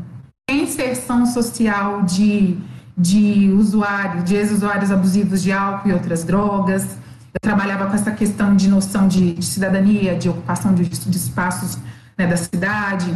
[0.49, 2.57] inserção social de,
[2.97, 6.84] de usuários, de ex-usuários abusivos de álcool e outras drogas.
[7.34, 11.77] Eu trabalhava com essa questão de noção de, de cidadania, de ocupação de, de espaços
[12.17, 13.13] né, da cidade,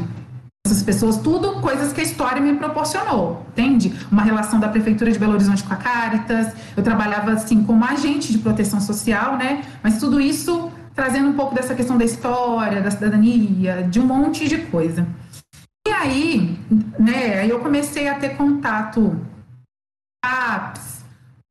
[0.71, 3.93] essas pessoas, tudo coisas que a história me proporcionou, entende?
[4.11, 8.31] Uma relação da Prefeitura de Belo Horizonte com a Caritas, eu trabalhava assim como agente
[8.31, 9.63] de proteção social, né?
[9.83, 14.47] Mas tudo isso trazendo um pouco dessa questão da história, da cidadania, de um monte
[14.47, 15.07] de coisa.
[15.87, 16.59] E aí,
[16.99, 19.19] né, eu comecei a ter contato
[20.23, 20.99] apps,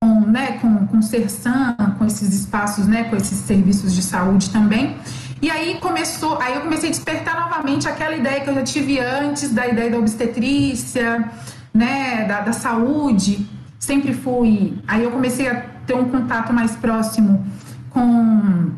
[0.02, 4.96] com, né, com, com Sersan, com esses espaços, né, com esses serviços de saúde também.
[5.40, 8.98] E aí começou, aí eu comecei a despertar novamente aquela ideia que eu já tive
[8.98, 11.30] antes, da ideia da obstetrícia,
[11.72, 13.46] né, da, da saúde.
[13.78, 14.76] Sempre fui.
[14.86, 17.46] Aí eu comecei a ter um contato mais próximo
[17.90, 18.72] com,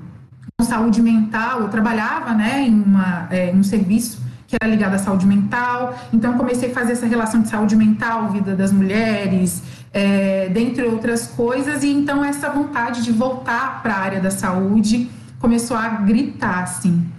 [0.57, 1.61] com saúde mental.
[1.61, 5.99] Eu trabalhava, né, em, uma, é, em um serviço que era ligado à saúde mental.
[6.13, 9.63] Então comecei a fazer essa relação de saúde mental, vida das mulheres,
[9.95, 11.83] é, dentre outras coisas.
[11.83, 15.09] E então essa vontade de voltar para a área da saúde
[15.41, 17.11] começou a gritar assim.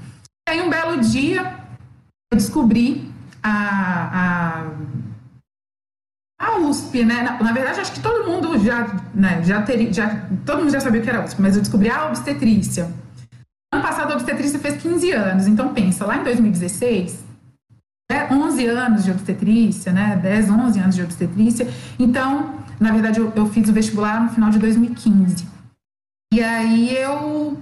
[0.47, 1.59] E aí um belo dia
[2.31, 3.11] eu descobri
[3.43, 4.69] a,
[6.39, 7.23] a, a USP, né?
[7.23, 10.79] Na, na, verdade, acho que todo mundo já, né, já teria, já, todo mundo já
[10.79, 12.89] sabia que era USP, mas eu descobri a obstetrícia.
[13.73, 17.23] Ano passado a obstetrícia fez 15 anos, então pensa, lá em 2016,
[18.29, 20.19] 11 anos de obstetrícia, né?
[20.21, 21.67] 10, 11 anos de obstetrícia.
[21.97, 25.47] Então, na verdade, eu, eu fiz o vestibular no final de 2015.
[26.33, 27.57] E aí eu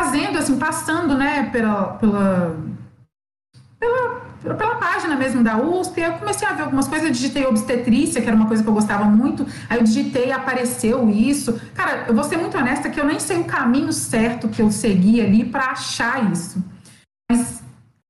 [0.00, 2.56] fazendo, assim, passando, né, pela, pela,
[3.78, 8.22] pela, pela página mesmo da USP, eu comecei a ver algumas coisas, eu digitei obstetrícia,
[8.22, 11.60] que era uma coisa que eu gostava muito, aí eu digitei, apareceu isso.
[11.74, 14.70] Cara, eu vou ser muito honesta que eu nem sei o caminho certo que eu
[14.70, 16.64] segui ali para achar isso.
[17.30, 17.62] Mas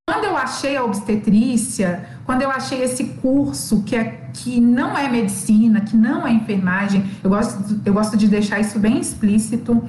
[0.08, 5.08] quando eu achei a obstetrícia, quando eu achei esse curso que, é, que não é
[5.08, 9.88] medicina, que não é enfermagem, eu gosto, eu gosto de deixar isso bem explícito,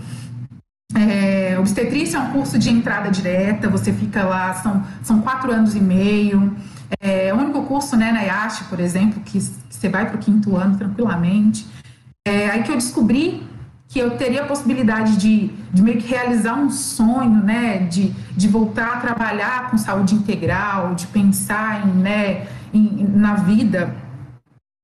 [0.96, 5.76] é, obstetrícia é um curso de entrada direta, você fica lá, são, são quatro anos
[5.76, 6.56] e meio.
[7.00, 10.56] É o único curso né, na IASH, por exemplo, que, você vai para o quinto
[10.56, 11.66] ano tranquilamente.
[12.28, 13.44] É aí que eu descobri
[13.88, 18.48] que eu teria a possibilidade de, de meio que realizar um sonho, né, de, de
[18.48, 23.94] voltar a trabalhar com saúde integral, de pensar em, né, em, na vida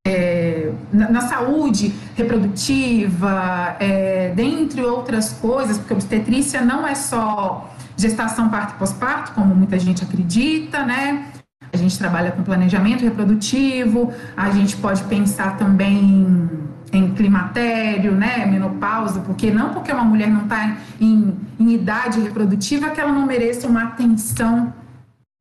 [0.07, 8.47] é, na, na, saúde reprodutiva, é, dentre outras coisas, porque obstetrícia não é só gestação,
[8.49, 11.25] parto e pós-parto, como muita gente acredita, né?
[11.73, 16.49] A gente trabalha com planejamento reprodutivo, a gente pode pensar também
[16.93, 22.91] em climatério, né, menopausa, porque não porque uma mulher não está em, em idade reprodutiva
[22.91, 24.73] que ela não mereça uma atenção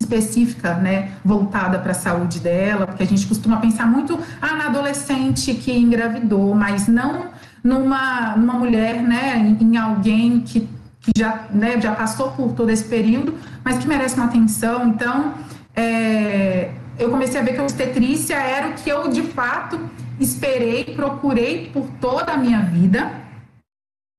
[0.01, 4.67] específica, né, voltada para a saúde dela, porque a gente costuma pensar muito ah, na
[4.67, 7.27] adolescente que engravidou, mas não
[7.65, 10.69] numa, numa mulher, né, em, em alguém que,
[11.01, 14.87] que já, né, já passou por todo esse período, mas que merece uma atenção.
[14.89, 15.35] Então,
[15.75, 19.81] é, eu comecei a ver que a obstetrícia era o que eu, de fato,
[20.21, 23.11] esperei, procurei por toda a minha vida,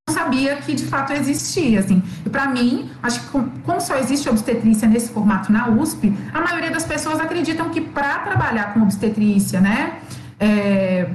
[0.10, 2.02] sabia que de fato existia, assim.
[2.26, 3.28] E para mim, acho que
[3.64, 8.20] como só existe obstetrícia nesse formato na USP, a maioria das pessoas acreditam que para
[8.20, 10.00] trabalhar com obstetrícia, né,
[10.40, 11.10] é,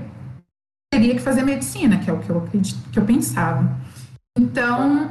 [0.93, 3.77] teria que fazer medicina, que é o que eu acredito, que eu pensava.
[4.39, 5.11] Então,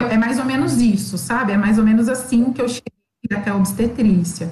[0.00, 1.52] é mais ou menos isso, sabe?
[1.52, 4.50] É mais ou menos assim que eu cheguei até a obstetrícia.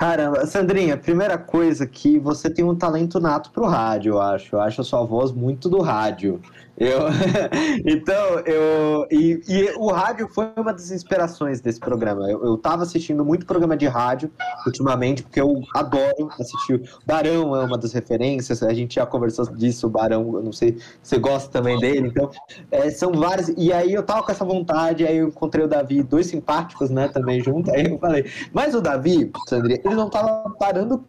[0.00, 4.56] Caramba, Sandrinha, primeira coisa que você tem um talento nato pro rádio, eu acho.
[4.56, 6.40] Eu acho a sua voz muito do rádio.
[6.80, 7.00] Eu,
[7.84, 9.06] então, eu.
[9.10, 12.22] E, e o rádio foi uma das inspirações desse programa.
[12.30, 14.32] Eu, eu tava assistindo muito programa de rádio
[14.66, 16.90] ultimamente, porque eu adoro assistir.
[17.04, 20.84] Barão é uma das referências, a gente já conversou disso, Barão, eu não sei se
[21.02, 22.08] você gosta também dele.
[22.08, 22.30] Então,
[22.70, 23.48] é, são vários.
[23.58, 27.08] E aí eu tava com essa vontade, aí eu encontrei o Davi, dois simpáticos, né,
[27.08, 27.70] também junto.
[27.70, 28.24] Aí eu falei,
[28.54, 31.04] mas o Davi, Sandrinha, ele não tava parando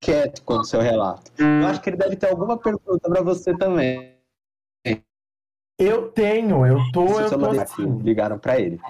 [0.00, 1.30] quieto com o seu relato.
[1.38, 4.17] Eu acho que ele deve ter alguma pergunta para você também.
[5.78, 8.80] Eu tenho, eu tô, eu tô celular assim, aqui, ligaram para ele.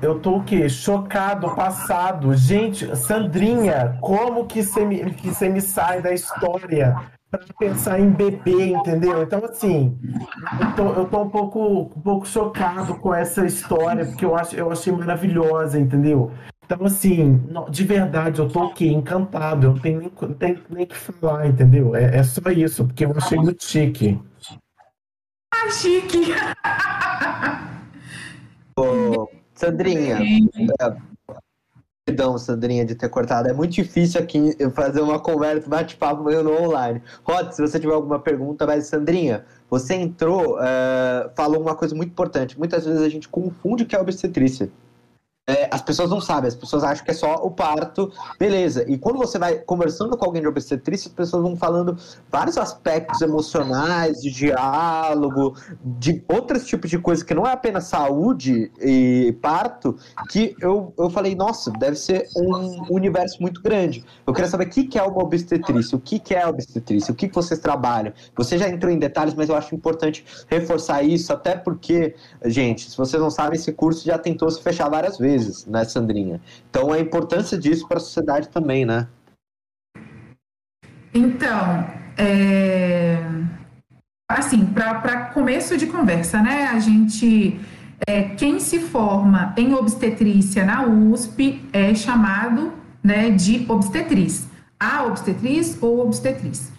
[0.00, 0.68] eu tô o quê?
[0.68, 2.32] Chocado, passado.
[2.34, 6.96] Gente, Sandrinha, como que você me, que você me sai da história
[7.28, 9.20] para pensar em bebê, entendeu?
[9.22, 9.98] Então, assim,
[10.60, 14.54] eu tô, eu tô um pouco, um pouco chocado com essa história, porque eu, acho,
[14.54, 16.30] eu achei maravilhosa, entendeu?
[16.64, 18.86] Então, assim, de verdade, eu tô o quê?
[18.86, 21.96] Encantado, eu não tenho nem, não tenho nem o que falar, entendeu?
[21.96, 24.20] É, é só isso, porque eu achei muito chique.
[25.60, 26.32] Ah, chique!
[28.76, 30.18] Ô, Sandrinha,
[30.80, 30.96] é,
[32.06, 33.48] perdão, Sandrinha, de ter cortado.
[33.48, 37.02] É muito difícil aqui fazer uma conversa, bate-papo no online.
[37.24, 42.10] Rod, se você tiver alguma pergunta, mas Sandrinha, você entrou, é, falou uma coisa muito
[42.10, 42.56] importante.
[42.56, 44.70] Muitas vezes a gente confunde o que é obstetrícia.
[45.48, 48.84] É, as pessoas não sabem, as pessoas acham que é só o parto, beleza.
[48.86, 51.96] E quando você vai conversando com alguém de obstetrícia, as pessoas vão falando
[52.30, 58.70] vários aspectos emocionais, de diálogo, de outros tipos de coisa que não é apenas saúde
[58.78, 59.96] e parto,
[60.28, 64.04] que eu, eu falei, nossa, deve ser um universo muito grande.
[64.26, 67.58] Eu queria saber o que, é uma obstetrícia, o que, é obstetrícia, o que vocês
[67.58, 68.12] trabalham.
[68.36, 72.14] Você já entrou em detalhes, mas eu acho importante reforçar isso, até porque,
[72.44, 76.40] gente, se vocês não sabem, esse curso já tentou se fechar várias vezes, né, Sandrinha?
[76.70, 79.06] Então a importância disso para a sociedade também, né?
[81.12, 81.86] Então,
[82.16, 83.18] é,
[84.28, 86.68] assim, para começo de conversa, né?
[86.68, 87.58] A gente,
[88.06, 94.48] é, quem se forma em obstetrícia na USP é chamado, né, de obstetriz.
[94.78, 96.72] A obstetriz ou obstetriz.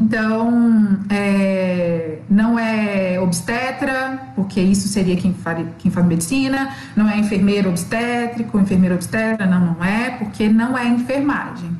[0.00, 7.18] Então, é, não é obstetra, porque isso seria quem faz, quem faz medicina, não é
[7.18, 11.70] enfermeiro obstétrico, enfermeiro obstetra, não, não é, porque não é enfermagem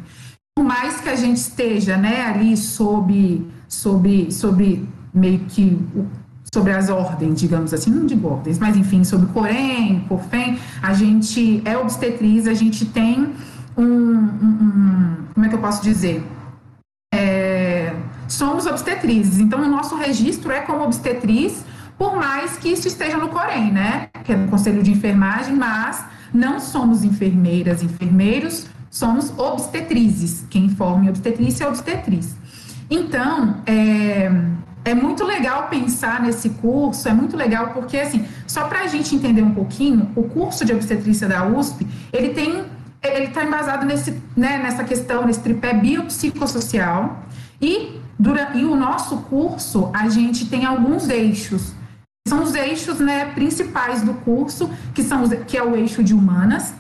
[0.56, 5.76] por mais que a gente esteja né, ali sob, sob, sob meio que
[6.54, 11.60] sobre as ordens, digamos assim, não digo ordens, mas enfim, sobre Corém, Corfém, a gente
[11.64, 13.32] é obstetriz, a gente tem
[13.76, 16.24] um, um- um- como é que eu posso dizer?
[18.28, 21.64] Somos obstetrizes, então o nosso registro é como obstetriz,
[21.98, 24.08] por mais que isso esteja no Corém, né?
[24.24, 30.44] Que é no Conselho de Enfermagem, mas não somos enfermeiras, enfermeiros, somos obstetrizes.
[30.50, 32.34] Quem forma em obstetrícia é obstetriz.
[32.90, 34.30] Então, é,
[34.84, 39.14] é muito legal pensar nesse curso, é muito legal porque, assim, só para a gente
[39.14, 42.64] entender um pouquinho, o curso de obstetrícia da USP, ele tem,
[43.02, 47.24] ele está embasado nesse, né, nessa questão, nesse tripé biopsicossocial
[47.60, 51.74] e, dura, e o nosso curso, a gente tem alguns eixos,
[52.26, 56.14] são os eixos né, principais do curso, que, são os, que é o eixo de
[56.14, 56.74] humanas,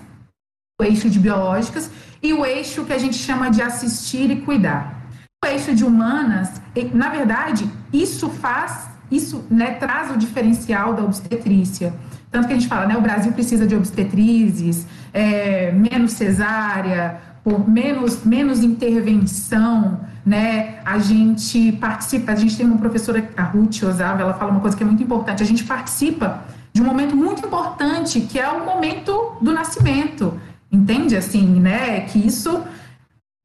[0.80, 1.90] o eixo de biológicas
[2.22, 5.04] e o eixo que a gente chama de assistir e cuidar.
[5.44, 6.60] O eixo de humanas,
[6.94, 11.94] na verdade, isso faz, isso né, traz o diferencial da obstetrícia.
[12.30, 17.68] Tanto que a gente fala, né, o Brasil precisa de obstetrizes, é, menos cesárea, por
[17.68, 20.80] menos, menos intervenção, né?
[20.84, 24.76] A gente participa, a gente tem uma professora, a Ruth Osava, ela fala uma coisa
[24.76, 28.64] que é muito importante, a gente participa de um momento muito importante, que é o
[28.64, 30.40] momento do nascimento,
[30.72, 31.16] entende?
[31.16, 32.00] Assim, né?
[32.02, 32.62] Que isso,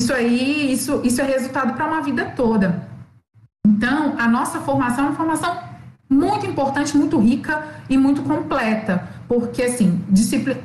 [0.02, 2.88] isso aí, isso, isso é resultado para uma vida toda.
[3.68, 5.58] Então, a nossa formação é uma formação
[6.10, 10.60] muito importante, muito rica e muito completa, porque assim, disciplina,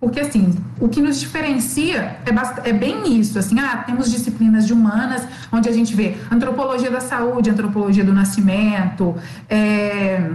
[0.00, 4.72] porque assim, o que nos diferencia é, é bem isso, assim, ah, temos disciplinas de
[4.72, 5.22] humanas,
[5.52, 9.14] onde a gente vê antropologia da saúde, antropologia do nascimento,
[9.48, 10.30] é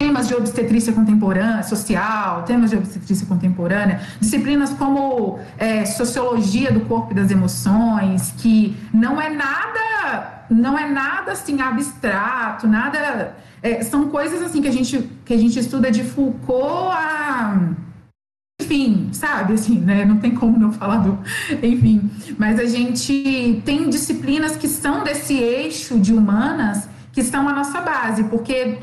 [0.00, 7.12] temas de obstetrícia contemporânea, social, temas de obstetrícia contemporânea, disciplinas como é, sociologia do corpo
[7.12, 14.08] e das emoções, que não é nada, não é nada assim abstrato, nada, é, são
[14.08, 17.56] coisas assim que a gente que a gente estuda de Foucault a
[18.72, 20.04] enfim, sabe, assim, né?
[20.04, 21.18] Não tem como não falar do.
[21.62, 27.52] Enfim, mas a gente tem disciplinas que são desse eixo de humanas que são a
[27.52, 28.78] nossa base, porque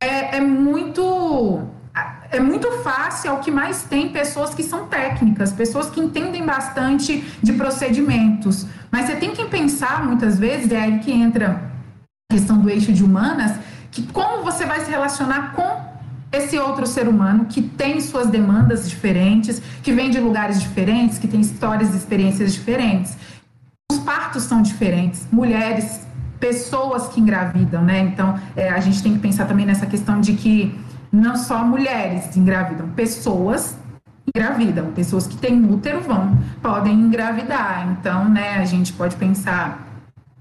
[0.00, 1.62] é, é muito
[2.30, 6.44] é muito fácil, é o que mais tem pessoas que são técnicas, pessoas que entendem
[6.44, 8.66] bastante de procedimentos.
[8.90, 11.72] Mas você tem que pensar, muitas vezes, é aí que entra
[12.30, 13.52] a questão do eixo de humanas,
[13.90, 15.87] que como você vai se relacionar com
[16.30, 21.26] esse outro ser humano que tem suas demandas diferentes, que vem de lugares diferentes, que
[21.26, 23.16] tem histórias e experiências diferentes.
[23.90, 26.06] Os partos são diferentes, mulheres,
[26.38, 28.00] pessoas que engravidam, né?
[28.00, 30.78] Então, é, a gente tem que pensar também nessa questão de que
[31.10, 33.76] não só mulheres engravidam, pessoas
[34.26, 37.88] engravidam, pessoas que têm útero vão, podem engravidar.
[37.90, 39.87] Então, né, a gente pode pensar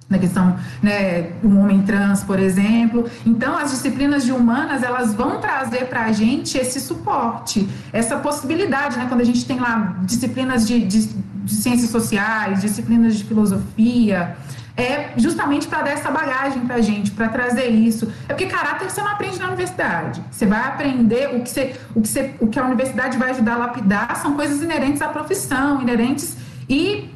[0.10, 3.10] na questão né, um homem trans, por exemplo.
[3.26, 8.98] Então, as disciplinas de humanas elas vão trazer para a gente esse suporte, essa possibilidade,
[8.98, 14.38] né, quando a gente tem lá disciplinas de, de, de ciências sociais, disciplinas de filosofia,
[14.78, 18.14] é justamente para dar essa bagagem para a gente, para trazer isso.
[18.30, 20.24] É porque caráter você não aprende na universidade.
[20.32, 23.56] Você vai aprender o que, você, o, que você, o que a universidade vai ajudar
[23.56, 26.38] a lapidar são coisas inerentes à profissão, inerentes
[26.70, 27.10] e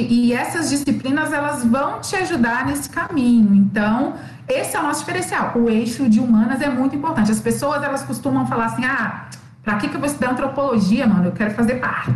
[0.00, 3.54] e, e, essas disciplinas elas vão te ajudar nesse caminho.
[3.54, 4.14] Então,
[4.48, 5.52] esse é o nosso diferencial.
[5.54, 7.30] O eixo de humanas é muito importante.
[7.30, 9.28] As pessoas elas costumam falar assim: ah,
[9.62, 11.26] para que, que eu vou estudar antropologia, mano?
[11.26, 12.14] Eu quero fazer parto.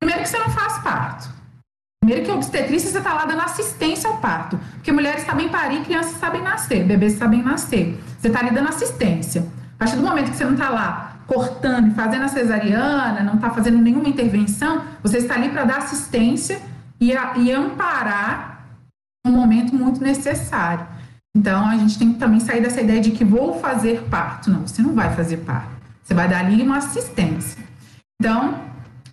[0.00, 1.28] Primeiro que você não faz parto.
[2.00, 4.58] Primeiro que obstetrícia você está lá dando assistência ao parto.
[4.74, 8.00] Porque mulheres sabem parir, crianças sabem nascer, bebês sabem nascer.
[8.18, 9.46] Você está ali dando assistência.
[9.74, 13.34] A partir do momento que você não está lá cortando e fazendo a cesariana, não
[13.34, 16.60] está fazendo nenhuma intervenção, você está ali para dar assistência
[17.00, 18.66] e, e amparar
[19.26, 20.86] um momento muito necessário.
[21.36, 24.50] Então, a gente tem que também sair dessa ideia de que vou fazer parto.
[24.50, 25.68] Não, você não vai fazer parto.
[26.02, 27.62] Você vai dar ali uma assistência.
[28.18, 28.58] Então,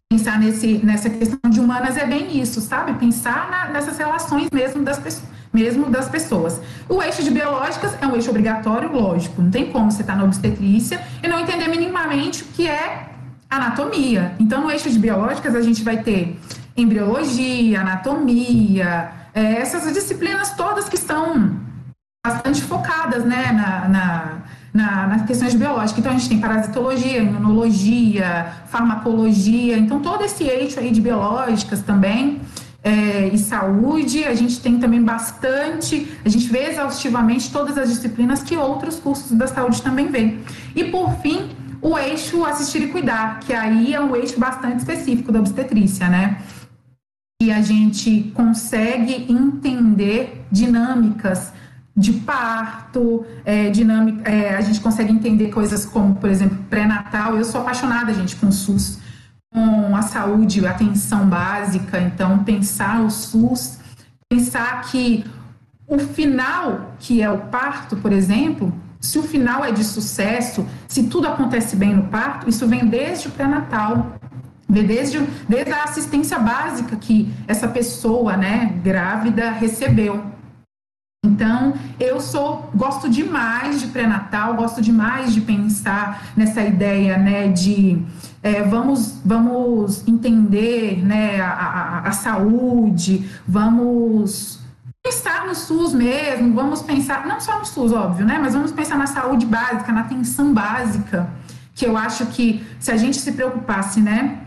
[0.09, 2.93] pensar nesse, nessa questão de humanas é bem isso, sabe?
[2.93, 6.61] Pensar na, nessas relações mesmo das, mesmo das pessoas.
[6.87, 9.41] O eixo de biológicas é um eixo obrigatório, lógico.
[9.41, 13.09] Não tem como você estar tá na obstetrícia e não entender minimamente o que é
[13.49, 14.33] anatomia.
[14.39, 16.39] Então, no eixo de biológicas, a gente vai ter
[16.75, 21.59] embriologia, anatomia, é, essas disciplinas todas que estão
[22.25, 24.37] bastante focadas né, na, na,
[24.73, 25.99] na, nas questões biológicas.
[25.99, 32.41] Então, a gente tem parasitologia, imunologia, farmacologia, então todo esse eixo aí de biológicas também.
[32.85, 38.43] É, e saúde, a gente tem também bastante, a gente vê exaustivamente todas as disciplinas
[38.43, 40.39] que outros cursos da saúde também vêm.
[40.75, 41.49] E por fim,
[41.81, 46.41] o eixo assistir e cuidar, que aí é um eixo bastante específico da obstetrícia, né?
[47.43, 51.51] E a gente consegue entender dinâmicas
[51.95, 57.35] de parto, é, dinâmica, é, a gente consegue entender coisas como, por exemplo, pré-natal.
[57.35, 58.97] Eu sou apaixonada, gente, com o SUS,
[59.53, 61.99] com a saúde, a atenção básica.
[61.99, 63.77] Então, pensar o SUS,
[64.29, 65.25] pensar que
[65.85, 71.03] o final, que é o parto, por exemplo, se o final é de sucesso, se
[71.03, 74.17] tudo acontece bem no parto, isso vem desde o pré-natal
[74.81, 80.33] desde, desde a assistência básica que essa pessoa, né, grávida, recebeu.
[81.25, 88.03] Então, eu sou, gosto demais de pré-natal, gosto demais de pensar nessa ideia, né, de
[88.41, 94.59] é, vamos, vamos entender, né, a, a, a saúde, vamos
[95.01, 98.97] pensar no SUS mesmo, vamos pensar, não só no SUS, óbvio, né, mas vamos pensar
[98.97, 101.29] na saúde básica, na atenção básica,
[101.73, 104.39] que eu acho que se a gente se preocupasse, né,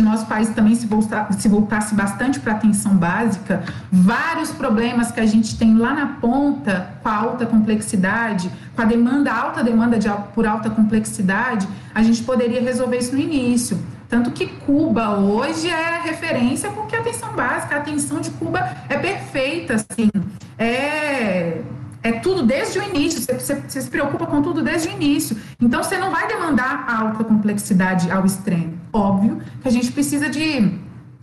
[0.00, 5.20] nosso país também se, voltar, se voltasse bastante para a atenção básica, vários problemas que
[5.20, 9.62] a gente tem lá na ponta, com a alta complexidade, com a demanda, a alta
[9.62, 13.78] demanda de, por alta complexidade, a gente poderia resolver isso no início.
[14.08, 18.96] Tanto que Cuba hoje é referência porque a atenção básica, a atenção de Cuba é
[18.96, 20.10] perfeita, assim,
[20.58, 21.60] é
[22.04, 25.36] é tudo desde o início, você, você, você, se preocupa com tudo desde o início.
[25.60, 28.81] Então, você não vai demandar alta complexidade ao extremo.
[28.92, 30.78] Óbvio que a gente precisa de,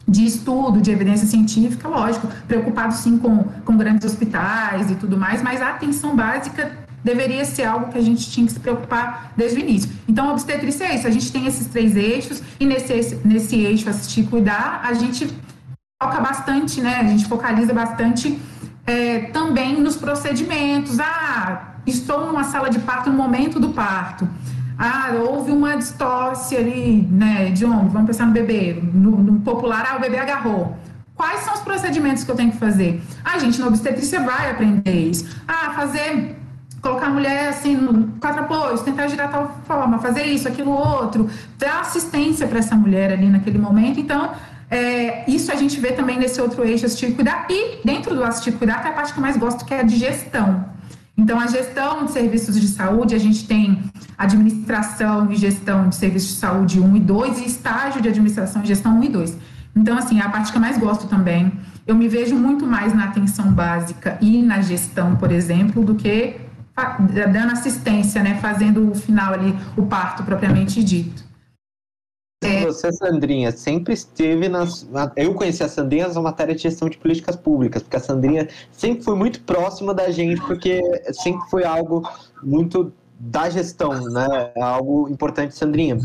[0.08, 5.41] de estudo, de evidência científica, lógico, preocupado sim com, com grandes hospitais e tudo mais,
[5.41, 9.58] mas a atenção básica deveria ser algo que a gente tinha que se preocupar desde
[9.58, 9.90] o início.
[10.08, 14.22] Então, obstetrícia é isso, a gente tem esses três eixos, e nesse, nesse eixo assistir
[14.22, 15.28] e cuidar, a gente
[16.02, 18.40] foca bastante, né, a gente focaliza bastante
[18.86, 21.00] é, também nos procedimentos.
[21.00, 24.28] Ah, estou numa sala de parto no momento do parto.
[24.82, 27.90] Ah, houve uma distorce ali, né, de onde?
[27.90, 28.82] Vamos pensar no bebê.
[28.94, 30.78] No, no, popular, ah, o bebê agarrou.
[31.14, 33.04] Quais são os procedimentos que eu tenho que fazer?
[33.26, 35.26] Ah, gente, na obstetrícia vai aprender isso.
[35.46, 36.38] Ah, fazer
[36.82, 41.30] colocar a mulher assim no quatro apoios, tentar girar tal forma, fazer isso, aquilo outro,
[41.58, 44.00] dar assistência para essa mulher ali naquele momento.
[44.00, 44.32] Então,
[44.72, 47.48] é, isso a gente vê também nesse outro eixo, assistir e cuidar.
[47.50, 49.82] E dentro do assistir e cuidar, tem a parte que eu mais gosto, que é
[49.82, 50.66] a de gestão.
[51.20, 53.78] Então, a gestão de serviços de saúde, a gente tem
[54.18, 58.66] administração e gestão de serviços de saúde 1 e 2 e estágio de administração e
[58.66, 59.38] gestão 1 e 2.
[59.76, 61.52] Então, assim, é a parte que eu mais gosto também.
[61.86, 66.38] Eu me vejo muito mais na atenção básica e na gestão, por exemplo, do que
[67.34, 68.36] dando assistência, né?
[68.36, 71.29] Fazendo o final ali, o parto propriamente dito.
[72.41, 72.66] É.
[72.66, 74.88] Você, Sandrinha, sempre esteve nas.
[74.90, 78.48] na- Eu conheci a Sandrinha nas matérias de gestão de políticas públicas, porque a Sandrinha
[78.72, 82.07] sempre foi muito próxima da gente, porque sempre foi algo
[82.41, 84.52] muito da gestão, né?
[84.56, 85.98] É Algo importante, Sandrinha.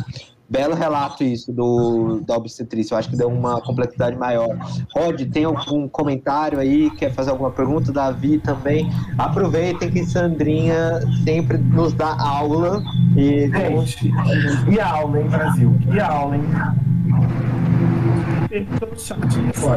[0.54, 4.56] Belo relato isso do, da obstetrícia, eu acho que deu uma complexidade maior.
[4.94, 6.90] Rod, tem algum comentário aí?
[6.90, 7.90] Quer fazer alguma pergunta?
[7.90, 8.88] Davi também.
[9.18, 12.80] Aproveitem que Sandrinha sempre nos dá aula
[13.16, 14.12] e Gente,
[14.70, 15.76] e aula, hein, Brasil?
[15.92, 16.44] E aula, hein?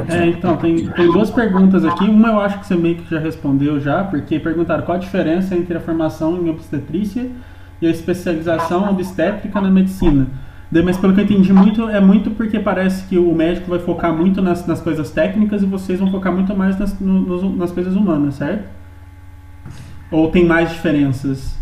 [0.09, 2.03] É, então, tem, tem duas perguntas aqui.
[2.03, 5.55] Uma eu acho que você meio que já respondeu já, porque perguntaram qual a diferença
[5.55, 7.31] entre a formação em obstetrícia
[7.81, 10.27] e a especialização obstétrica na medicina.
[10.71, 14.13] Mas pelo que eu entendi muito, é muito porque parece que o médico vai focar
[14.13, 17.95] muito nas, nas coisas técnicas e vocês vão focar muito mais nas, no- nas coisas
[17.95, 18.67] humanas, certo?
[20.11, 21.55] Ou tem mais diferenças?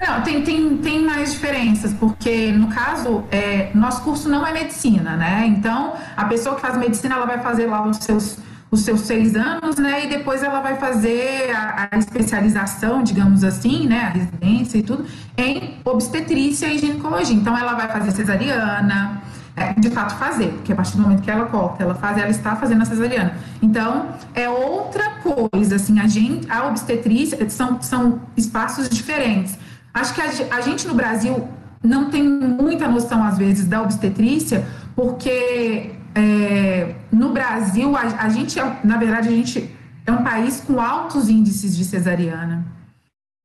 [0.00, 5.14] Não, tem, tem, tem mais diferenças, porque no caso, é, nosso curso não é medicina,
[5.16, 5.44] né?
[5.46, 8.38] Então, a pessoa que faz medicina, ela vai fazer lá os seus,
[8.70, 10.04] os seus seis anos, né?
[10.04, 14.02] E depois ela vai fazer a, a especialização, digamos assim, né?
[14.02, 15.04] A residência e tudo,
[15.36, 17.34] em obstetrícia e ginecologia.
[17.34, 19.22] Então, ela vai fazer cesariana,
[19.56, 22.30] é, de fato fazer, porque a partir do momento que ela corta, ela faz, ela
[22.30, 23.34] está fazendo a cesariana.
[23.60, 29.58] Então, é outra coisa, assim, a gente, a obstetrícia são, são espaços diferentes.
[29.92, 31.48] Acho que a, a gente no Brasil
[31.82, 34.64] não tem muita noção, às vezes, da obstetrícia,
[34.94, 39.74] porque é, no Brasil, a, a gente, é, na verdade, a gente
[40.06, 42.66] é um país com altos índices de cesariana.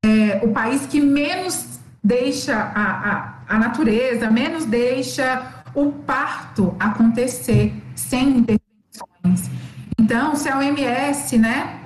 [0.03, 7.73] É o país que menos deixa a, a, a natureza, menos deixa o parto acontecer
[7.95, 9.49] sem intervenções.
[9.99, 11.79] Então, se a OMS né,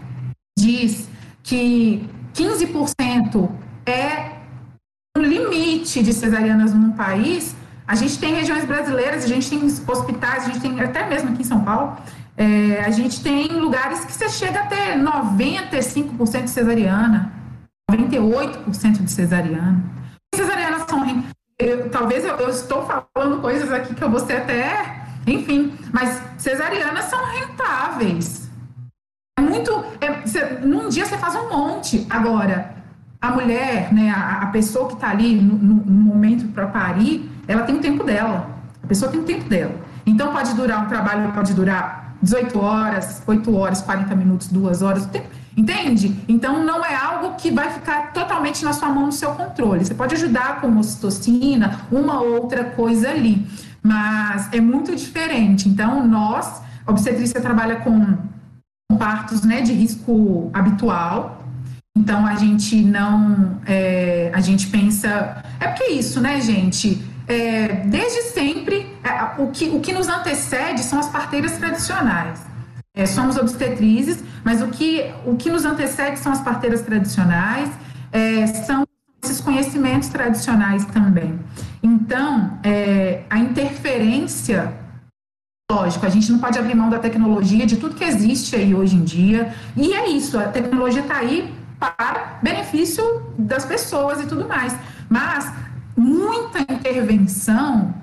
[0.57, 1.09] diz
[1.41, 3.49] que 15%
[3.85, 4.39] é
[5.17, 7.55] o limite de cesarianas num país,
[7.89, 11.41] a gente tem regiões brasileiras, a gente tem hospitais, a gente tem até mesmo aqui
[11.41, 11.97] em São Paulo,
[12.37, 17.33] é, a gente tem lugares que você chega a ter 95% de cesariana,
[17.91, 19.83] 98% de cesariana.
[20.35, 21.03] Cesarianas são.
[21.59, 24.99] eu- talvez eu, eu estou falando coisas aqui que eu vou ser até.
[25.25, 28.49] Enfim, mas cesarianas são rentáveis.
[29.37, 29.71] É muito.
[29.99, 32.05] é- num dia você faz um monte.
[32.09, 32.75] Agora,
[33.19, 37.28] a mulher, né, a, a pessoa que está ali no, no- no momento para parir,
[37.49, 38.47] ela tem o tempo dela.
[38.83, 39.75] A pessoa tem o tempo dela.
[40.05, 45.05] Então, pode durar um trabalho, pode durar 18 horas, 8 horas, 40 minutos, 2 horas,
[45.05, 45.27] o tempo-
[45.57, 46.15] entende?
[46.27, 49.83] Então, não é algo que vai ficar totalmente na sua mão, no seu controle.
[49.83, 53.47] Você pode ajudar com ocitocina, uma outra coisa ali,
[53.81, 55.67] mas é muito diferente.
[55.67, 58.15] Então, nós, a obstetrícia trabalha com
[58.97, 61.43] partos né, de risco habitual.
[61.97, 67.01] Então a gente não, é, a gente pensa, é porque é isso, né, gente?
[67.29, 72.41] É, desde sempre, é, o, que, o que nos antecede são as parteiras tradicionais.
[72.95, 77.69] É, somos obstetrizes, mas o que, o que nos antecede são as parteiras tradicionais,
[78.11, 78.83] é, são
[79.23, 81.39] esses conhecimentos tradicionais também.
[81.83, 84.73] Então, é, a interferência
[85.71, 88.95] Lógico, a gente não pode abrir mão da tecnologia, de tudo que existe aí hoje
[88.95, 89.53] em dia.
[89.77, 93.03] E é isso, a tecnologia está aí para benefício
[93.37, 94.75] das pessoas e tudo mais.
[95.07, 95.53] Mas
[95.99, 97.93] muita intervenção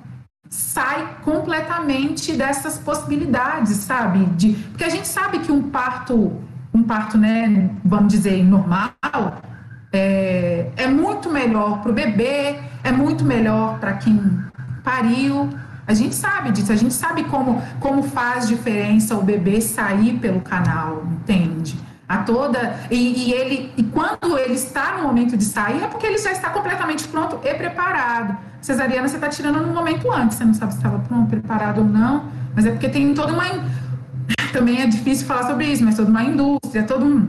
[0.50, 4.26] sai completamente dessas possibilidades, sabe?
[4.36, 6.40] De, porque a gente sabe que um parto,
[6.72, 8.92] um parto, né, vamos dizer, normal,
[9.92, 14.20] é, é muito melhor para o bebê, é muito melhor para quem
[14.84, 15.48] pariu.
[15.86, 20.40] A gente sabe disso, a gente sabe como, como faz diferença o bebê sair pelo
[20.40, 21.78] canal, entende?
[22.08, 26.06] A toda e, e ele e quando ele está no momento de sair é porque
[26.06, 28.36] ele já está completamente pronto e preparado.
[28.60, 31.84] Cesariana você está tirando no momento antes, você não sabe se estava pronto, preparado ou
[31.84, 33.44] não, mas é porque tem toda uma
[34.52, 37.28] também é difícil falar sobre isso, mas toda uma indústria, todo um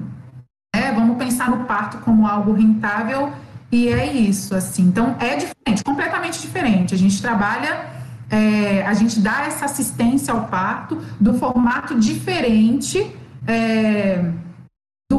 [0.75, 3.31] é, vamos pensar no parto como algo rentável
[3.71, 4.83] e é isso, assim.
[4.83, 6.93] Então é diferente, completamente diferente.
[6.93, 7.85] A gente trabalha,
[8.29, 13.11] é, a gente dá essa assistência ao parto do formato diferente
[13.45, 14.23] é,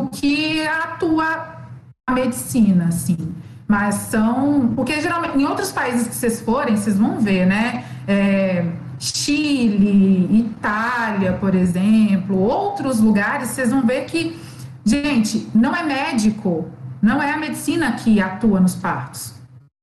[0.08, 1.58] que atua
[2.06, 3.34] a medicina, assim.
[3.66, 4.72] Mas são.
[4.74, 7.84] Porque geralmente, em outros países que vocês forem, vocês vão ver, né?
[8.06, 8.64] É,
[8.98, 14.40] Chile, Itália, por exemplo, outros lugares, vocês vão ver que,
[14.84, 16.68] gente, não é médico,
[17.00, 19.34] não é a medicina que atua nos partos.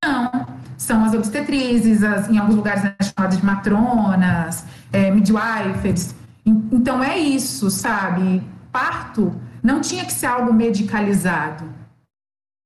[0.03, 0.47] Não,
[0.77, 6.15] são as obstetrizes, as, em alguns lugares né, chamadas de matronas, é, midwiferes.
[6.45, 8.43] Então é isso, sabe?
[8.71, 9.33] Parto
[9.65, 11.65] não tinha que ser algo medicalizado.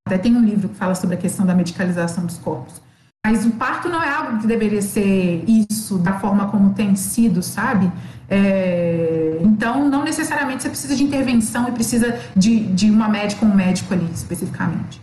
[0.05, 2.81] Até tem um livro que fala sobre a questão da medicalização dos corpos.
[3.25, 7.41] Mas o parto não é algo que deveria ser isso da forma como tem sido,
[7.41, 7.89] sabe?
[8.29, 13.51] É, então, não necessariamente você precisa de intervenção e precisa de, de uma médica ou
[13.51, 15.01] um médico ali, especificamente.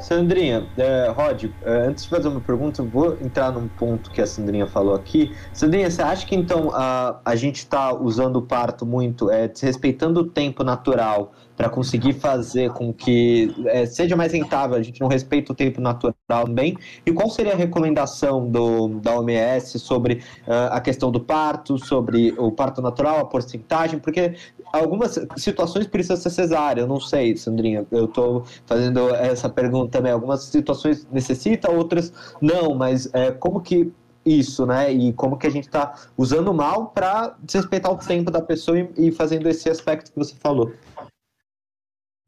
[0.00, 4.20] Sandrinha, é, Rod, é, antes de fazer uma pergunta, eu vou entrar num ponto que
[4.20, 5.34] a Sandrinha falou aqui.
[5.52, 10.20] Sandrinha, você acha que então a, a gente está usando o parto muito, é, desrespeitando
[10.20, 11.32] o tempo natural
[11.62, 15.80] para conseguir fazer com que é, seja mais rentável, a gente não respeita o tempo
[15.80, 16.76] natural também?
[17.06, 20.14] E qual seria a recomendação do, da OMS sobre
[20.44, 24.00] uh, a questão do parto, sobre o parto natural, a porcentagem?
[24.00, 24.34] Porque
[24.72, 30.10] algumas situações precisam ser cesárea, eu não sei, Sandrinha, eu estou fazendo essa pergunta também.
[30.10, 33.92] Algumas situações necessitam, outras não, mas é, como que
[34.24, 34.92] isso, né?
[34.92, 38.88] E como que a gente está usando mal para desrespeitar o tempo da pessoa e,
[38.96, 40.72] e, fazendo esse aspecto que você falou.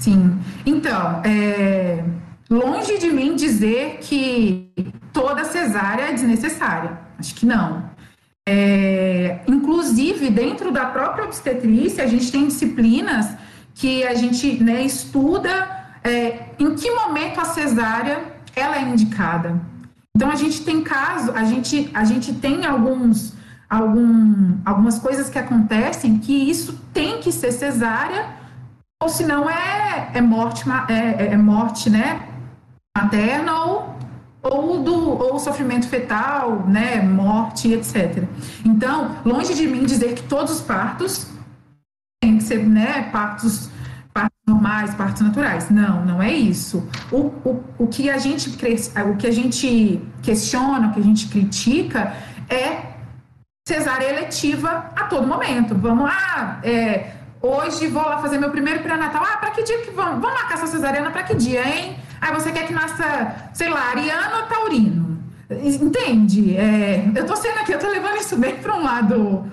[0.01, 0.39] Sim.
[0.67, 2.05] Então, é...
[2.51, 4.71] longe de mim dizer que
[5.13, 6.99] toda cesárea é desnecessária.
[7.19, 7.91] Acho que não.
[8.47, 9.41] É...
[9.47, 13.35] Inclusive, dentro da própria obstetrícia, a gente tem disciplinas
[13.75, 18.23] que a gente né, estuda é, em que momento a cesárea
[18.55, 19.61] ela é indicada.
[20.17, 23.35] Então a gente tem caso, a gente, a gente tem alguns,
[23.69, 28.29] algum, algumas coisas que acontecem que isso tem que ser cesárea,
[29.05, 32.27] ou senão é, é morte, é, é morte, né?
[32.97, 33.97] Materna ou,
[34.43, 37.03] ou do ou sofrimento fetal, né?
[37.03, 38.25] Morte, etc.
[38.65, 41.31] Então, longe de mim dizer que todos os partos
[42.19, 43.11] têm que ser, né?
[43.13, 43.69] Partos
[44.15, 45.69] partos normais, partos naturais.
[45.69, 46.89] Não, não é isso.
[47.13, 51.29] O, o, o, que a gente, o que a gente questiona, o que a gente
[51.29, 52.15] critica
[52.49, 52.95] é
[53.69, 55.75] cesárea eletiva a todo momento.
[55.75, 59.23] Vamos lá, é, hoje vou lá fazer meu primeiro pré-natal.
[59.25, 60.21] Ah, para que dia que vamos?
[60.21, 61.97] Vamos marcar essa cesariana para que dia, hein?
[62.21, 65.19] Ah, você quer que nasça, sei lá, ariano ou taurino?
[65.51, 66.57] Entende?
[66.57, 69.45] É, eu tô sendo aqui, eu tô levando isso bem para um lado...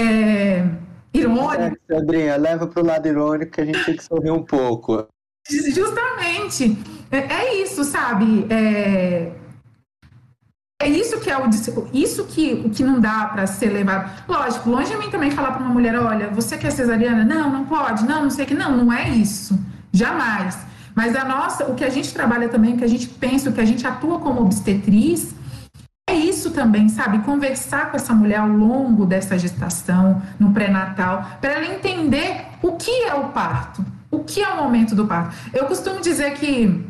[0.00, 0.64] É,
[1.12, 1.76] irônico.
[1.88, 5.06] É, Sandrinha, leva para o lado irônico que a gente tem que sorrir um pouco.
[5.48, 6.78] Justamente.
[7.10, 8.46] É, é isso, sabe?
[8.48, 9.32] É,
[10.80, 11.48] é isso que é o
[11.92, 14.10] isso que o que não dá para ser levado.
[14.26, 17.22] Lógico, longe de mim também falar para uma mulher, olha, você quer cesariana?
[17.22, 18.04] Não, não pode.
[18.06, 19.58] Não, não sei que não, não é isso.
[19.92, 20.58] Jamais.
[20.94, 23.52] Mas a nossa, o que a gente trabalha também, o que a gente pensa, o
[23.52, 25.34] que a gente atua como obstetriz,
[26.08, 27.18] é isso também, sabe?
[27.20, 33.04] Conversar com essa mulher ao longo dessa gestação, no pré-natal, para ela entender o que
[33.04, 35.36] é o parto, o que é o momento do parto.
[35.52, 36.88] Eu costumo dizer que.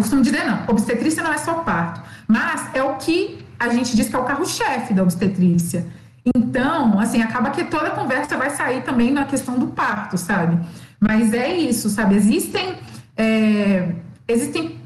[0.00, 4.16] Dizer não, obstetrícia não é só parto, mas é o que a gente diz que
[4.16, 5.86] é o carro-chefe da obstetrícia.
[6.36, 10.58] Então, assim, acaba que toda a conversa vai sair também na questão do parto, sabe?
[11.00, 12.16] Mas é isso, sabe?
[12.16, 12.76] Existem,
[13.16, 13.94] é,
[14.26, 14.78] existem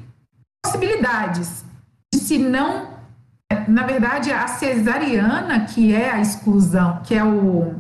[0.62, 1.64] possibilidades
[2.12, 2.92] de se não
[3.68, 7.74] na verdade, a cesariana, que é a exclusão, que é, o,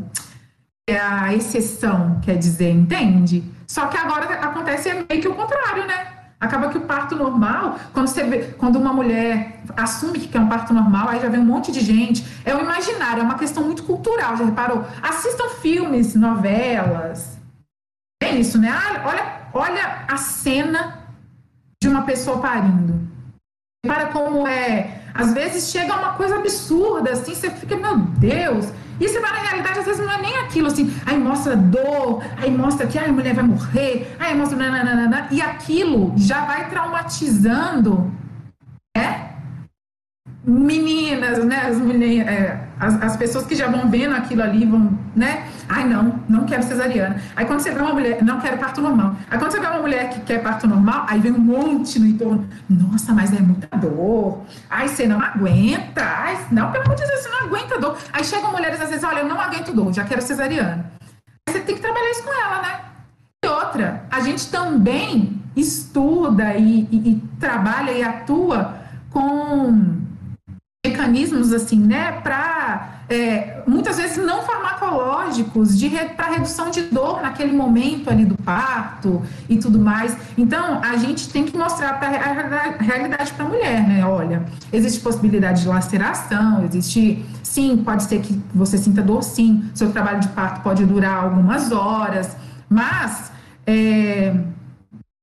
[0.88, 3.42] é a exceção, quer dizer, entende?
[3.66, 6.11] Só que agora acontece meio que o contrário, né?
[6.42, 10.48] Acaba que o parto normal, quando você vê, quando uma mulher assume que quer um
[10.48, 12.26] parto normal, aí já vem um monte de gente.
[12.44, 14.84] É o imaginário, é uma questão muito cultural, já reparou?
[15.00, 17.38] Assistam filmes, novelas.
[18.20, 18.70] É isso, né?
[18.70, 20.98] Ah, olha, olha a cena
[21.80, 23.00] de uma pessoa parindo.
[23.84, 28.66] Repara como é às vezes chega uma coisa absurda, assim, você fica, meu Deus.
[29.02, 32.22] E você vai na realidade, às vezes não é nem aquilo, assim, aí mostra dor,
[32.36, 34.56] aí mostra que a mulher vai morrer, aí mostra.
[34.56, 38.12] Nananana, e aquilo já vai traumatizando,
[38.96, 39.30] né?
[40.44, 41.66] Meninas, né?
[41.66, 45.48] As, meninas, é, as, as pessoas que já vão vendo aquilo ali vão, né?
[45.68, 47.20] Ai, não, não quero cesariana.
[47.36, 49.16] Aí quando você vê uma mulher, não quero parto normal.
[49.30, 52.06] Aí quando você vê uma mulher que quer parto normal, aí vem um monte no
[52.06, 52.48] entorno.
[52.68, 54.42] Nossa, mas é muita dor.
[54.68, 56.02] Ai, você não aguenta.
[56.02, 57.96] Ai, não, pelo amor de Deus, você não aguenta dor.
[58.12, 60.90] Aí chegam mulheres às vezes, olha, eu não aguento dor, já quero cesariana.
[61.48, 62.80] Aí você tem que trabalhar isso com ela, né?
[63.44, 68.80] E outra, a gente também estuda e, e, e trabalha e atua
[69.10, 70.00] com
[70.84, 75.78] mecanismos assim, né, para é, muitas vezes não farmacológicos
[76.16, 79.20] para redução de dor naquele momento ali do parto
[79.50, 80.16] e tudo mais.
[80.38, 84.06] Então a gente tem que mostrar para a realidade para a mulher, né?
[84.06, 89.70] Olha, existe possibilidade de laceração, existe sim, pode ser que você sinta dor, sim.
[89.74, 92.34] Seu trabalho de parto pode durar algumas horas,
[92.66, 93.30] mas
[93.66, 94.34] é,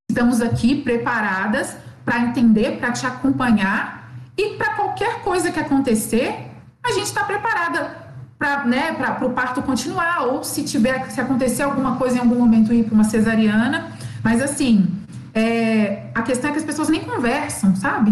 [0.07, 1.75] estamos aqui preparadas
[2.05, 6.48] para entender, para te acompanhar e para qualquer coisa que acontecer,
[6.89, 11.97] a gente está preparada para né, o parto continuar, ou se tiver, se acontecer alguma
[11.97, 13.91] coisa em algum momento ir para uma cesariana.
[14.23, 14.87] Mas assim,
[15.33, 18.11] é, a questão é que as pessoas nem conversam, sabe?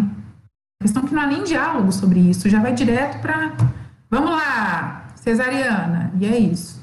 [0.80, 3.54] A questão é que não há nem diálogo sobre isso, já vai direto para.
[4.10, 6.78] Vamos lá, cesariana, e é isso.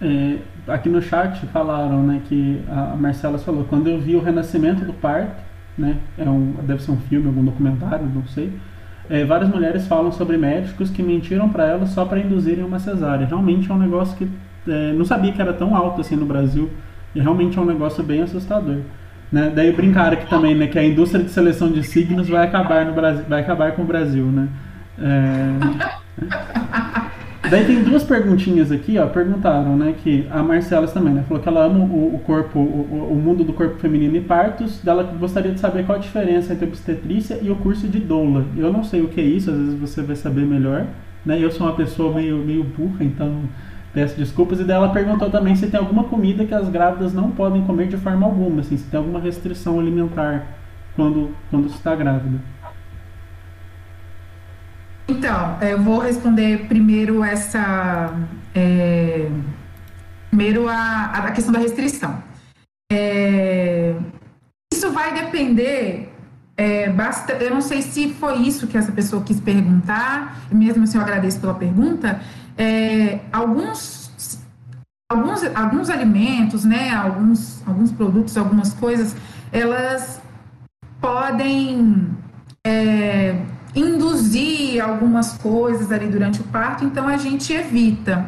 [0.00, 0.38] É,
[0.68, 4.92] aqui no chat falaram, né, que a Marcela falou, quando eu vi o renascimento do
[4.92, 5.42] parto,
[5.76, 8.52] né, é um, deve ser um filme, algum documentário, não sei,
[9.10, 13.26] é, várias mulheres falam sobre médicos que mentiram para elas só para induzirem uma cesárea.
[13.26, 14.28] Realmente é um negócio que
[14.68, 16.70] é, não sabia que era tão alto assim no Brasil
[17.14, 18.78] e realmente é um negócio bem assustador.
[19.32, 19.52] Né?
[19.54, 22.92] Daí brincaram aqui também, né, que a indústria de seleção de signos vai acabar no
[22.92, 24.48] Brasil, vai acabar com o Brasil, né?
[24.98, 27.08] É...
[27.50, 29.06] Daí tem duas perguntinhas aqui, ó.
[29.06, 29.94] Perguntaram, né?
[30.02, 31.24] Que a Marcela também, né?
[31.26, 34.86] Falou que ela ama o, o corpo, o, o, mundo do corpo feminino e partos.
[34.86, 38.44] Ela gostaria de saber qual a diferença entre obstetrícia e o curso de doula.
[38.56, 40.86] Eu não sei o que é isso, às vezes você vai saber melhor.
[41.24, 41.38] Né?
[41.42, 43.42] Eu sou uma pessoa meio, meio burra, então
[43.92, 44.60] peço desculpas.
[44.60, 47.88] E daí ela perguntou também se tem alguma comida que as grávidas não podem comer
[47.88, 50.46] de forma alguma, assim, se tem alguma restrição alimentar
[50.94, 52.38] quando, quando está grávida.
[55.08, 58.14] Então, eu vou responder primeiro essa.
[58.54, 59.30] É,
[60.28, 62.22] primeiro a, a questão da restrição.
[62.92, 63.94] É,
[64.70, 66.12] isso vai depender.
[66.56, 70.98] É, basta, eu não sei se foi isso que essa pessoa quis perguntar, mesmo assim
[70.98, 72.20] eu agradeço pela pergunta.
[73.32, 74.10] Alguns,
[75.08, 79.14] alguns, alguns alimentos, né, alguns, alguns produtos, algumas coisas,
[79.52, 80.20] elas
[81.00, 82.10] podem
[83.78, 88.26] induzir algumas coisas ali durante o parto, então a gente evita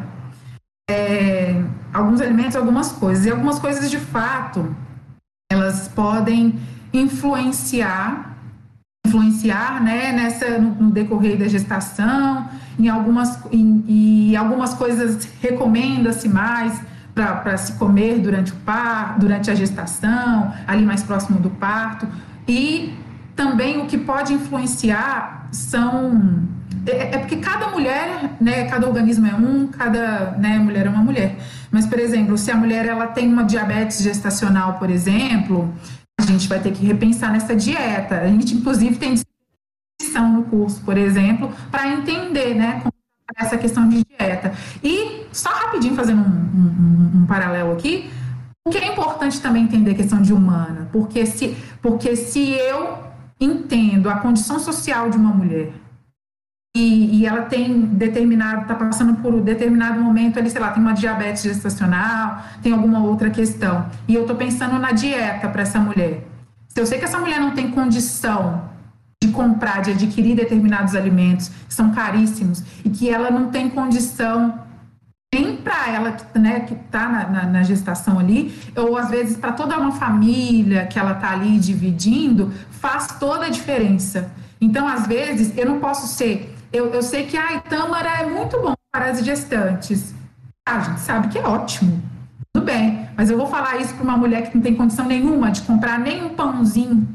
[0.89, 1.61] é,
[1.93, 3.25] alguns alimentos, algumas coisas.
[3.25, 4.75] E algumas coisas, de fato,
[5.51, 6.59] elas podem
[6.93, 8.31] influenciar
[9.05, 12.47] influenciar né, nessa, no, no decorrer da gestação,
[12.79, 16.81] em algumas, em, e algumas coisas recomenda-se mais
[17.13, 22.07] para se comer durante o parto, durante a gestação, ali mais próximo do parto.
[22.47, 22.93] E
[23.41, 26.47] também o que pode influenciar são
[26.85, 31.03] é, é, porque cada mulher, né, cada organismo é um, cada né, mulher é uma
[31.03, 31.37] mulher.
[31.71, 35.73] Mas, por exemplo, se a mulher ela tem uma diabetes gestacional, por exemplo,
[36.19, 38.21] a gente vai ter que repensar nessa dieta.
[38.21, 42.83] A gente, inclusive, tem discussão no curso, por exemplo, para entender, né,
[43.37, 44.53] essa questão de dieta.
[44.83, 48.09] E só rapidinho fazendo um, um, um paralelo aqui,
[48.67, 53.10] o que é importante também entender a questão de humana, porque se, porque se eu
[53.41, 55.73] entendo a condição social de uma mulher
[56.75, 60.81] e, e ela tem determinado, está passando por um determinado momento ali, sei lá, tem
[60.81, 65.79] uma diabetes gestacional, tem alguma outra questão, e eu estou pensando na dieta para essa
[65.79, 66.25] mulher.
[66.69, 68.69] Se eu sei que essa mulher não tem condição
[69.21, 74.57] de comprar, de adquirir determinados alimentos que são caríssimos e que ela não tem condição
[75.33, 79.53] nem para ela né, que está na, na, na, gestação ali, ou às vezes para
[79.53, 84.29] toda uma família que ela está ali dividindo, faz toda a diferença.
[84.59, 86.53] Então, às vezes, eu não posso ser.
[86.71, 90.13] Eu, eu sei que a Tâmara é muito bom para as gestantes.
[90.67, 92.03] A gente sabe que é ótimo.
[92.53, 95.49] Tudo bem, mas eu vou falar isso para uma mulher que não tem condição nenhuma
[95.49, 97.07] de comprar nem um pãozinho.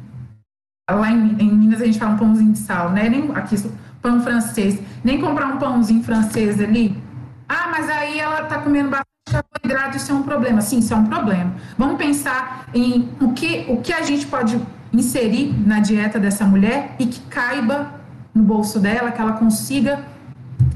[0.90, 3.10] Lá em, em Minas a gente fala um pãozinho de sal, né?
[3.10, 3.56] Nem, aqui,
[4.00, 4.80] pão francês.
[5.04, 7.04] Nem comprar um pãozinho francês ali
[7.48, 10.60] ah, mas aí ela está comendo bastante carboidrato, isso é um problema.
[10.60, 11.54] Sim, isso é um problema.
[11.76, 14.60] Vamos pensar em o que, o que a gente pode
[14.92, 17.94] inserir na dieta dessa mulher e que caiba
[18.34, 20.04] no bolso dela, que ela consiga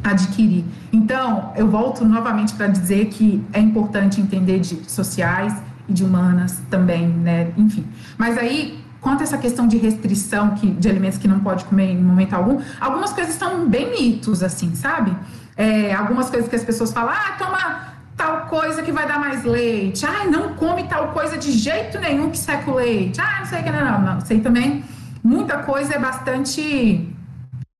[0.03, 0.65] adquirir.
[0.93, 5.55] Então, eu volto novamente para dizer que é importante entender de sociais
[5.89, 7.53] e de humanas também, né?
[7.57, 7.85] Enfim.
[8.17, 11.91] Mas aí, quanto a essa questão de restrição que, de alimentos que não pode comer
[11.91, 15.15] em momento algum, algumas coisas são bem mitos, assim, sabe?
[15.57, 19.45] É, algumas coisas que as pessoas falam, ah, toma tal coisa que vai dar mais
[19.45, 23.47] leite, ah, não come tal coisa de jeito nenhum que seca o leite, ah, não
[23.47, 24.85] sei o que, não, não, não, sei também,
[25.25, 27.09] muita coisa é bastante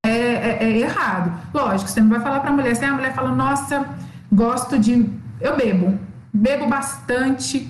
[0.05, 1.33] é, é, é errado.
[1.53, 3.87] Lógico, você não vai falar para a mulher, se a mulher fala, nossa,
[4.33, 5.07] gosto de,
[5.41, 5.99] eu bebo,
[6.33, 7.69] bebo bastante,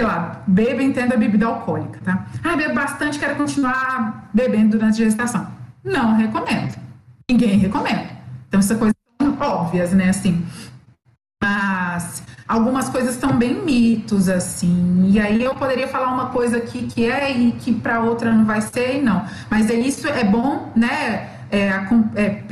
[0.00, 2.26] sei lá, bebo entenda bebida alcoólica, tá?
[2.44, 5.48] Ah, bebo bastante, quero continuar bebendo durante a gestação.
[5.82, 6.76] Não recomendo.
[7.28, 8.15] Ninguém recomenda.
[8.48, 8.94] Então, essa coisa
[9.40, 10.44] óbvias, né, assim.
[11.42, 15.10] Mas algumas coisas estão bem mitos, assim.
[15.10, 18.44] E aí eu poderia falar uma coisa aqui que é e que para outra não
[18.44, 19.24] vai ser não.
[19.50, 21.68] Mas é isso, é bom, né, é,
[22.16, 22.42] é,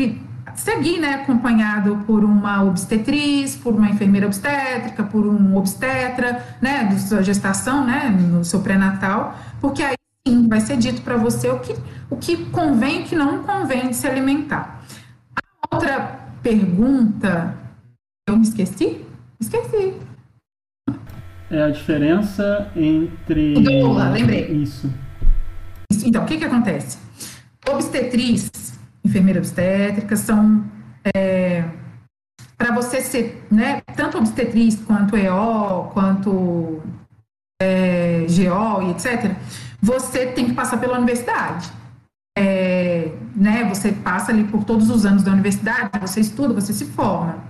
[0.54, 6.98] seguir, né, acompanhado por uma obstetriz, por uma enfermeira obstétrica, por um obstetra, né, da
[6.98, 9.94] sua gestação, né, no seu pré-natal, porque aí
[10.26, 11.74] sim vai ser dito para você o que,
[12.08, 14.73] o que convém e o que não convém de se alimentar.
[15.74, 17.56] Outra pergunta.
[18.28, 19.04] Eu me esqueci?
[19.40, 19.94] Esqueci.
[21.50, 23.54] é a diferença entre.
[23.54, 24.46] Doula, lembrei.
[24.46, 24.92] Isso.
[25.90, 26.98] Isso, Então, o que, que acontece?
[27.68, 28.50] Obstetriz,
[29.04, 30.64] enfermeira obstétrica, são.
[32.56, 36.80] para você ser, né, tanto obstetriz quanto EO, quanto
[37.60, 39.32] é, GO e etc.,
[39.82, 41.68] você tem que passar pela universidade.
[42.36, 46.86] É, né, você passa ali por todos os anos da universidade, você estuda, você se
[46.86, 47.42] forma.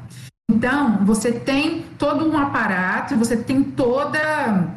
[0.50, 4.68] Então, você tem todo um aparato, você tem toda,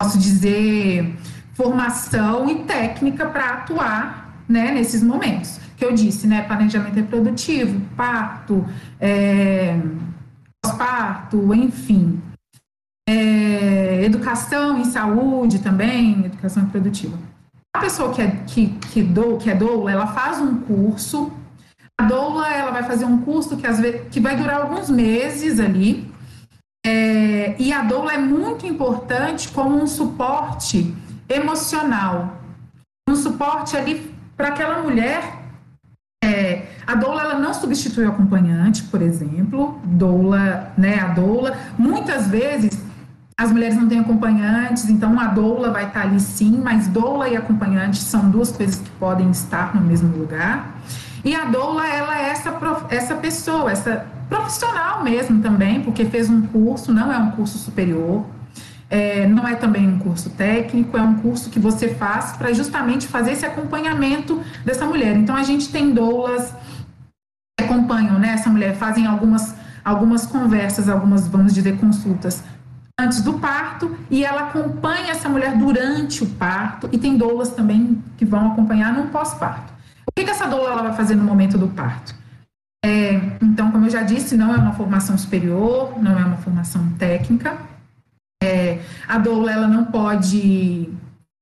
[0.00, 1.14] posso dizer,
[1.52, 5.60] formação e técnica para atuar né, nesses momentos.
[5.76, 6.42] Que eu disse, né?
[6.42, 8.64] Planejamento reprodutivo, parto,
[9.00, 9.78] é,
[10.62, 12.20] pós-parto, enfim.
[13.08, 17.18] É, educação em saúde também, educação reprodutiva.
[17.74, 21.32] A pessoa que é, que, que, do, que é doula, ela faz um curso.
[22.00, 25.58] A doula, ela vai fazer um curso que, às vezes, que vai durar alguns meses
[25.58, 26.08] ali.
[26.86, 30.94] É, e a doula é muito importante como um suporte
[31.28, 32.38] emocional.
[33.08, 35.40] Um suporte ali para aquela mulher.
[36.22, 39.80] É, a doula ela não substitui o acompanhante, por exemplo.
[39.84, 41.00] Doula, né?
[41.00, 42.83] A doula, muitas vezes
[43.36, 47.36] as mulheres não têm acompanhantes, então a doula vai estar ali sim, mas doula e
[47.36, 50.76] acompanhante são duas coisas que podem estar no mesmo lugar.
[51.24, 52.56] E a doula, ela é essa,
[52.90, 58.24] essa pessoa, essa profissional mesmo também, porque fez um curso, não é um curso superior,
[58.88, 63.08] é, não é também um curso técnico, é um curso que você faz para justamente
[63.08, 65.16] fazer esse acompanhamento dessa mulher.
[65.16, 66.54] Então a gente tem doulas
[67.58, 69.54] que acompanham né, essa mulher, fazem algumas,
[69.84, 72.44] algumas conversas, algumas, vamos dizer, consultas
[72.98, 78.02] antes do parto e ela acompanha essa mulher durante o parto e tem doulas também
[78.16, 79.72] que vão acompanhar no pós-parto.
[80.06, 82.14] O que, que essa doula ela vai fazer no momento do parto?
[82.84, 86.90] É, então, como eu já disse, não é uma formação superior, não é uma formação
[86.98, 87.56] técnica.
[88.42, 90.90] É, a doula ela não pode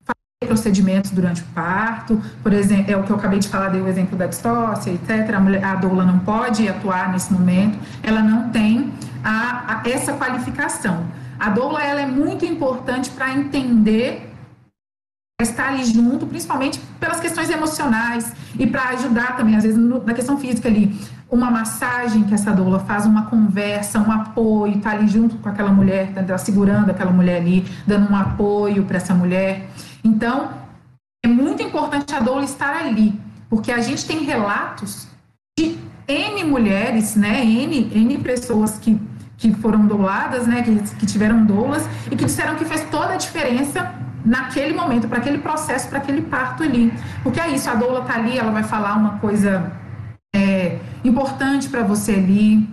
[0.05, 3.83] fazer procedimentos durante o parto, por exemplo, é o que eu acabei de falar, dei
[3.83, 5.35] o exemplo da distócia, etc.
[5.35, 8.93] A, mulher, a doula não pode atuar nesse momento, ela não tem
[9.24, 11.05] a, a, essa qualificação.
[11.43, 14.32] A doula ela é muito importante para entender
[15.40, 20.39] estar ali junto, principalmente pelas questões emocionais e para ajudar também, às vezes, na questão
[20.39, 20.97] física ali,
[21.28, 25.73] uma massagem que essa doula faz, uma conversa, um apoio, tá ali junto com aquela
[25.73, 29.69] mulher, tá, tá segurando aquela mulher ali, dando um apoio para essa mulher.
[30.05, 30.52] Então,
[31.24, 33.20] é muito importante a doula estar ali,
[33.51, 35.09] porque a gente tem relatos
[35.59, 38.97] de N mulheres, né, N, N pessoas que
[39.48, 43.16] que foram douladas, né, que, que tiveram doulas e que disseram que fez toda a
[43.16, 43.93] diferença
[44.24, 46.93] naquele momento, para aquele processo, para aquele parto ali.
[47.24, 49.73] Porque é isso, a doula tá ali, ela vai falar uma coisa
[50.32, 52.69] é, importante para você ali,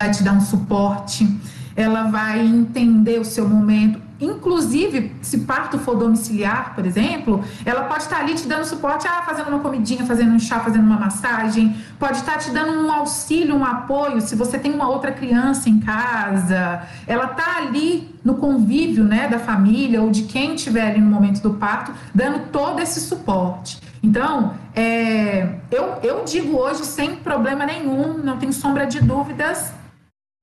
[0.00, 1.26] vai te dar um suporte,
[1.74, 3.98] ela vai entender o seu momento.
[4.20, 9.22] Inclusive, se parto for domiciliar, por exemplo, ela pode estar ali te dando suporte, ah,
[9.26, 13.56] fazendo uma comidinha, fazendo um chá, fazendo uma massagem, pode estar te dando um auxílio,
[13.56, 19.02] um apoio, se você tem uma outra criança em casa, ela está ali no convívio,
[19.02, 23.00] né, da família ou de quem estiver ali no momento do parto, dando todo esse
[23.00, 23.80] suporte.
[24.00, 29.72] Então, é, eu, eu digo hoje sem problema nenhum, não tenho sombra de dúvidas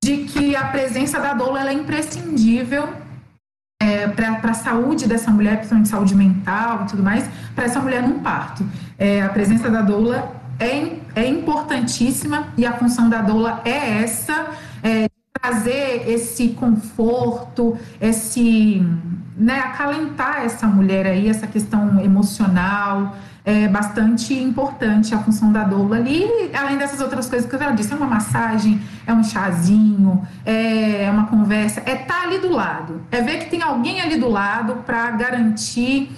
[0.04, 2.90] de que a presença da doula é imprescindível
[3.92, 8.02] é, para a saúde dessa mulher, principalmente saúde mental e tudo mais, para essa mulher
[8.02, 8.66] num parto.
[8.98, 14.48] É, a presença da doula é, é importantíssima e a função da doula é essa,
[14.82, 15.08] é,
[15.42, 18.82] trazer esse conforto, esse,
[19.36, 25.96] né, acalentar essa mulher aí, essa questão emocional, é bastante importante a função da doula
[25.96, 30.22] ali, além dessas outras coisas que eu já disse, é uma massagem, é um chazinho,
[30.46, 34.18] é uma conversa, é estar tá ali do lado, é ver que tem alguém ali
[34.18, 36.12] do lado para garantir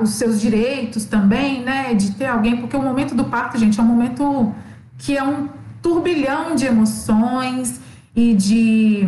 [0.00, 3.82] os seus direitos também, né, de ter alguém, porque o momento do parto, gente, é
[3.82, 4.54] um momento
[4.98, 5.48] que é um
[5.82, 7.80] turbilhão de emoções
[8.14, 9.06] e de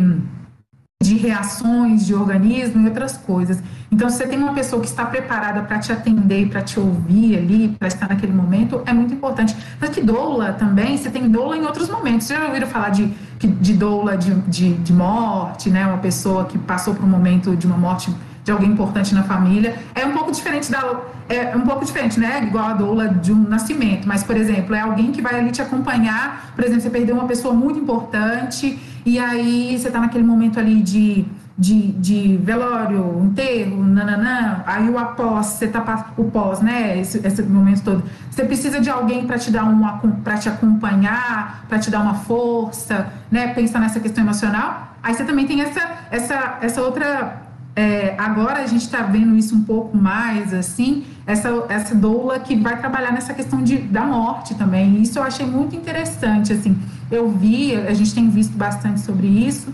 [1.01, 3.61] de reações de organismo e outras coisas.
[3.91, 7.37] Então, se você tem uma pessoa que está preparada para te atender, para te ouvir
[7.37, 9.55] ali, para estar naquele momento, é muito importante.
[9.79, 12.27] Mas que doula também, você tem doula em outros momentos.
[12.27, 13.07] Vocês já ouviram falar de,
[13.39, 15.85] de doula de, de, de morte, né?
[15.85, 19.75] Uma pessoa que passou por um momento de uma morte de alguém importante na família.
[19.93, 21.01] É um pouco diferente da.
[21.27, 22.43] É um pouco diferente, né?
[22.43, 24.07] Igual a doula de um nascimento.
[24.07, 26.51] Mas, por exemplo, é alguém que vai ali te acompanhar.
[26.55, 30.81] Por exemplo, você perdeu uma pessoa muito importante e aí você está naquele momento ali
[30.81, 31.25] de,
[31.57, 36.99] de, de velório, enterro, nananã, aí o após, você tá o pós, né?
[36.99, 38.03] Esse, esse momento todo.
[38.29, 42.15] Você precisa de alguém para te dar uma para te acompanhar, para te dar uma
[42.15, 43.53] força, né?
[43.53, 47.41] Pensar nessa questão emocional Aí você também tem essa, essa, essa outra.
[47.75, 52.55] é, agora a gente está vendo isso um pouco mais, assim, essa, essa doula que
[52.55, 55.01] vai trabalhar nessa questão de, da morte também.
[55.01, 56.77] Isso eu achei muito interessante, assim.
[57.09, 59.73] Eu vi, a gente tem visto bastante sobre isso.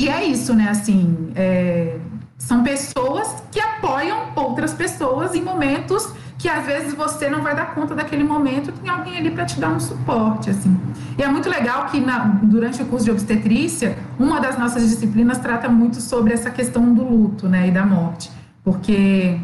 [0.00, 0.68] E é isso, né?
[0.70, 1.98] Assim, é,
[2.38, 7.74] são pessoas que apoiam outras pessoas em momentos que às vezes você não vai dar
[7.74, 10.74] conta daquele momento, tem alguém ali para te dar um suporte, assim.
[11.18, 15.36] E é muito legal que na- durante o curso de obstetrícia, uma das nossas disciplinas
[15.36, 18.30] trata muito sobre essa questão do luto, né, e da morte,
[18.64, 19.38] porque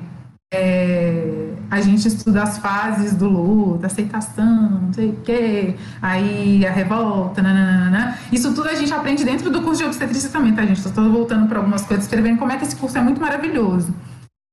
[0.52, 6.70] é, a gente estuda as fases do luto, aceitação, não sei o quê, aí a
[6.70, 8.18] revolta, nananana.
[8.30, 10.78] Isso tudo a gente aprende dentro do curso de obstetrícia também, tá, gente?
[10.78, 13.94] Estou voltando para algumas coisas, escrevendo como é que esse curso é muito maravilhoso.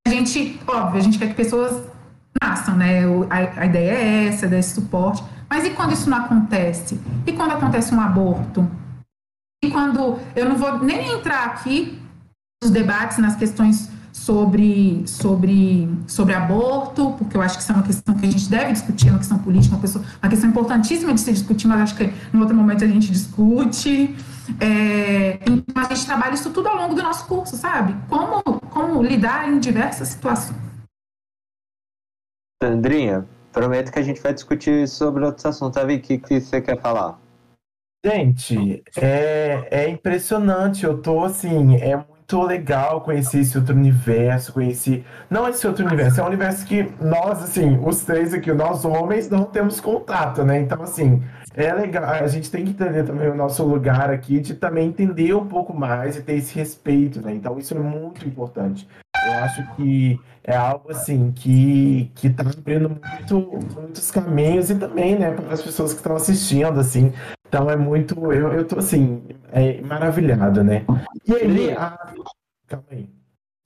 [0.06, 1.82] A gente, óbvio, a gente quer que pessoas
[2.42, 3.04] nasçam, né?
[3.30, 5.22] A, a ideia é essa, desse suporte.
[5.48, 7.00] Mas e quando isso não acontece?
[7.26, 8.68] E quando acontece um aborto?
[9.64, 10.18] E quando.
[10.34, 11.98] Eu não vou nem entrar aqui
[12.62, 13.93] nos debates, nas questões
[14.24, 18.48] sobre, sobre, sobre aborto, porque eu acho que isso é uma questão que a gente
[18.48, 21.82] deve discutir, é uma questão política, uma, pessoa, uma questão importantíssima de se discutir, mas
[21.82, 24.16] acho que em outro momento a gente discute.
[24.58, 27.94] É, então a gente trabalha isso tudo ao longo do nosso curso, sabe?
[28.08, 30.58] Como, como lidar em diversas situações.
[32.62, 35.82] Sandrinha, prometo que a gente vai discutir sobre outros assuntos.
[35.84, 36.14] Vicky?
[36.14, 37.18] O que, que você quer falar?
[38.02, 40.84] Gente, é, é impressionante.
[40.84, 42.02] Eu tô assim, é
[42.34, 45.04] muito legal conhecer esse outro universo, conhecer.
[45.30, 49.30] Não esse outro universo, é um universo que nós, assim, os três aqui, nós homens,
[49.30, 50.60] não temos contato, né?
[50.60, 51.22] Então, assim,
[51.54, 52.04] é legal.
[52.04, 55.72] A gente tem que entender também o nosso lugar aqui, de também entender um pouco
[55.72, 57.32] mais e ter esse respeito, né?
[57.32, 58.88] Então, isso é muito importante.
[59.26, 65.18] Eu acho que é algo assim que que está abrindo muito, muitos caminhos e também,
[65.18, 67.12] né, para as pessoas que estão assistindo, assim.
[67.54, 69.22] Então é muito, eu, eu tô assim,
[69.52, 70.84] é, maravilhado, né?
[71.24, 71.96] E aí, a-
[72.66, 73.08] calma aí.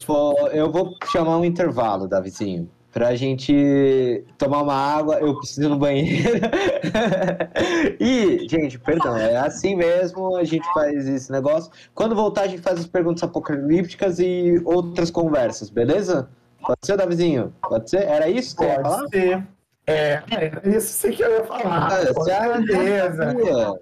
[0.06, 5.14] Pô, Eu vou chamar um intervalo, Davizinho, pra gente tomar uma água.
[5.20, 6.38] Eu preciso ir no banheiro.
[7.98, 10.36] e, gente, perdão, é assim mesmo.
[10.36, 11.72] A gente faz esse negócio.
[11.94, 16.28] Quando voltar, a gente faz as perguntas apocalípticas e outras conversas, beleza?
[16.60, 17.54] Pode ser, Davizinho?
[17.62, 18.02] Pode ser?
[18.02, 18.98] Era isso que você ia falar?
[18.98, 19.46] Pode ser.
[19.88, 21.86] É, é isso sim que eu ia falar.
[21.86, 23.80] Ah, Com é certeza.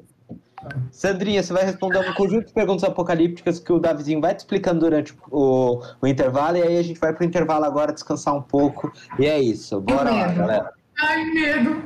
[0.90, 1.42] Sandrinha.
[1.42, 5.14] Você vai responder um conjunto de perguntas apocalípticas que o Davizinho vai te explicando durante
[5.30, 8.92] o, o intervalo, e aí a gente vai pro intervalo agora descansar um pouco.
[9.18, 9.80] E é isso.
[9.80, 10.72] Bora lá, galera.
[10.98, 11.82] Ai, medo.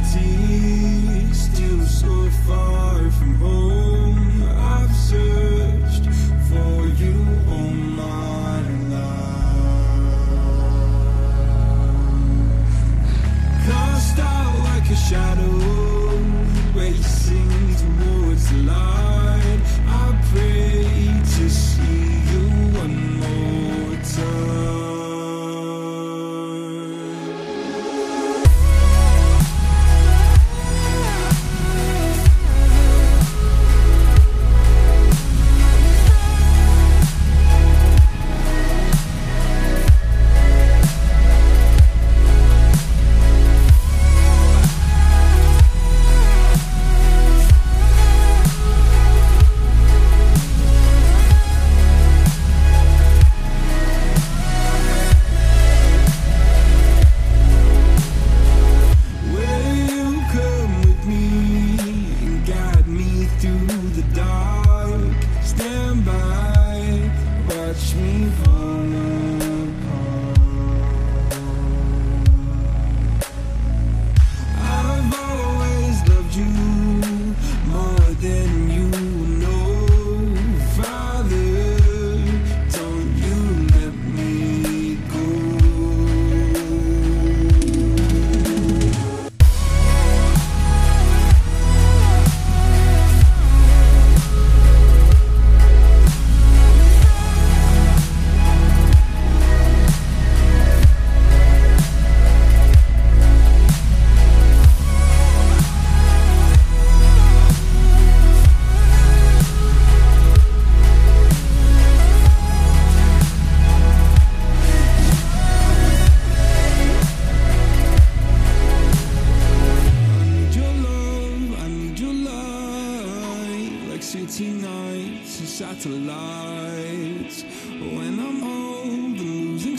[0.00, 0.31] City,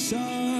[0.04, 0.53] sun.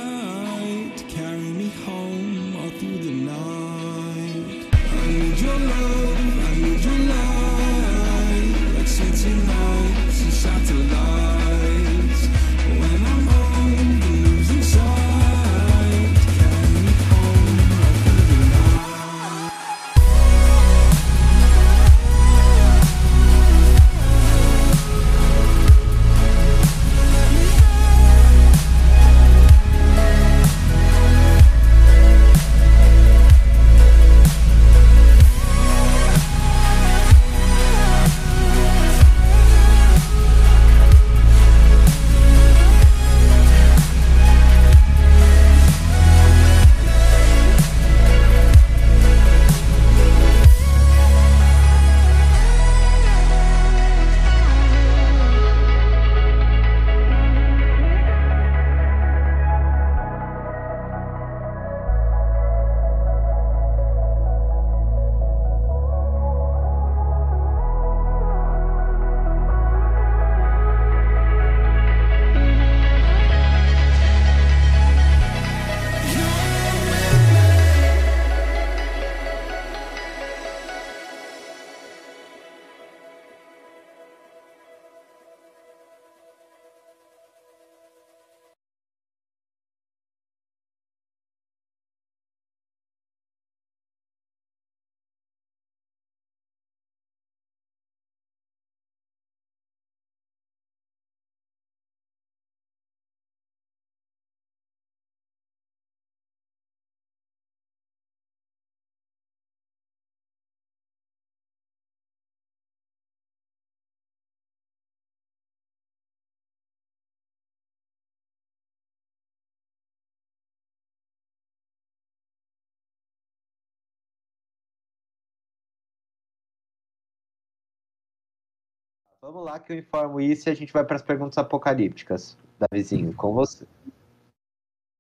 [129.24, 132.38] Vamos lá que eu informo isso e a gente vai para as perguntas apocalípticas.
[132.60, 133.66] Davizinho, com você.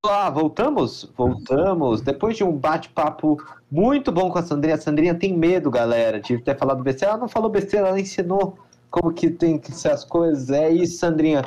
[0.06, 1.12] Olá, voltamos?
[1.18, 2.00] Voltamos.
[2.00, 3.36] Depois de um bate-papo
[3.70, 4.76] muito bom com a Sandrinha.
[4.76, 7.12] A Sandrinha tem medo, galera, de ter falado besteira.
[7.12, 8.58] Ela não falou besteira, ela ensinou
[8.90, 10.50] como que tem que ser as coisas.
[10.50, 11.42] É isso, Sandrinha.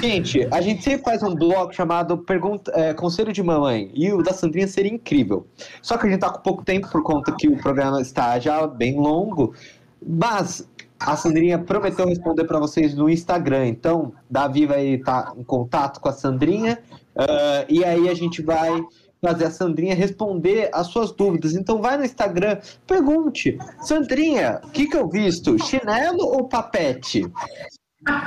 [0.00, 3.90] Gente, a gente sempre faz um bloco chamado Pergunta, é, Conselho de Mamãe.
[3.94, 5.44] E o da Sandrinha seria incrível.
[5.82, 8.64] Só que a gente tá com pouco tempo por conta que o programa está já
[8.64, 9.56] bem longo.
[10.00, 10.64] Mas
[10.98, 13.66] a Sandrinha prometeu responder para vocês no Instagram.
[13.66, 16.78] Então, Davi vai estar em contato com a Sandrinha.
[17.16, 18.80] ah, e aí a gente vai
[19.20, 21.54] fazer a Sandrinha responder as suas dúvidas.
[21.54, 25.58] Então vai no Instagram, pergunte, Sandrinha, o que, que eu visto?
[25.58, 27.26] Chinelo ou papete?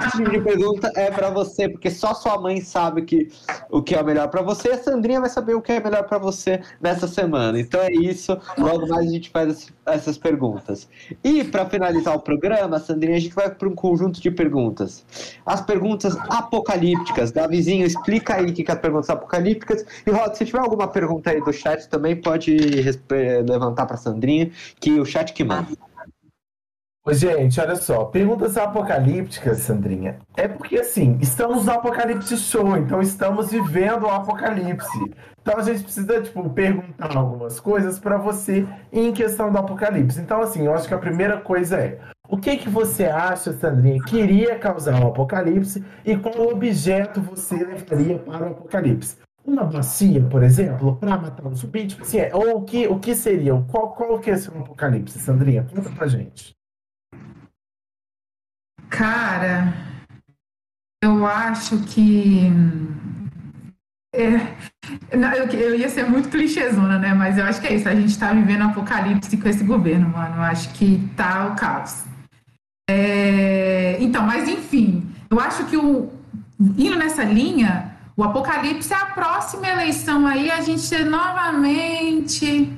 [0.05, 3.29] Esse tipo de pergunta é pra você, porque só sua mãe sabe que,
[3.69, 4.71] o que é o melhor pra você.
[4.71, 7.57] A Sandrinha vai saber o que é melhor pra você nessa semana.
[7.57, 8.37] Então é isso.
[8.57, 10.89] Logo mais a gente faz ess- essas perguntas.
[11.23, 15.05] E pra finalizar o programa, Sandrinha, a gente vai para um conjunto de perguntas.
[15.45, 17.31] As perguntas apocalípticas.
[17.31, 19.85] Davizinho, explica aí o que é as perguntas apocalípticas.
[20.05, 22.57] E Rod, se tiver alguma pergunta aí do chat também, pode
[23.47, 25.69] levantar pra Sandrinha, que o chat que manda.
[27.09, 30.19] Gente, olha só, perguntas apocalípticas, Sandrinha.
[30.37, 35.11] É porque assim, estamos no Apocalipse Show, então estamos vivendo o apocalipse.
[35.41, 40.21] Então a gente precisa, tipo, perguntar algumas coisas para você em questão do apocalipse.
[40.21, 41.99] Então, assim, eu acho que a primeira coisa é:
[42.29, 47.55] o que que você acha, Sandrinha, que iria causar o apocalipse e qual objeto você
[47.55, 49.17] levaria para o apocalipse?
[49.43, 51.87] Uma bacia, por exemplo, para matar um zumbi?
[51.87, 53.59] Tipo assim, é, ou o que, o que seria?
[53.71, 55.65] Qual, qual que é esse apocalipse, Sandrinha?
[55.73, 56.55] Conta pra gente.
[58.91, 59.73] Cara,
[61.01, 62.51] eu acho que.
[64.13, 64.35] é,
[65.11, 67.13] eu, eu ia ser muito clichêzona, né?
[67.13, 67.87] Mas eu acho que é isso.
[67.87, 70.35] A gente tá vivendo um apocalipse com esse governo, mano.
[70.35, 72.03] Eu acho que tá o caos.
[72.89, 76.11] É, então, mas enfim, eu acho que o,
[76.59, 82.69] indo nessa linha, o apocalipse é a próxima eleição aí, a gente novamente.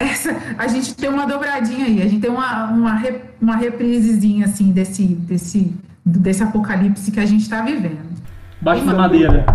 [0.00, 3.02] Essa, a gente tem uma dobradinha aí, a gente tem uma, uma,
[3.40, 5.74] uma reprisezinha assim desse, desse,
[6.04, 8.16] desse apocalipse que a gente está vivendo.
[8.60, 9.46] Bate na madeira.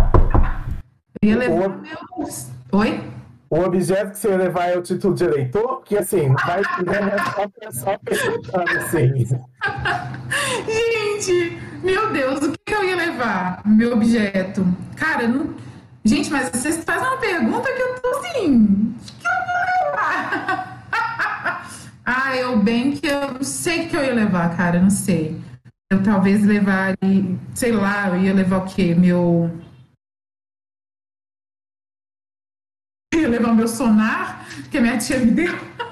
[1.20, 2.50] Eu ia levar meus.
[2.72, 3.12] Oi?
[3.48, 5.82] O objeto que você ia levar é o título de eleitor?
[5.84, 7.16] Que assim, vai né,
[7.70, 8.00] só,
[8.78, 9.26] assim.
[10.66, 13.60] Gente, meu Deus, o que que eu ia levar?
[13.66, 14.66] Meu objeto.
[14.96, 15.50] Cara, não...
[16.04, 18.54] gente, mas vocês fazem uma pergunta que eu tô assim.
[18.56, 20.01] O que eu vou levar?
[22.04, 25.40] ah, eu bem que eu não sei o que eu ia levar, cara, não sei.
[25.90, 26.96] eu talvez levaria,
[27.54, 28.94] sei lá, eu ia levar o quê?
[28.94, 29.50] Meu.
[33.12, 35.52] Eu ia levar meu sonar, que minha tia me deu.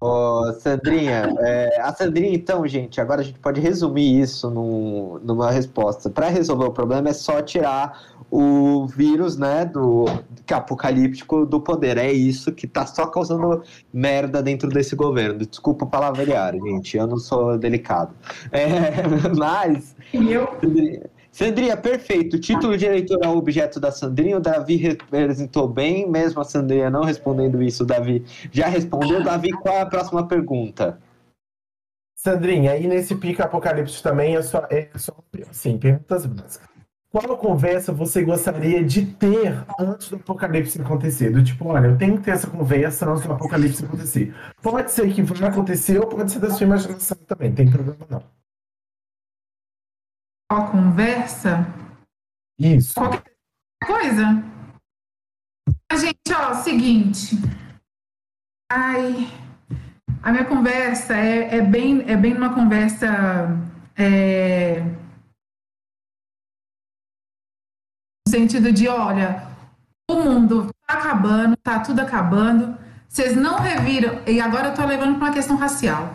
[0.00, 5.50] Ô, Sandrinha, é, a Sandrinha, então, gente, agora a gente pode resumir isso num- numa
[5.50, 6.08] resposta.
[6.08, 8.00] Para resolver o problema é só tirar
[8.30, 10.04] o vírus, né, do
[10.46, 11.98] que é apocalíptico do poder.
[11.98, 13.62] É isso que tá só causando
[13.92, 15.44] merda dentro desse governo.
[15.44, 18.14] Desculpa palavrear, gente, eu não sou delicado.
[18.52, 18.68] É,
[19.36, 20.48] mas E eu.
[21.32, 22.38] Sandrinha, perfeito.
[22.38, 24.36] Título de eleitor é objeto da Sandrinha.
[24.36, 27.84] O Davi representou bem, mesmo a Sandrinha não respondendo isso.
[27.84, 29.22] O Davi já respondeu.
[29.22, 30.98] Davi, qual é a próxima pergunta?
[32.16, 35.16] Sandrinha, aí nesse pica apocalipse também é só, é só
[35.48, 36.68] assim, perguntas básicas.
[37.10, 41.30] Qual conversa você gostaria de ter antes do apocalipse acontecer?
[41.30, 44.34] Do tipo, olha, eu tenho que ter essa conversa antes do apocalipse acontecer.
[44.62, 48.39] Pode ser que vai acontecer ou pode ser da sua imaginação também, tem problema não.
[50.50, 51.66] Ó, conversa.
[52.58, 52.94] Isso.
[52.94, 53.22] Qualquer
[53.86, 54.24] coisa.
[55.90, 57.36] A gente, ó, seguinte.
[58.70, 59.28] Ai,
[60.22, 63.06] a minha conversa é, é bem, é bem uma conversa.
[63.96, 64.80] é,
[68.26, 69.48] no sentido de, olha,
[70.10, 72.78] o mundo tá acabando, tá tudo acabando.
[73.08, 76.14] Vocês não reviram, e agora eu tô levando para uma questão racial.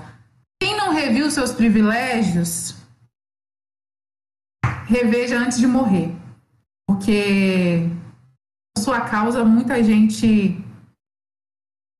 [0.61, 2.74] Quem não reviu seus privilégios,
[4.87, 6.15] reveja antes de morrer
[6.87, 7.89] porque
[8.75, 10.57] por sua causa muita gente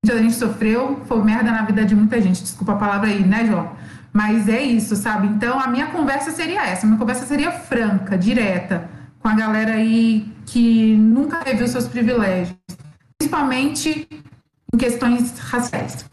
[0.06, 2.44] muita gente sofreu, foi merda na vida de muita gente.
[2.44, 3.76] Desculpa a palavra aí, né, João?
[4.14, 5.28] Mas é isso, sabe?
[5.28, 8.88] Então a minha conversa seria essa, minha conversa seria franca, direta,
[9.20, 12.56] com a galera aí que nunca reviu seus privilégios,
[13.18, 14.08] principalmente
[14.72, 16.06] em questões raciais.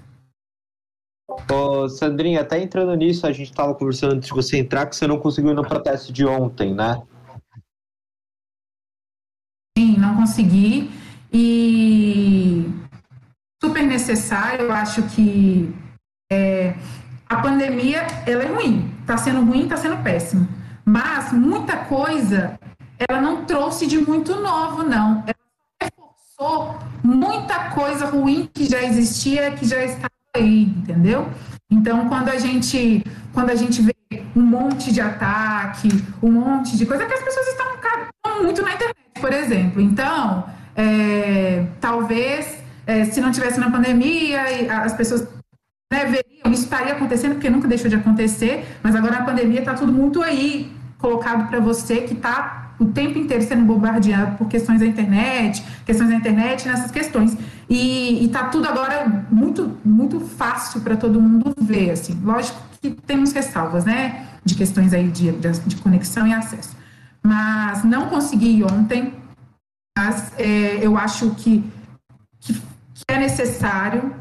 [1.29, 5.07] Ô, Sandrinha, até entrando nisso, a gente estava conversando antes de você entrar que você
[5.07, 7.03] não conseguiu ir no protesto de ontem, né?
[9.77, 10.91] Sim, não consegui.
[11.33, 12.71] E
[13.63, 15.75] super necessário, eu acho que
[16.31, 16.75] é,
[17.29, 18.93] a pandemia ela é ruim.
[19.01, 20.47] Está sendo ruim, está sendo péssimo.
[20.85, 22.59] Mas muita coisa
[22.99, 25.25] ela não trouxe de muito novo, não.
[25.27, 25.35] Ela
[25.83, 31.29] reforçou muita coisa ruim que já existia, que já estava aí, entendeu?
[31.71, 33.95] Então, quando a gente, quando a gente vê
[34.35, 35.89] um monte de ataque,
[36.23, 37.73] um monte de coisa, é que as pessoas estão
[38.25, 39.81] estão muito na internet, por exemplo.
[39.81, 40.45] Então,
[40.77, 44.43] é, talvez, é, se não tivesse na pandemia,
[44.83, 45.29] as pessoas
[45.93, 49.75] né, veriam, isso estaria acontecendo, porque nunca deixou de acontecer, mas agora na pandemia está
[49.75, 54.81] tudo muito aí colocado para você que está o tempo inteiro sendo bombardeado por questões
[54.81, 57.37] da internet, questões da internet, nessas questões.
[57.69, 62.21] E está tudo agora muito, muito fácil para todo mundo ver, assim.
[62.23, 66.77] Lógico que temos ressalvas, né, de questões aí de, de, conexão e acesso.
[67.23, 69.15] Mas não consegui ontem,
[69.97, 71.65] mas é, eu acho que,
[72.41, 74.13] que, que é necessário,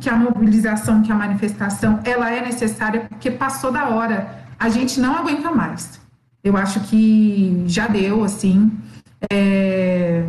[0.00, 4.42] que a mobilização, que a manifestação, ela é necessária porque passou da hora.
[4.58, 6.01] A gente não aguenta mais.
[6.42, 8.70] Eu acho que já deu, assim.
[9.32, 10.24] É,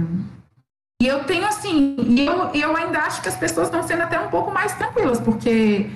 [1.01, 4.19] E eu tenho, assim, e eu, eu ainda acho que as pessoas estão sendo até
[4.19, 5.89] um pouco mais tranquilas, porque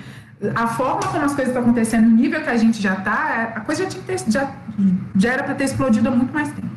[0.54, 3.60] a forma como as coisas estão acontecendo, o nível que a gente já está, a
[3.60, 4.54] coisa já, tinha já,
[5.16, 6.68] já era para ter explodido há muito mais tempo.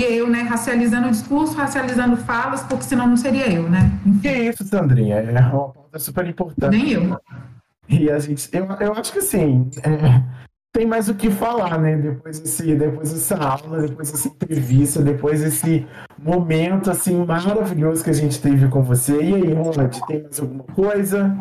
[0.00, 3.92] E eu, né, racializando o discurso, racializando falas, porque senão não seria eu, né?
[4.20, 5.16] Que isso, Sandrinha?
[5.16, 6.76] É uma pauta super importante.
[6.76, 7.20] Nem eu.
[7.88, 10.20] E a gente, eu, eu acho que assim, é,
[10.74, 11.96] tem mais o que falar, né?
[11.96, 15.86] Depois, desse, depois dessa aula, depois dessa entrevista, depois desse
[16.18, 19.16] momento assim maravilhoso que a gente teve com você.
[19.22, 21.38] E aí, Ronald, tem mais alguma coisa?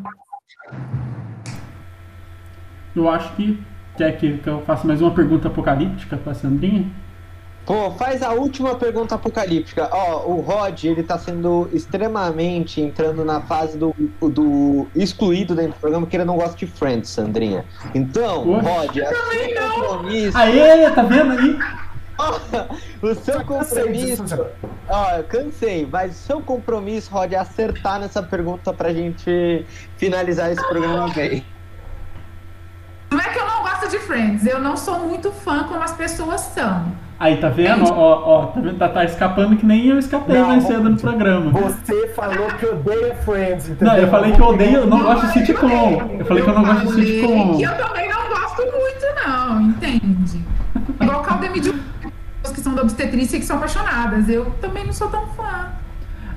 [2.95, 3.60] Eu acho que
[3.97, 6.85] quer que, eu faça mais uma pergunta apocalíptica pra Sandrinha?
[7.65, 9.90] Pô, faz a última pergunta apocalíptica.
[9.91, 15.80] Ó, o Rod, ele tá sendo extremamente entrando na fase do, do excluído dentro do
[15.80, 17.64] programa, porque ele não gosta de Friends, Sandrinha.
[17.95, 18.60] Então, Ué?
[18.60, 20.38] Rod, é seu compromisso.
[20.38, 21.60] Aê, tá vendo aí?
[23.02, 24.23] o seu compromisso.
[24.90, 29.65] Ó, eu cansei, mas o seu compromisso, Rod, é acertar nessa pergunta pra gente
[29.98, 31.45] finalizar esse programa bem.
[33.10, 35.94] Não é que eu não gosto de Friends, eu não sou muito fã como as
[35.94, 36.91] pessoas são.
[37.23, 37.85] Aí, tá vendo?
[37.85, 38.77] Ó, ó, tá vendo?
[38.77, 41.51] Tá, tá escapando que nem eu escapei Não, mais cedo no programa.
[41.51, 43.93] Você falou que odeia Friends, entendeu?
[43.93, 46.17] Não, eu falei que eu odeio, eu não gosto de sitcom.
[46.19, 47.57] Eu falei que eu não gosto de sitcom.
[47.57, 50.41] que eu também não gosto muito, não, entende?
[50.99, 54.27] Igual o Caldemir de pessoas que são da obstetrícia e que são apaixonadas.
[54.27, 55.69] Eu também não sou tão fã.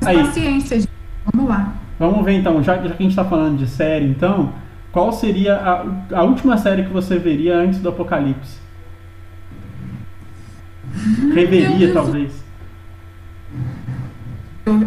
[0.01, 0.25] Mas Aí.
[0.25, 0.91] paciência, gente.
[1.33, 1.73] Vamos lá.
[1.99, 4.53] Vamos ver então, já, já que a gente tá falando de série, então,
[4.93, 8.66] qual seria a, a última série que você veria antes do apocalipse?
[11.35, 12.33] Reveria, talvez.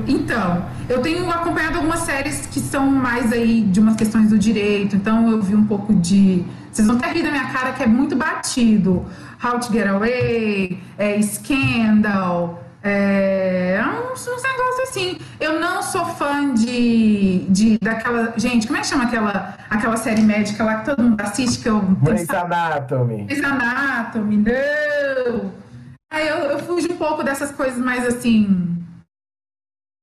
[0.08, 4.96] Então, eu tenho acompanhado algumas séries que são mais aí de umas questões do direito.
[4.96, 6.44] Então, eu vi um pouco de.
[6.72, 9.06] Vocês vão até rir da minha cara que é muito batido.
[9.42, 12.64] How to Get Away, é, Scandal.
[12.82, 13.82] É,
[14.12, 15.18] uns, uns negócios assim.
[15.40, 18.34] Eu não sou fã de, de daquela.
[18.38, 21.62] Gente, como é que chama aquela, aquela série médica lá que todo mundo assiste?
[21.62, 23.24] Que eu Grey's Anatomy.
[23.24, 25.69] Grey's Anatomy, não!
[26.12, 28.68] Aí eu, eu fujo um pouco dessas coisas mais assim.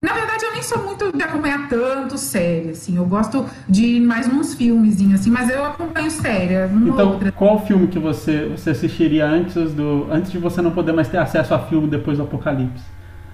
[0.05, 2.97] Na verdade, eu nem sou muito de acompanhar tanto série, assim.
[2.97, 7.33] Eu gosto de ir mais nos filmezinhos, assim, mas eu acompanho série, ou Então, outra.
[7.33, 11.19] qual filme que você, você assistiria antes do antes de você não poder mais ter
[11.19, 12.85] acesso a filme depois do apocalipse?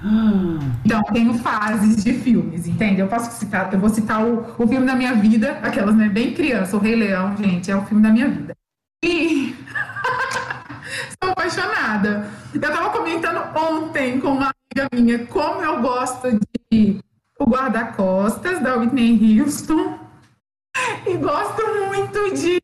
[0.03, 3.01] Ah, Então, eu tenho fases de filmes, entende?
[3.01, 6.09] Eu posso citar, eu vou citar o, o filme da minha vida, aquelas, né?
[6.09, 8.55] Bem criança, o Rei Leão, gente, é o filme da minha vida.
[9.05, 9.55] E.
[11.33, 12.29] Apaixonada.
[12.55, 16.39] Eu tava comentando ontem com uma amiga minha como eu gosto
[16.71, 16.99] de
[17.39, 19.99] O Guarda-Costas, da Whitney Houston.
[21.07, 22.59] E gosto muito de.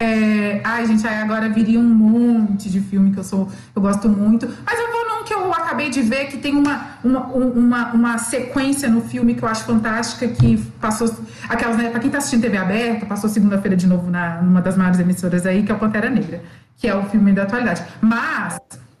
[0.00, 4.08] é, Ai, gente, aí agora viria um monte de filme que eu sou, eu gosto
[4.08, 4.46] muito.
[4.64, 8.18] Mas eu vou num que eu acabei de ver que tem uma, uma, uma, uma
[8.18, 11.08] sequência no filme que eu acho fantástica, que passou.
[11.48, 14.76] Aquelas, né, pra quem tá assistindo TV aberta, passou segunda-feira de novo na, numa das
[14.76, 16.42] maiores emissoras aí, que é o Pantera Negra,
[16.76, 17.82] que é o filme da atualidade.
[18.00, 18.58] Mas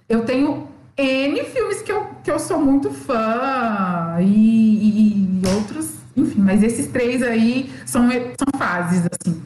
[0.08, 5.96] eu tenho N filmes que eu, que eu sou muito fã e, e- e outros,
[6.16, 9.42] enfim, mas esses três aí são, são fases, assim.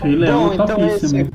[0.00, 1.20] Rei Leão Bom, então topíssimo.
[1.20, 1.30] esse-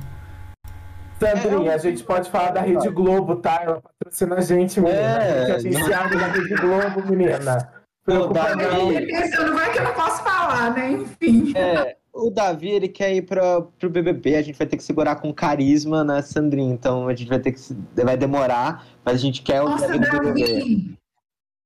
[1.19, 3.61] Sandrinha, É, a gente pode falar da Rede Globo, tá?
[3.63, 4.99] Ela patrocina a gente, menina.
[5.01, 7.69] É, a gente é agenciado da Rede Globo, menina.
[8.05, 8.15] Não.
[8.31, 10.91] Eu fiquei pensando, vai que eu não posso falar, né?
[10.91, 11.53] Enfim.
[11.55, 15.15] É, o Davi, ele quer ir pra, pro BBB, a gente vai ter que segurar
[15.17, 16.73] com carisma, né, Sandrinha?
[16.73, 17.59] Então a gente vai ter que.
[17.59, 20.41] se- Vai demorar, mas a gente quer o Nossa, Davi BBB.
[20.53, 20.97] Davi.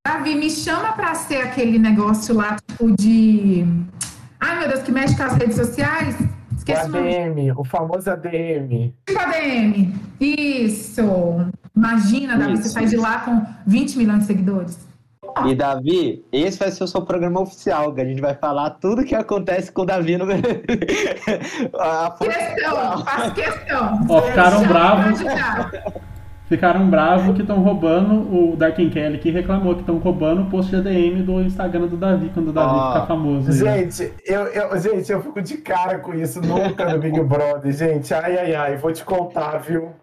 [0.06, 3.64] Davi, me chama pra ser aquele negócio lá, tipo, de.
[4.40, 6.15] Ai, meu Deus, que mexe com as redes sociais.
[6.19, 6.95] O Esqueci o.
[6.98, 8.94] ADM, o famoso ADM.
[9.07, 9.94] Tipo ADM.
[10.19, 11.02] Isso.
[11.76, 12.64] Imagina, Davi, Isso.
[12.64, 14.78] você sai de lá com 20 milhões de seguidores.
[15.48, 19.03] E Davi, esse vai ser o seu programa oficial, que a gente vai falar tudo
[19.03, 20.26] que acontece com o Davi no.
[21.80, 24.06] A Questão, faço questão.
[24.10, 25.20] Ó, ficaram bravos.
[26.48, 30.70] Ficaram bravos que estão roubando o Darken Kelly que reclamou que estão roubando o post
[30.70, 32.91] de ADM do Instagram do Davi quando o Davi Ah.
[32.94, 33.49] ficar famoso.
[33.49, 33.58] aí.
[33.90, 38.14] Gente, eu, eu, gente, eu fico de cara com isso nunca no Big Brother, gente.
[38.14, 39.94] Ai, ai, ai, vou te contar, viu?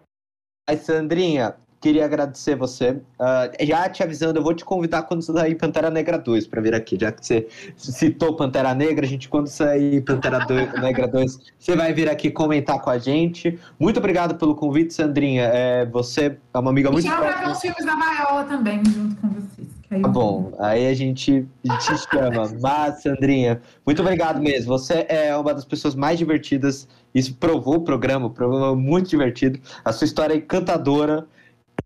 [0.67, 2.99] Aí, Sandrinha, queria agradecer você.
[3.17, 6.75] Ah, já te avisando, eu vou te convidar quando sair Pantera Negra 2 pra vir
[6.75, 6.97] aqui.
[6.99, 7.47] Já que você
[7.77, 12.29] citou Pantera Negra, a gente, quando sair Pantera 2, Negra 2, você vai vir aqui
[12.29, 13.57] comentar com a gente.
[13.79, 15.43] Muito obrigado pelo convite, Sandrinha.
[15.43, 19.15] É, você é uma amiga muito chama pra ver os filmes da Vaiola também, junto
[19.17, 19.69] com vocês.
[19.89, 22.51] Tá bom, aí a gente te chama.
[22.61, 24.77] Mas, Sandrinha, muito obrigado mesmo.
[24.77, 26.87] Você é uma das pessoas mais divertidas.
[27.13, 29.59] Isso provou o programa, o programa é muito divertido.
[29.83, 31.25] A sua história é encantadora.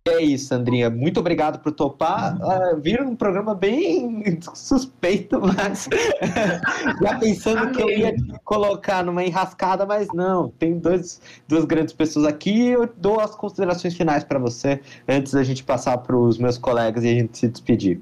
[0.06, 0.90] É isso, Sandrinha.
[0.90, 2.38] Muito obrigado por topar.
[2.41, 5.88] Ah, vir um programa bem suspeito, mas
[7.02, 10.49] já pensando que eu ia te colocar numa enrascada, mas não.
[10.49, 12.68] Tem dois, duas grandes pessoas aqui.
[12.70, 17.03] Eu dou as considerações finais para você antes da gente passar para os meus colegas
[17.03, 18.02] e a gente se despedir.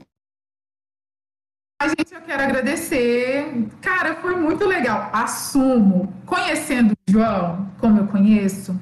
[1.82, 3.68] A gente, eu quero agradecer.
[3.82, 5.10] Cara, foi muito legal.
[5.12, 8.80] Assumo, conhecendo o João, como eu conheço,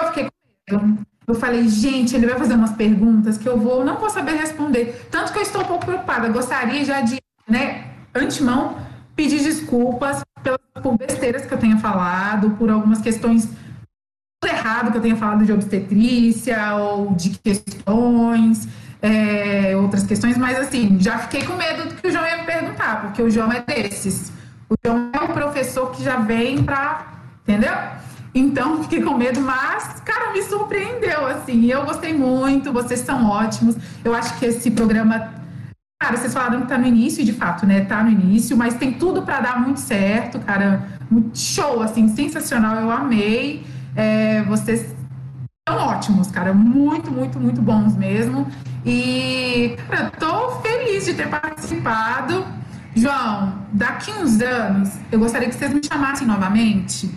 [0.00, 0.28] eu fiquei
[0.68, 1.09] com medo.
[1.30, 5.06] Eu falei, gente, ele vai fazer umas perguntas que eu vou, não vou saber responder.
[5.10, 6.28] Tanto que eu estou um pouco preocupada.
[6.28, 7.84] Gostaria já de, né,
[8.14, 8.78] antemão,
[9.14, 10.20] pedir desculpas
[10.82, 13.48] por besteiras que eu tenha falado, por algumas questões
[14.40, 18.66] tudo errado que eu tenha falado de obstetrícia ou de questões,
[19.02, 22.44] é, outras questões, mas assim, já fiquei com medo do que o João ia me
[22.44, 24.32] perguntar, porque o João é desses.
[24.68, 27.06] O João é o professor que já vem pra.
[27.42, 27.72] Entendeu?
[28.34, 31.66] Então, fiquei com medo, mas, cara, me surpreendeu, assim.
[31.66, 33.76] Eu gostei muito, vocês são ótimos.
[34.04, 35.40] Eu acho que esse programa.
[36.02, 37.84] Cara, vocês falaram que tá no início, de fato, né?
[37.84, 40.88] Tá no início, mas tem tudo para dar muito certo, cara.
[41.10, 42.76] Muito show, assim, sensacional.
[42.76, 43.66] Eu amei.
[43.94, 44.94] É, vocês
[45.68, 46.54] são ótimos, cara.
[46.54, 48.46] Muito, muito, muito bons mesmo.
[48.84, 52.46] E, cara, tô feliz de ter participado.
[52.96, 57.10] João, daqui uns anos, eu gostaria que vocês me chamassem novamente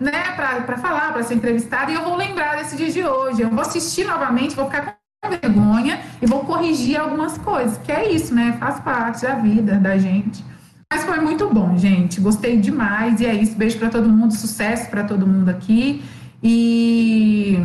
[0.00, 0.32] né,
[0.64, 3.42] pra falar, pra ser entrevistada, e eu vou lembrar desse dia de hoje.
[3.42, 8.10] Eu vou assistir novamente, vou ficar com vergonha e vou corrigir algumas coisas, que é
[8.12, 8.56] isso, né?
[8.58, 10.44] Faz parte da vida da gente.
[10.90, 12.20] Mas foi muito bom, gente.
[12.20, 13.20] Gostei demais.
[13.20, 13.56] E é isso.
[13.56, 16.02] Beijo para todo mundo, sucesso para todo mundo aqui.
[16.42, 17.58] E.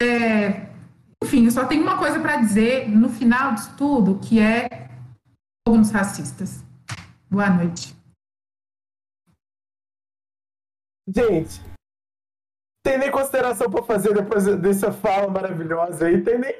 [0.00, 0.68] É,
[1.22, 4.88] enfim, eu só tenho uma coisa para dizer no final disso tudo, que é
[5.66, 6.64] fogo nos racistas.
[7.28, 7.99] Boa noite.
[11.08, 11.60] Gente,
[12.84, 16.22] tem nem consideração para fazer depois dessa fala maravilhosa aí?
[16.22, 16.54] Tem nem.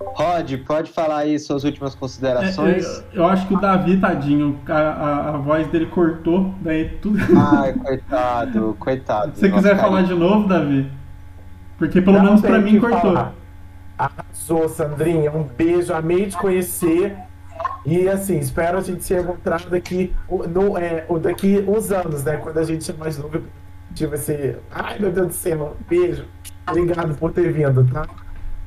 [0.00, 2.84] Rod, pode falar aí suas últimas considerações.
[2.84, 6.98] É, eu, eu acho que o Davi, tadinho, a, a, a voz dele cortou, daí
[6.98, 7.18] tudo.
[7.38, 9.34] Ai, coitado, coitado.
[9.34, 10.90] Se você quiser Nossa, falar de novo, Davi.
[11.78, 13.00] Porque pelo Não menos o mim cortou.
[13.00, 13.34] falar.
[13.96, 15.30] Arrasou, Sandrinha.
[15.30, 17.16] Um beijo, amei te conhecer.
[17.84, 22.36] E assim, espero a gente se encontrar daqui, no, é, daqui uns anos, né?
[22.36, 23.42] Quando a gente é mais novo,
[24.08, 24.60] vai ser.
[24.70, 26.24] Ai, meu Deus do céu, beijo.
[26.68, 28.06] Obrigado por ter vindo, tá?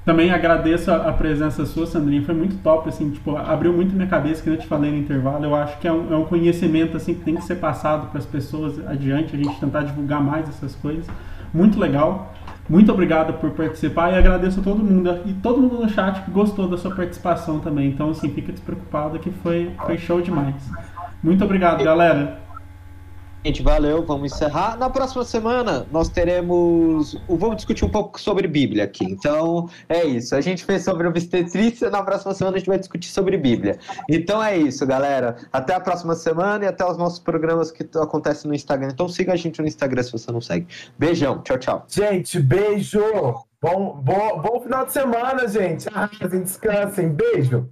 [0.05, 2.21] Também agradeço a presença sua, Sandrinha.
[2.23, 5.43] Foi muito top, assim, tipo, abriu muito minha cabeça que eu te falei no intervalo.
[5.43, 8.19] Eu acho que é um, é um conhecimento assim que tem que ser passado para
[8.19, 11.07] as pessoas adiante, a gente tentar divulgar mais essas coisas.
[11.51, 12.31] Muito legal.
[12.67, 16.31] Muito obrigado por participar e agradeço a todo mundo e todo mundo no chat que
[16.31, 17.89] gostou da sua participação também.
[17.89, 20.55] Então, assim, fica despreocupado que foi, foi show demais.
[21.21, 22.44] Muito obrigado, galera.
[23.45, 24.75] Gente, valeu, vamos encerrar.
[24.75, 27.15] Na próxima semana nós teremos.
[27.29, 29.05] Vamos discutir um pouco sobre Bíblia aqui.
[29.05, 30.35] Então é isso.
[30.35, 33.77] A gente fez sobre obstetrícia, na próxima semana a gente vai discutir sobre Bíblia.
[34.09, 35.35] Então é isso, galera.
[35.53, 38.89] Até a próxima semana e até os nossos programas que acontecem no Instagram.
[38.91, 40.65] Então siga a gente no Instagram se você não segue.
[40.97, 41.85] Beijão, tchau, tchau.
[41.87, 42.99] Gente, beijo.
[43.61, 45.87] Bom, bom, bom final de semana, gente.
[45.89, 47.09] Arrasem, descansem.
[47.09, 47.69] Beijo.